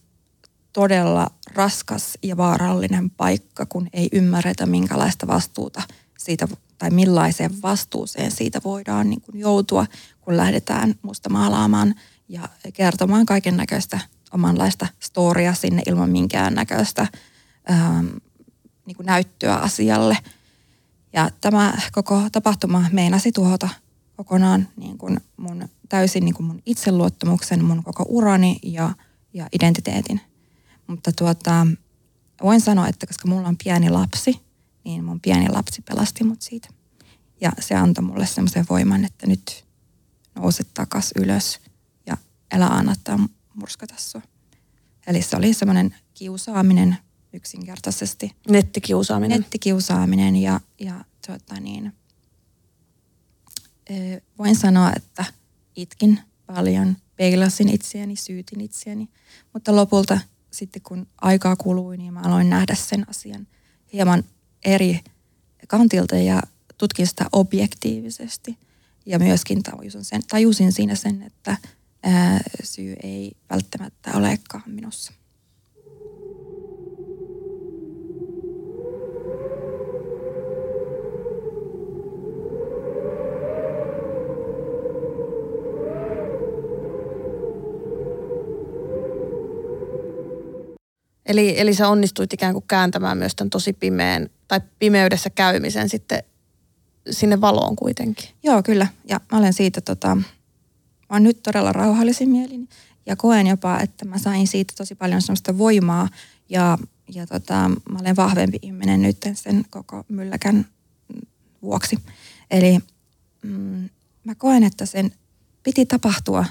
todella 0.73 1.31
raskas 1.55 2.19
ja 2.23 2.37
vaarallinen 2.37 3.11
paikka, 3.11 3.66
kun 3.66 3.88
ei 3.92 4.09
ymmärretä 4.12 4.66
minkälaista 4.66 5.27
vastuuta 5.27 5.83
siitä 6.19 6.49
tai 6.79 6.90
millaiseen 6.90 7.62
vastuuseen 7.62 8.31
siitä 8.31 8.61
voidaan 8.64 9.11
niin 9.11 9.21
kuin 9.21 9.38
joutua, 9.38 9.87
kun 10.21 10.37
lähdetään 10.37 10.95
musta 11.03 11.29
maalaamaan 11.29 11.95
ja 12.29 12.49
kertomaan 12.73 13.27
kaiken 13.27 13.57
näköistä 13.57 14.01
omanlaista 14.37 14.87
storia 15.01 15.55
sinne 15.55 15.83
ilman 15.87 16.11
minkään 16.11 16.55
näköistä 16.55 17.07
ähm, 17.70 18.07
niin 18.87 18.96
näyttöä 19.03 19.55
asialle. 19.55 20.18
Ja 21.12 21.31
tämä 21.40 21.75
koko 21.92 22.22
tapahtuma 22.33 22.85
meinasi 22.92 23.33
tuhota 23.33 23.68
kokonaan 24.16 24.68
niin 24.77 24.99
kuin 24.99 25.20
mun, 25.37 25.68
täysin 25.88 26.25
niin 26.25 26.35
kuin 26.35 26.46
mun 26.46 26.62
itseluottamuksen, 26.66 27.64
mun 27.64 27.85
koko 27.85 28.05
urani 28.09 28.59
ja, 28.62 28.92
ja 29.33 29.49
identiteetin. 29.53 30.20
Mutta 30.87 31.12
tuota, 31.12 31.66
voin 32.42 32.61
sanoa, 32.61 32.88
että 32.88 33.07
koska 33.07 33.29
mulla 33.29 33.49
on 33.49 33.57
pieni 33.64 33.90
lapsi, 33.90 34.40
niin 34.85 35.05
mun 35.05 35.20
pieni 35.20 35.49
lapsi 35.49 35.83
pelasti 35.83 36.25
mut 36.25 36.42
siitä. 36.42 36.68
Ja 37.40 37.53
se 37.61 37.75
antoi 37.75 38.05
mulle 38.05 38.27
semmoisen 38.27 38.66
voiman, 38.70 39.05
että 39.05 39.27
nyt 39.27 39.64
nouse 40.35 40.64
takas 40.75 41.12
ylös 41.16 41.61
ja 42.07 42.16
älä 42.53 42.66
annattaa 42.66 43.18
murskata 43.57 43.95
sua. 43.99 44.23
Eli 45.07 45.23
se 45.23 45.37
oli 45.37 45.55
semmoinen 45.55 45.95
kiusaaminen 46.14 46.97
yksinkertaisesti. 47.33 48.37
Nettikiusaaminen. 48.49 49.40
Nettikiusaaminen 49.40 50.37
ja, 50.37 50.61
ja 50.81 51.05
tuota 51.27 51.61
niin, 51.61 51.92
voin 54.38 54.57
sanoa, 54.57 54.92
että 54.97 55.25
itkin 55.77 56.21
paljon, 56.47 56.97
peilasin 57.16 57.69
itseäni, 57.69 58.16
syytin 58.16 58.61
itseäni, 58.61 59.09
mutta 59.53 59.77
lopulta 59.77 60.19
sitten 60.51 60.83
kun 60.83 61.07
aikaa 61.21 61.57
kului, 61.57 61.97
niin 61.97 62.12
mä 62.12 62.21
aloin 62.21 62.51
nähdä 62.51 62.75
sen 62.75 63.11
asian 63.11 63.47
hieman 63.92 64.25
eri 64.64 65.01
kantilta 65.69 66.16
ja 66.16 66.42
tutkin 66.79 67.07
sitä 67.07 67.27
objektiivisesti. 67.33 68.59
Ja 69.07 69.19
myöskin 69.19 69.62
tajusin, 69.62 70.05
sen, 70.05 70.23
tajusin 70.29 70.73
siinä 70.73 70.95
sen, 70.95 71.23
että 71.23 71.57
ää, 72.03 72.41
syy 72.63 72.97
ei 73.03 73.33
välttämättä 73.51 74.11
olekaan 74.15 74.63
minussa. 74.67 75.13
Eli, 91.27 91.61
eli 91.61 91.75
sä 91.75 91.89
onnistuit 91.89 92.33
ikään 92.33 92.53
kuin 92.53 92.65
kääntämään 92.69 93.19
myös 93.19 93.35
tämän 93.35 93.51
tosi 93.51 93.73
pimeän 93.73 94.31
tai 94.49 94.61
pimeydessä 94.79 95.31
käymisen 95.31 95.89
sitten 95.89 96.23
sinne 97.11 97.41
valoon 97.41 97.77
kuitenkin. 97.77 98.29
Joo, 98.43 98.63
kyllä. 98.63 98.87
Ja 99.09 99.21
mä 99.33 99.39
olen 99.39 99.53
siitä, 99.53 99.81
tota, 99.81 100.17
mä 101.11 101.16
oon 101.16 101.23
nyt 101.23 101.42
todella 101.42 101.73
rauhallisin 101.73 102.29
mielin 102.29 102.69
ja 103.07 103.16
koen 103.16 103.47
jopa, 103.47 103.81
että 103.81 104.05
mä 104.05 104.19
sain 104.19 104.47
siitä 104.47 104.75
tosi 104.77 104.95
paljon 104.95 105.23
semmoista 105.23 105.59
voimaa 105.59 106.09
ja, 106.49 106.79
ja 107.14 107.27
tota, 107.27 107.71
mä 107.90 107.99
olen 108.01 108.16
vahvempi 108.16 108.59
ihminen 108.62 109.03
nyt 109.03 109.16
sen 109.35 109.64
koko 109.71 110.05
mylläkän 110.09 110.66
vuoksi. 111.62 111.99
Eli 112.51 112.79
mm, 113.42 113.88
mä 114.25 114.35
koen, 114.35 114.62
että 114.62 114.87
sen 114.87 115.12
piti 115.62 115.87
tapahtua, 115.87 116.45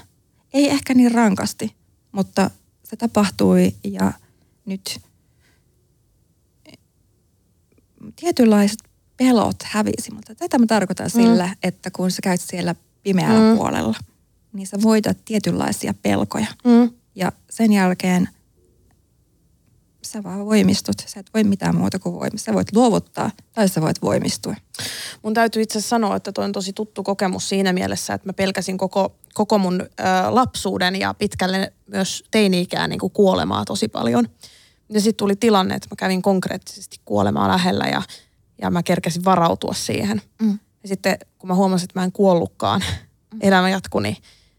ei 0.52 0.70
ehkä 0.70 0.94
niin 0.94 1.12
rankasti, 1.12 1.74
mutta 2.12 2.50
se 2.84 2.96
tapahtui 2.96 3.74
ja– 3.84 4.12
nyt 4.66 5.00
tietynlaiset 8.16 8.78
pelot 9.16 9.56
hävisi, 9.62 10.12
mutta 10.12 10.34
tätä 10.34 10.58
mä 10.58 10.66
tarkoitan 10.66 11.06
mm. 11.06 11.22
sillä, 11.22 11.56
että 11.62 11.90
kun 11.90 12.10
sä 12.10 12.22
käyt 12.22 12.40
siellä 12.40 12.74
pimeällä 13.02 13.50
mm. 13.50 13.56
puolella, 13.56 13.94
niin 14.56 14.66
sä 14.66 14.76
voitat 14.82 15.18
tietynlaisia 15.24 15.94
pelkoja. 16.02 16.46
Mm. 16.64 16.90
Ja 17.14 17.32
sen 17.50 17.72
jälkeen 17.72 18.28
sä 20.06 20.22
vaan 20.22 20.46
voimistut. 20.46 20.96
Sä 21.06 21.20
et 21.20 21.30
voi 21.34 21.44
mitään 21.44 21.76
muuta 21.76 21.98
kuin 21.98 22.14
voimistua. 22.14 22.52
Sä 22.52 22.54
voit 22.54 22.72
luovuttaa 22.74 23.30
tai 23.52 23.68
sä 23.68 23.80
voit 23.80 24.02
voimistua. 24.02 24.54
Mun 25.22 25.34
täytyy 25.34 25.62
itse 25.62 25.80
sanoa, 25.80 26.16
että 26.16 26.32
toi 26.32 26.44
on 26.44 26.52
tosi 26.52 26.72
tuttu 26.72 27.02
kokemus 27.02 27.48
siinä 27.48 27.72
mielessä, 27.72 28.14
että 28.14 28.28
mä 28.28 28.32
pelkäsin 28.32 28.78
koko, 28.78 29.16
koko 29.34 29.58
mun 29.58 29.80
ö, 29.80 29.86
lapsuuden 30.28 30.96
ja 30.96 31.14
pitkälle 31.14 31.72
myös 31.86 32.24
teini-ikään 32.30 32.90
niin 32.90 33.00
kuolemaa 33.12 33.64
tosi 33.64 33.88
paljon. 33.88 34.28
Ja 34.88 35.00
sitten 35.00 35.18
tuli 35.18 35.36
tilanne, 35.36 35.74
että 35.74 35.88
mä 35.90 35.96
kävin 35.96 36.22
konkreettisesti 36.22 37.00
kuolemaa 37.04 37.48
lähellä 37.48 37.84
ja, 37.84 38.02
ja 38.62 38.70
mä 38.70 38.82
kerkesin 38.82 39.24
varautua 39.24 39.74
siihen. 39.74 40.22
Mm. 40.42 40.58
Ja 40.82 40.88
sitten 40.88 41.18
kun 41.38 41.48
mä 41.48 41.54
huomasin, 41.54 41.84
että 41.84 42.00
mä 42.00 42.04
en 42.04 42.12
kuollutkaan, 42.12 42.80
mm. 43.32 43.38
elämä 43.40 43.70
jatkui, 43.70 44.02
niin 44.02 44.16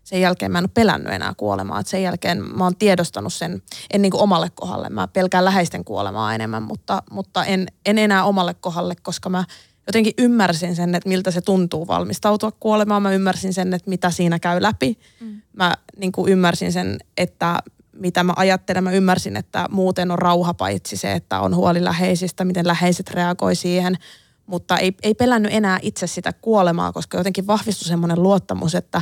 sen 0.08 0.22
jälkeen 0.22 0.52
mä 0.52 0.58
en 0.58 0.63
ole 0.63 0.72
pelännyt 0.74 1.13
enää 1.13 1.34
kuolemaa. 1.38 1.80
Et 1.80 1.88
sen 1.88 2.04
jälkeen 2.04 2.43
mä 2.58 2.63
oon 2.63 2.76
tiedostanut 2.76 3.34
sen, 3.34 3.62
en 3.93 4.02
niin 4.02 4.12
kuin 4.12 4.22
omalle 4.22 4.52
kohdalle. 4.56 4.89
Mä 4.89 5.08
pelkään 5.08 5.46
läheisten 5.46 5.86
kuolemaa 5.86 6.36
enemmän, 6.36 6.63
mutta, 6.63 7.04
mutta 7.12 7.46
en, 7.46 7.67
en 7.86 7.98
enää 7.98 8.24
omalle 8.24 8.54
kohdalle, 8.54 8.96
koska 9.02 9.30
mä 9.30 9.43
jotenkin 9.88 10.13
ymmärsin 10.17 10.76
sen, 10.76 10.96
että 10.96 11.10
miltä 11.10 11.32
se 11.32 11.41
tuntuu 11.41 11.88
valmistautua 11.88 12.52
kuolemaan. 12.52 13.02
Mä 13.02 13.12
ymmärsin 13.12 13.54
sen, 13.54 13.74
että 13.74 13.89
mitä 13.89 14.12
siinä 14.12 14.39
käy 14.39 14.62
läpi. 14.62 15.00
Mm. 15.20 15.41
Mä 15.54 15.76
niin 15.98 16.12
kuin 16.12 16.32
ymmärsin 16.32 16.74
sen, 16.74 16.98
että 17.17 17.60
mitä 17.91 18.24
mä 18.24 18.34
ajattelen. 18.36 18.84
Mä 18.84 18.91
ymmärsin, 18.91 19.38
että 19.38 19.65
muuten 19.72 20.12
on 20.12 20.20
rauha 20.20 20.54
paitsi 20.54 20.98
se, 20.98 21.13
että 21.13 21.39
on 21.39 21.56
huoli 21.56 21.84
läheisistä, 21.84 22.46
miten 22.46 22.67
läheiset 22.67 23.10
reagoi 23.10 23.56
siihen. 23.56 23.98
Mutta 24.46 24.78
ei, 24.78 24.93
ei 25.04 25.13
pelännyt 25.13 25.54
enää 25.54 25.80
itse 25.82 26.08
sitä 26.08 26.34
kuolemaa, 26.34 26.91
koska 26.91 27.17
jotenkin 27.17 27.48
vahvistui 27.48 27.88
semmoinen 27.88 28.24
luottamus, 28.24 28.76
että 28.76 29.02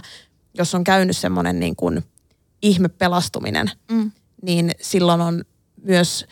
jos 0.58 0.76
on 0.76 0.84
käynyt 0.84 1.18
semmoinen 1.18 1.60
niin 1.60 1.76
kuin 1.76 2.04
ihmepelastuminen, 2.62 3.72
mm. 3.91 4.12
niin 4.41 4.72
silloin 4.82 5.22
on 5.22 5.46
myös, 5.82 6.26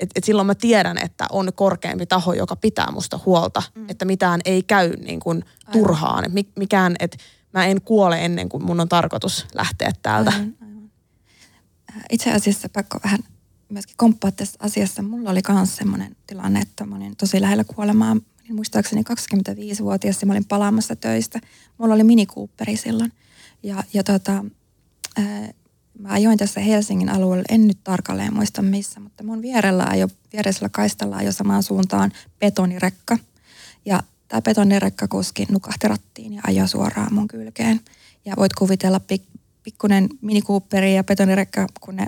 että 0.00 0.12
et 0.16 0.24
silloin 0.24 0.46
mä 0.46 0.54
tiedän, 0.54 0.98
että 0.98 1.26
on 1.30 1.52
korkeampi 1.54 2.06
taho, 2.06 2.32
joka 2.32 2.56
pitää 2.56 2.90
musta 2.92 3.20
huolta, 3.26 3.62
mm. 3.74 3.84
että 3.88 4.04
mitään 4.04 4.40
ei 4.44 4.62
käy 4.62 4.96
niin 4.96 5.20
kuin 5.20 5.44
turhaan. 5.72 6.24
Aivan. 6.24 6.44
Mikään, 6.56 6.96
että 6.98 7.16
mä 7.52 7.66
en 7.66 7.82
kuole 7.82 8.24
ennen 8.24 8.48
kuin 8.48 8.64
mun 8.64 8.80
on 8.80 8.88
tarkoitus 8.88 9.46
lähteä 9.54 9.92
täältä. 10.02 10.32
Aivan, 10.32 10.90
itse 12.10 12.32
asiassa 12.32 12.68
pakko 12.68 12.98
vähän 13.04 13.20
myöskin 13.68 13.96
komppaa 13.96 14.30
tässä 14.30 14.58
asiassa. 14.60 15.02
Mulla 15.02 15.30
oli 15.30 15.40
myös 15.48 15.76
semmoinen 15.76 16.16
tilanne, 16.26 16.60
että 16.60 16.86
mä 16.86 16.96
olin 16.96 17.16
tosi 17.16 17.40
lähellä 17.40 17.64
kuolemaa. 17.64 18.16
Muistaakseni 18.52 19.02
25-vuotias 19.02 20.20
ja 20.20 20.26
mä 20.26 20.32
olin 20.32 20.44
palaamassa 20.44 20.96
töistä. 20.96 21.40
Mulla 21.78 21.94
oli 21.94 22.04
Mini 22.04 22.26
Cooperi 22.26 22.76
silloin. 22.76 23.12
Ja, 23.62 23.84
ja 23.94 24.04
tota, 24.04 24.44
ää, 25.16 25.52
mä 25.98 26.08
ajoin 26.08 26.38
tässä 26.38 26.60
Helsingin 26.60 27.08
alueella, 27.08 27.44
en 27.48 27.66
nyt 27.66 27.78
tarkalleen 27.84 28.34
muista 28.34 28.62
missä, 28.62 29.00
mutta 29.00 29.24
mun 29.24 29.42
vierellä 29.42 29.84
ajo, 29.84 30.08
viereisellä 30.32 30.68
kaistalla 30.68 31.16
ajo 31.16 31.32
samaan 31.32 31.62
suuntaan 31.62 32.12
betonirekka. 32.38 33.18
Ja 33.84 34.02
tämä 34.28 34.42
betonirekka 34.42 35.08
kuski 35.08 35.46
nukahti 35.50 35.88
rattiin 35.88 36.32
ja 36.32 36.40
ajoi 36.46 36.68
suoraan 36.68 37.14
mun 37.14 37.28
kylkeen. 37.28 37.80
Ja 38.24 38.34
voit 38.36 38.52
kuvitella 38.52 39.00
pik, 39.00 39.22
pikkunen 39.62 40.08
Mini 40.20 40.42
Cooperi 40.42 40.96
ja 40.96 41.04
betonirekka, 41.04 41.66
kun 41.80 41.96
ne 41.96 42.06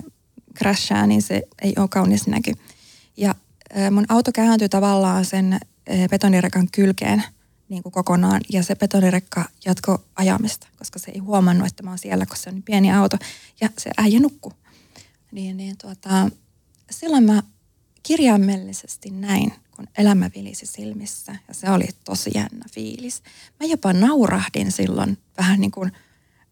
crashaa, 0.57 1.07
niin 1.07 1.21
se 1.21 1.43
ei 1.61 1.73
ole 1.77 1.87
kaunis 1.87 2.27
näky. 2.27 2.51
Ja 3.17 3.35
mun 3.91 4.05
auto 4.09 4.31
kääntyi 4.31 4.69
tavallaan 4.69 5.25
sen 5.25 5.59
betonirekan 6.09 6.67
kylkeen 6.71 7.23
niin 7.69 7.83
kuin 7.83 7.93
kokonaan 7.93 8.41
ja 8.49 8.63
se 8.63 8.75
betonirekka 8.75 9.45
jatko 9.65 10.05
ajamista, 10.15 10.67
koska 10.77 10.99
se 10.99 11.11
ei 11.11 11.17
huomannut, 11.17 11.67
että 11.67 11.83
mä 11.83 11.89
oon 11.89 11.97
siellä, 11.97 12.25
koska 12.25 12.43
se 12.43 12.49
on 12.49 12.55
niin 12.55 12.63
pieni 12.63 12.91
auto 12.91 13.17
ja 13.61 13.69
se 13.77 13.91
äijä 13.97 14.19
nukku. 14.19 14.53
Niin, 15.31 15.57
niin 15.57 15.77
tuota, 15.81 16.29
silloin 16.91 17.23
mä 17.23 17.43
kirjaimellisesti 18.03 19.09
näin, 19.09 19.53
kun 19.75 19.87
elämä 19.97 20.29
vilisi 20.35 20.65
silmissä 20.65 21.35
ja 21.47 21.53
se 21.53 21.69
oli 21.69 21.87
tosi 22.03 22.31
jännä 22.35 22.65
fiilis. 22.71 23.23
Mä 23.59 23.67
jopa 23.67 23.93
naurahdin 23.93 24.71
silloin 24.71 25.17
vähän 25.37 25.59
niin 25.59 25.71
kuin– 25.71 25.91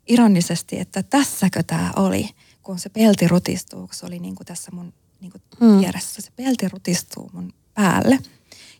ironisesti, 0.07 0.79
että 0.79 1.03
tässäkö 1.03 1.63
tämä 1.63 1.91
oli, 1.95 2.29
kun 2.63 2.79
se 2.79 2.89
pelti 2.89 3.27
rutistuu, 3.27 3.87
kun 3.87 3.95
se 3.95 4.05
oli 4.05 4.19
niin 4.19 4.35
kuin 4.35 4.47
tässä 4.47 4.71
mun 4.71 4.93
niin 5.21 5.31
kuin 5.31 5.41
mm. 5.61 5.79
vieressä. 5.79 6.21
Se 6.21 6.31
pelti 6.35 6.69
rutistuu 6.69 7.29
mun 7.33 7.53
päälle. 7.73 8.19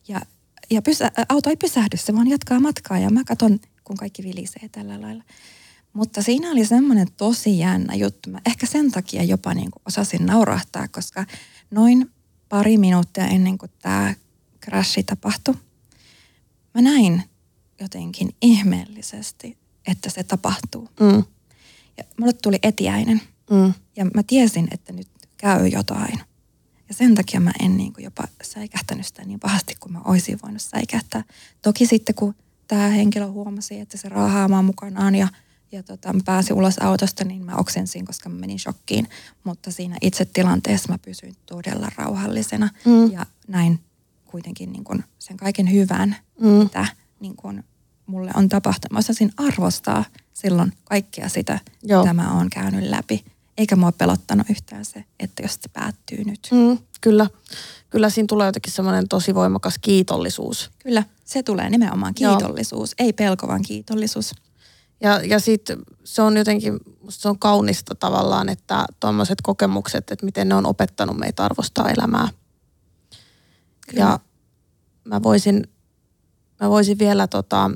Ja, 0.08 0.22
ja 0.72 0.82
pysä, 0.82 1.12
auto 1.30 1.50
ei 1.50 1.56
pysähdy, 1.56 1.98
se 1.98 2.16
vaan 2.16 2.30
jatkaa 2.30 2.60
matkaa 2.60 3.00
ja 3.00 3.10
mä 3.10 3.24
katson, 3.24 3.60
kun 3.84 3.98
kaikki 3.98 4.24
vilisee 4.24 4.70
tällä 4.72 5.02
lailla. 5.02 5.24
Mutta 5.94 6.22
siinä 6.22 6.52
oli 6.52 6.66
semmoinen 6.66 7.08
tosi 7.18 7.60
jännä 7.60 7.96
juttu. 7.96 8.30
Mä 8.30 8.40
ehkä 8.46 8.66
sen 8.66 8.92
takia 8.92 9.24
jopa 9.24 9.54
niin 9.54 9.72
kuin 9.72 9.84
osasin 9.88 10.26
naurahtaa, 10.26 10.88
koska 10.88 11.26
noin 11.72 12.12
pari 12.50 12.78
minuuttia 12.78 13.28
ennen 13.28 13.58
kuin 13.58 13.72
tämä 13.80 14.14
crashi 14.66 15.04
tapahtui, 15.04 15.56
mä 16.74 16.82
näin 16.82 17.24
jotenkin 17.80 18.36
ihmeellisesti 18.42 19.58
että 19.88 20.10
se 20.10 20.24
tapahtuu. 20.24 20.90
Mm. 21.00 21.24
Ja 21.98 22.04
mulle 22.20 22.34
tuli 22.34 22.60
etiäinen. 22.64 23.22
Mm. 23.50 23.74
Ja 23.96 24.06
mä 24.06 24.24
tiesin, 24.28 24.68
että 24.72 24.94
nyt 24.94 25.08
käy 25.38 25.68
jotain. 25.68 26.20
Ja 26.90 26.94
sen 26.94 27.16
takia 27.16 27.40
mä 27.40 27.52
en 27.60 27.78
niin 27.78 27.94
kuin 27.94 28.04
jopa 28.04 28.24
säikähtänyt 28.44 29.06
sitä 29.06 29.26
niin 29.26 29.40
pahasti, 29.40 29.76
kuin 29.80 29.94
mä 29.94 30.02
olisin 30.06 30.40
voinut 30.44 30.62
säikähtää. 30.62 31.24
Toki 31.62 31.86
sitten, 31.86 32.16
kun 32.16 32.36
tämä 32.68 32.88
henkilö 32.88 33.28
huomasi, 33.28 33.80
että 33.80 33.98
se 33.98 34.10
raahaamaa 34.10 34.62
mukanaan 34.62 35.16
ja, 35.16 35.28
ja 35.72 35.84
tota, 35.84 36.14
mä 36.14 36.20
pääsin 36.26 36.56
ulos 36.56 36.80
autosta, 36.80 37.24
niin 37.24 37.46
mä 37.46 37.56
oksensin, 37.56 38.06
koska 38.06 38.30
mä 38.30 38.40
menin 38.40 38.60
shokkiin. 38.60 39.08
Mutta 39.44 39.72
siinä 39.72 39.98
itse 40.02 40.26
tilanteessa 40.26 40.92
mä 40.92 40.98
pysyin 40.98 41.36
todella 41.46 41.88
rauhallisena 41.98 42.70
mm. 42.86 43.12
ja 43.12 43.26
näin 43.48 43.80
kuitenkin 44.26 44.72
niin 44.72 44.84
kuin 44.84 45.04
sen 45.20 45.38
kaiken 45.38 45.72
hyvän, 45.72 46.16
mm. 46.40 46.48
mitä 46.48 46.86
niin 47.20 47.36
kuin 47.36 47.64
mulle 48.06 48.32
on 48.36 48.50
tapahtunut. 48.50 48.92
Mä 48.92 49.00
osasin 49.00 49.32
arvostaa 49.38 50.06
silloin 50.34 50.74
kaikkea 50.84 51.30
sitä, 51.30 51.60
Joo. 51.84 52.04
mitä 52.04 52.14
mä 52.14 52.34
oon 52.34 52.50
käynyt 52.50 52.84
läpi. 52.84 53.26
Eikä 53.58 53.76
mua 53.76 53.92
pelottanut 53.92 54.50
yhtään 54.50 54.86
se, 54.86 55.04
että 55.20 55.44
jos 55.44 55.54
se 55.54 55.70
päättyy 55.74 56.24
nyt. 56.24 56.48
Mm, 56.52 56.78
kyllä. 57.02 57.28
Kyllä 57.90 58.10
siinä 58.10 58.28
tulee 58.28 58.48
jotenkin 58.48 58.74
semmoinen 58.74 59.08
tosi 59.08 59.36
voimakas 59.36 59.76
kiitollisuus. 59.82 60.72
Kyllä, 60.84 61.04
se 61.26 61.44
tulee 61.44 61.70
nimenomaan 61.70 62.14
Joo. 62.20 62.38
kiitollisuus. 62.38 62.96
Ei 63.00 63.14
pelko, 63.14 63.48
vaan 63.48 63.62
kiitollisuus. 63.62 64.32
Ja, 65.02 65.22
ja 65.26 65.40
sitten 65.40 65.80
se 66.04 66.22
on 66.22 66.38
jotenkin, 66.38 66.80
se 67.10 67.30
on 67.30 67.40
kaunista 67.40 67.96
tavallaan, 67.96 68.50
että 68.50 68.86
tuommoiset 69.00 69.42
kokemukset, 69.44 70.12
että 70.12 70.26
miten 70.26 70.50
ne 70.50 70.56
on 70.56 70.66
opettanut 70.66 71.18
meitä 71.18 71.46
arvostaa 71.46 71.90
elämää. 71.90 72.28
Kyllä. 73.90 74.04
Ja 74.04 74.20
mä 75.04 75.24
voisin, 75.24 75.68
mä 76.62 76.70
voisin 76.70 77.00
vielä 77.00 77.28
tota, 77.28 77.72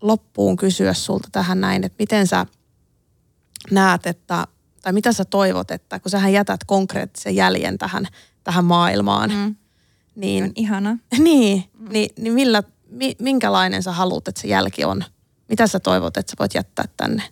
loppuun 0.00 0.56
kysyä 0.56 0.94
sulta 0.94 1.28
tähän 1.32 1.60
näin, 1.60 1.84
että 1.84 1.96
miten 1.98 2.26
sä 2.26 2.46
näet, 3.70 4.06
että, 4.06 4.46
tai 4.82 4.92
mitä 4.92 5.12
sä 5.12 5.24
toivot, 5.24 5.70
että 5.70 6.00
kun 6.00 6.10
sähän 6.10 6.32
jätät 6.32 6.64
konkreettisen 6.64 7.36
jäljen 7.36 7.78
tähän, 7.78 8.06
tähän 8.44 8.64
maailmaan, 8.64 9.30
Mm. 9.30 9.54
niin. 10.14 10.44
On 10.44 10.52
ihana. 10.54 10.98
niin, 11.18 11.64
niin, 11.90 12.10
niin 12.18 12.32
millä, 12.32 12.62
mi, 12.90 13.16
minkälainen 13.18 13.82
sä 13.82 13.92
haluat, 13.92 14.28
että 14.28 14.40
se 14.40 14.48
jälki 14.48 14.84
on? 14.84 15.04
Mitä 15.48 15.66
sä 15.66 15.80
toivot, 15.80 16.16
että 16.16 16.30
sä 16.30 16.36
voit 16.38 16.54
jättää 16.54 16.84
tänne? 16.96 17.22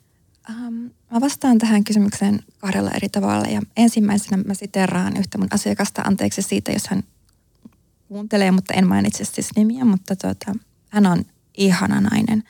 Um, 0.50 0.90
mä 1.10 1.20
vastaan 1.20 1.58
tähän 1.58 1.84
kysymykseen 1.84 2.40
kahdella 2.58 2.90
eri 2.90 3.08
tavalla. 3.08 3.48
Ja 3.48 3.62
ensimmäisenä 3.76 4.42
mä 4.46 4.54
siteraan 4.54 5.16
yhtä 5.16 5.38
mun 5.38 5.48
asiakasta, 5.50 6.02
anteeksi 6.02 6.42
siitä, 6.42 6.72
jos 6.72 6.86
hän 6.88 7.02
kuuntelee, 8.08 8.50
mutta 8.50 8.74
en 8.74 8.86
mainitse 8.86 9.24
siis 9.24 9.48
nimiä, 9.56 9.84
mutta 9.84 10.16
tota, 10.16 10.54
hän 10.88 11.06
on 11.06 11.24
ihana 11.56 12.00
nainen. 12.00 12.44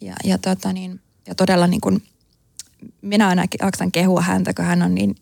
Ja, 0.00 0.14
ja, 0.24 0.38
tota 0.38 0.72
niin, 0.72 1.00
ja 1.26 1.34
todella 1.34 1.66
niin 1.66 1.80
kuin, 1.80 2.02
minä 3.02 3.28
ainakin 3.28 3.60
jaksan 3.62 3.92
kehua 3.92 4.20
häntä, 4.20 4.54
kun 4.54 4.64
hän 4.64 4.82
on 4.82 4.94
niin 4.94 5.14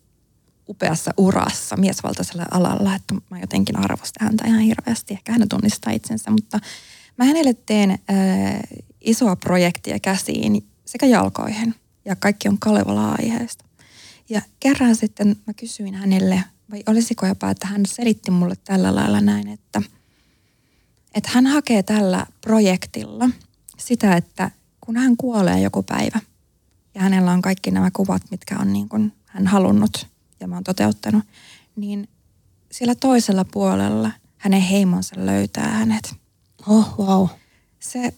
upeassa 0.69 1.13
urassa 1.17 1.77
miesvaltaisella 1.77 2.45
alalla, 2.51 2.95
että 2.95 3.15
mä 3.29 3.39
jotenkin 3.39 3.79
arvostan 3.79 4.27
häntä 4.27 4.47
ihan 4.47 4.59
hirveästi. 4.59 5.13
Ehkä 5.13 5.31
hän 5.31 5.49
tunnistaa 5.49 5.93
itsensä, 5.93 6.31
mutta 6.31 6.59
mä 7.17 7.25
hänelle 7.25 7.53
teen 7.53 7.91
äh, 7.91 7.99
isoa 9.01 9.35
projektia 9.35 9.99
käsiin 9.99 10.67
sekä 10.85 11.05
jalkoihin 11.05 11.75
ja 12.05 12.15
kaikki 12.15 12.47
on 12.47 12.59
Kalevala-aiheesta. 12.59 13.65
Ja 14.29 14.41
kerran 14.59 14.95
sitten 14.95 15.35
mä 15.47 15.53
kysyin 15.53 15.95
hänelle, 15.95 16.43
vai 16.71 16.83
olisiko 16.87 17.27
jopa, 17.27 17.49
että 17.49 17.67
hän 17.67 17.85
selitti 17.85 18.31
mulle 18.31 18.55
tällä 18.63 18.95
lailla 18.95 19.21
näin, 19.21 19.47
että, 19.47 19.81
että 21.15 21.29
hän 21.33 21.47
hakee 21.47 21.83
tällä 21.83 22.25
projektilla 22.41 23.29
sitä, 23.77 24.15
että 24.15 24.51
kun 24.81 24.97
hän 24.97 25.17
kuolee 25.17 25.61
joku 25.61 25.83
päivä 25.83 26.19
ja 26.95 27.01
hänellä 27.01 27.31
on 27.31 27.41
kaikki 27.41 27.71
nämä 27.71 27.91
kuvat, 27.93 28.21
mitkä 28.31 28.57
on 28.59 28.73
niin 28.73 28.89
kuin 28.89 29.13
hän 29.25 29.47
halunnut 29.47 30.07
ja 30.39 30.47
mä 30.47 30.55
oon 30.55 30.63
toteuttanut, 30.63 31.23
niin 31.75 32.07
siellä 32.71 32.95
toisella 32.95 33.45
puolella 33.45 34.11
hänen 34.37 34.61
heimonsa 34.61 35.15
löytää 35.17 35.67
hänet. 35.67 36.15
Oh, 36.67 36.97
wow. 36.99 37.27
Se 37.79 38.13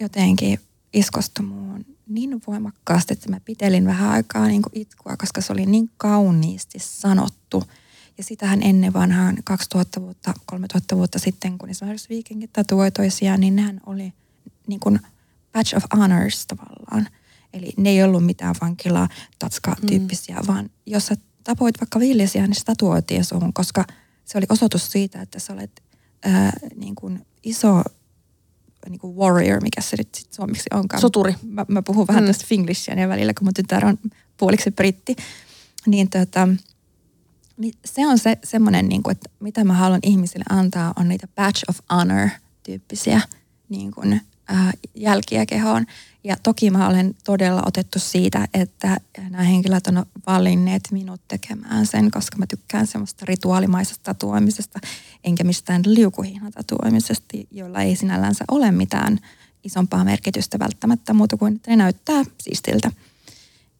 jotenkin 0.00 0.60
iskostui 0.92 1.44
muun 1.44 1.84
niin 2.08 2.42
voimakkaasti, 2.46 3.12
että 3.12 3.30
mä 3.30 3.40
pitelin 3.40 3.86
vähän 3.86 4.10
aikaa 4.10 4.46
niin 4.46 4.62
kuin 4.62 4.78
itkua, 4.78 5.16
koska 5.16 5.40
se 5.40 5.52
oli 5.52 5.66
niin 5.66 5.90
kauniisti 5.96 6.78
sanottu. 6.78 7.62
Ja 8.18 8.24
sitähän 8.24 8.62
ennen 8.62 8.92
vanhaan 8.92 9.36
2000 9.44 10.00
vuotta, 10.00 10.34
3000 10.46 10.96
vuotta 10.96 11.18
sitten, 11.18 11.58
kun 11.58 11.68
esimerkiksi 11.70 12.08
viikingit 12.08 12.52
tatuoi 12.52 12.90
toisiaan, 12.90 13.40
niin 13.40 13.56
nehän 13.56 13.80
oli 13.86 14.12
niin 14.66 14.80
kuin 14.80 15.00
badge 15.52 15.76
of 15.76 15.84
honors 15.96 16.46
tavallaan. 16.46 17.08
Eli 17.52 17.72
ne 17.76 17.90
ei 17.90 18.02
ollut 18.02 18.26
mitään 18.26 18.54
vankilaa 18.60 19.08
tatska-tyyppisiä, 19.38 20.36
mm. 20.36 20.46
vaan 20.46 20.70
jos 20.86 21.06
sä 21.06 21.16
tapoit 21.44 21.80
vaikka 21.80 22.00
viillisiä, 22.00 22.46
niin 22.46 22.54
se 22.54 22.64
tatuoitiin 22.64 23.24
suhun, 23.24 23.52
koska 23.52 23.84
se 24.24 24.38
oli 24.38 24.46
osoitus 24.48 24.92
siitä, 24.92 25.20
että 25.22 25.38
sä 25.38 25.52
olet 25.52 25.82
ää, 26.24 26.52
niin 26.76 26.94
kuin 26.94 27.26
iso 27.42 27.82
niin 28.88 28.98
kuin 28.98 29.16
warrior, 29.16 29.62
mikä 29.62 29.80
se 29.80 29.96
nyt 29.98 30.14
sit 30.14 30.32
suomeksi 30.32 30.64
onkaan. 30.74 31.00
Soturi. 31.00 31.34
Mä, 31.42 31.64
mä 31.68 31.82
puhun 31.82 32.06
vähän 32.06 32.22
Mm. 32.22 32.26
tästä 32.26 32.44
finglishia 32.48 33.00
ja 33.00 33.08
välillä, 33.08 33.34
kun 33.34 33.46
mun 33.46 33.54
tytär 33.54 33.86
on 33.86 33.98
puoliksi 34.36 34.70
britti. 34.70 35.16
Niin, 35.86 36.10
tota, 36.10 36.48
niin 37.56 37.74
se 37.84 38.06
on 38.06 38.18
se, 38.18 38.38
semmoinen, 38.44 38.88
niin 38.88 39.02
kuin, 39.02 39.12
että 39.12 39.30
mitä 39.40 39.64
mä 39.64 39.72
haluan 39.72 40.00
ihmisille 40.02 40.44
antaa, 40.50 40.92
on 40.96 41.08
niitä 41.08 41.28
badge 41.28 41.60
of 41.68 41.78
honor 41.92 42.28
tyyppisiä 42.62 43.20
niin 43.68 43.90
kuin, 43.92 44.20
ää, 44.48 44.72
jälkiä 44.94 45.46
kehoon. 45.46 45.86
Ja 46.26 46.36
toki 46.42 46.70
mä 46.70 46.88
olen 46.88 47.14
todella 47.24 47.62
otettu 47.66 47.98
siitä, 47.98 48.48
että 48.54 49.00
nämä 49.30 49.42
henkilöt 49.42 49.86
on 49.86 50.06
valinneet 50.26 50.82
minut 50.90 51.20
tekemään 51.28 51.86
sen, 51.86 52.10
koska 52.10 52.38
mä 52.38 52.46
tykkään 52.46 52.86
semmoista 52.86 53.24
rituaalimaisesta 53.26 54.02
tatuoimisesta, 54.02 54.78
enkä 55.24 55.44
mistään 55.44 55.82
liukuhihnatatuoimisesta, 55.86 57.38
jolla 57.50 57.82
ei 57.82 57.96
sinällänsä 57.96 58.44
ole 58.50 58.72
mitään 58.72 59.18
isompaa 59.64 60.04
merkitystä 60.04 60.58
välttämättä 60.58 61.12
muuta 61.12 61.36
kuin, 61.36 61.56
että 61.56 61.70
ne 61.70 61.76
näyttää 61.76 62.22
siistiltä. 62.40 62.92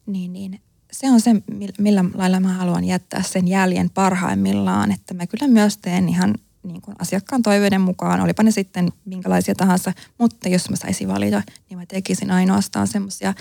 Niin, 0.05 0.33
niin 0.33 0.61
se 0.91 1.11
on 1.11 1.21
se, 1.21 1.33
mil- 1.33 1.73
millä 1.79 2.05
lailla 2.13 2.39
mä 2.39 2.53
haluan 2.53 2.83
jättää 2.83 3.23
sen 3.23 3.47
jäljen 3.47 3.89
parhaimmillaan, 3.89 4.91
että 4.91 5.13
mä 5.13 5.27
kyllä 5.27 5.47
myös 5.47 5.77
teen 5.77 6.09
ihan 6.09 6.35
niin 6.67 6.81
kuin 6.81 6.95
asiakkaan 6.99 7.41
toiveiden 7.41 7.81
mukaan, 7.81 8.21
olipa 8.21 8.43
ne 8.43 8.51
sitten 8.51 8.89
minkälaisia 9.05 9.55
tahansa, 9.55 9.93
mutta 10.17 10.49
jos 10.49 10.69
mä 10.69 10.75
saisin 10.75 11.07
valita, 11.07 11.41
niin 11.69 11.77
mä 11.79 11.85
tekisin 11.85 12.31
ainoastaan 12.31 12.87
semmoisia 12.87 13.33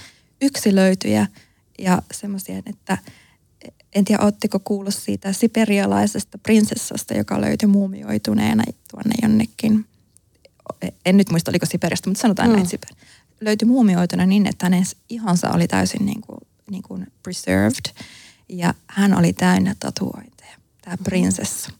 yksilöityjä 0.43 1.27
ja 1.79 2.03
semmoisia, 2.13 2.63
että 2.67 2.99
en 3.95 4.05
tiedä, 4.05 4.25
ootteko 4.25 4.59
kuullut 4.59 4.95
siitä 4.95 5.33
siperialaisesta 5.33 6.39
prinsessasta, 6.39 7.15
joka 7.15 7.41
löytyi 7.41 7.67
muumioituneena 7.67 8.65
tuonne 8.91 9.15
jonnekin. 9.23 9.87
En 11.07 11.17
nyt 11.17 11.31
muista, 11.31 11.51
oliko 11.51 11.67
Siperiasta, 11.67 12.11
mutta 12.11 12.23
sanotaan 12.23 12.49
Mm. 12.49 12.53
mm. 12.53 12.57
näin 12.57 12.69
Siper. 12.69 12.91
Löytyi 13.41 13.69
muumioituna 13.69 14.27
niin, 14.27 14.47
että 14.47 14.67
hänen 14.67 14.85
ihonsa 15.09 15.51
oli 15.51 15.69
täysin 15.69 16.07
niin 16.07 16.21
kuin, 16.21 16.39
niin 16.71 16.83
kuin 16.83 17.07
preserved. 17.23 17.95
Ja 18.49 18.75
hän 18.87 19.19
oli 19.19 19.33
täynnä 19.33 19.75
tatuointeja, 19.81 20.57
tämä 20.83 20.97
prinsessa. 21.05 21.71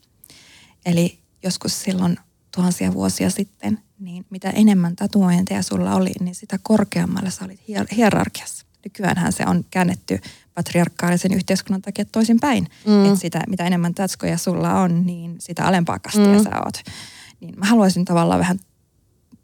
Eli 0.85 1.19
joskus 1.47 1.83
silloin 1.83 2.17
tuhansia 2.55 2.93
vuosia 2.93 3.29
sitten, 3.29 3.79
niin 3.99 4.25
mitä 4.29 4.49
enemmän 4.49 4.95
tatuointeja 4.95 5.63
sulla 5.63 5.95
oli, 5.95 6.11
niin 6.19 6.35
sitä 6.35 6.59
korkeammalla 6.63 7.29
sä 7.29 7.45
olit 7.45 7.59
hier- 7.59 7.95
hierarkiassa. 7.95 8.65
Nykyäänhän 8.85 9.33
se 9.33 9.43
on 9.47 9.65
käännetty 9.71 10.19
patriarkaalisen 10.53 11.33
yhteiskunnan 11.33 11.81
takia 11.81 12.05
toisinpäin. 12.05 12.67
Mm. 12.87 13.05
Että 13.05 13.19
sitä, 13.19 13.43
mitä 13.47 13.67
enemmän 13.67 13.93
tatskoja 13.93 14.37
sulla 14.37 14.81
on, 14.81 15.05
niin 15.05 15.35
sitä 15.39 15.65
alempaa 15.65 15.99
kastia 15.99 16.37
mm. 16.37 16.43
sä 16.43 16.61
oot. 16.65 16.81
Niin 17.39 17.59
mä 17.59 17.65
haluaisin 17.65 18.05
tavallaan 18.05 18.39
vähän 18.39 18.59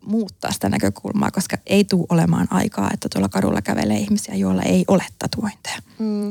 muuttaa 0.05 0.51
sitä 0.51 0.69
näkökulmaa, 0.69 1.31
koska 1.31 1.57
ei 1.65 1.83
tule 1.83 2.05
olemaan 2.09 2.47
aikaa, 2.49 2.89
että 2.93 3.09
tuolla 3.09 3.29
kadulla 3.29 3.61
kävelee 3.61 3.97
ihmisiä, 3.97 4.35
joilla 4.35 4.61
ei 4.61 4.85
ole 4.87 5.05
tatuointeja. 5.19 5.77
Mm. 5.99 6.29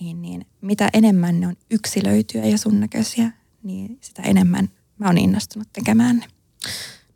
Niin, 0.00 0.22
niin 0.22 0.46
mitä 0.60 0.90
enemmän 0.92 1.40
ne 1.40 1.46
on 1.46 1.56
yksilöityjä 1.70 2.46
ja 2.46 2.58
sun 2.58 2.80
näköisiä, 2.80 3.32
niin 3.62 3.98
sitä 4.00 4.22
enemmän 4.22 4.68
mä 5.00 5.06
oon 5.06 5.18
innostunut 5.18 5.68
tekemään 5.72 6.16
ne. 6.16 6.26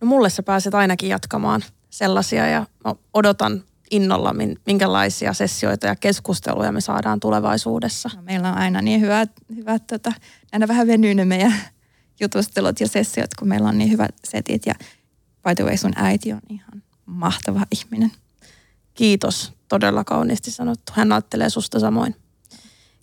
No 0.00 0.06
mulle 0.06 0.30
sä 0.30 0.42
pääset 0.42 0.74
ainakin 0.74 1.08
jatkamaan 1.08 1.62
sellaisia 1.90 2.46
ja 2.46 2.66
mä 2.84 2.94
odotan 3.14 3.64
innolla, 3.90 4.32
min- 4.32 4.60
minkälaisia 4.66 5.32
sessioita 5.32 5.86
ja 5.86 5.96
keskusteluja 5.96 6.72
me 6.72 6.80
saadaan 6.80 7.20
tulevaisuudessa. 7.20 8.10
No, 8.16 8.22
meillä 8.22 8.48
on 8.52 8.58
aina 8.58 8.82
niin 8.82 9.00
hyvät, 9.00 9.30
hyvät 9.56 9.86
tota, 9.86 10.12
aina 10.52 10.68
vähän 10.68 10.86
venyy 10.86 11.14
ne 11.14 11.24
meidän 11.24 11.54
jutustelut 12.20 12.80
ja 12.80 12.88
sessiot, 12.88 13.34
kun 13.38 13.48
meillä 13.48 13.68
on 13.68 13.78
niin 13.78 13.90
hyvät 13.90 14.14
setit. 14.24 14.66
Ja 14.66 14.74
by 15.42 15.54
the 15.54 15.64
way, 15.64 15.76
sun 15.76 15.92
äiti 15.96 16.32
on 16.32 16.40
ihan 16.50 16.82
mahtava 17.06 17.66
ihminen. 17.70 18.12
Kiitos, 18.94 19.52
todella 19.68 20.04
kauniisti 20.04 20.50
sanottu. 20.50 20.92
Hän 20.96 21.12
ajattelee 21.12 21.50
susta 21.50 21.80
samoin. 21.80 22.16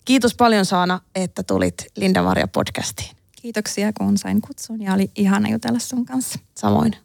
Kiitos 0.04 0.34
paljon 0.34 0.64
Saana, 0.64 1.00
että 1.14 1.42
tulit 1.42 1.74
Linda 1.96 2.22
Maria 2.22 2.48
podcastiin. 2.48 3.21
Kiitoksia, 3.42 3.92
kun 3.92 4.18
sain 4.18 4.40
kutsun 4.40 4.82
ja 4.82 4.94
oli 4.94 5.10
ihana 5.16 5.48
jutella 5.48 5.78
sun 5.78 6.04
kanssa. 6.04 6.38
Samoin. 6.56 6.96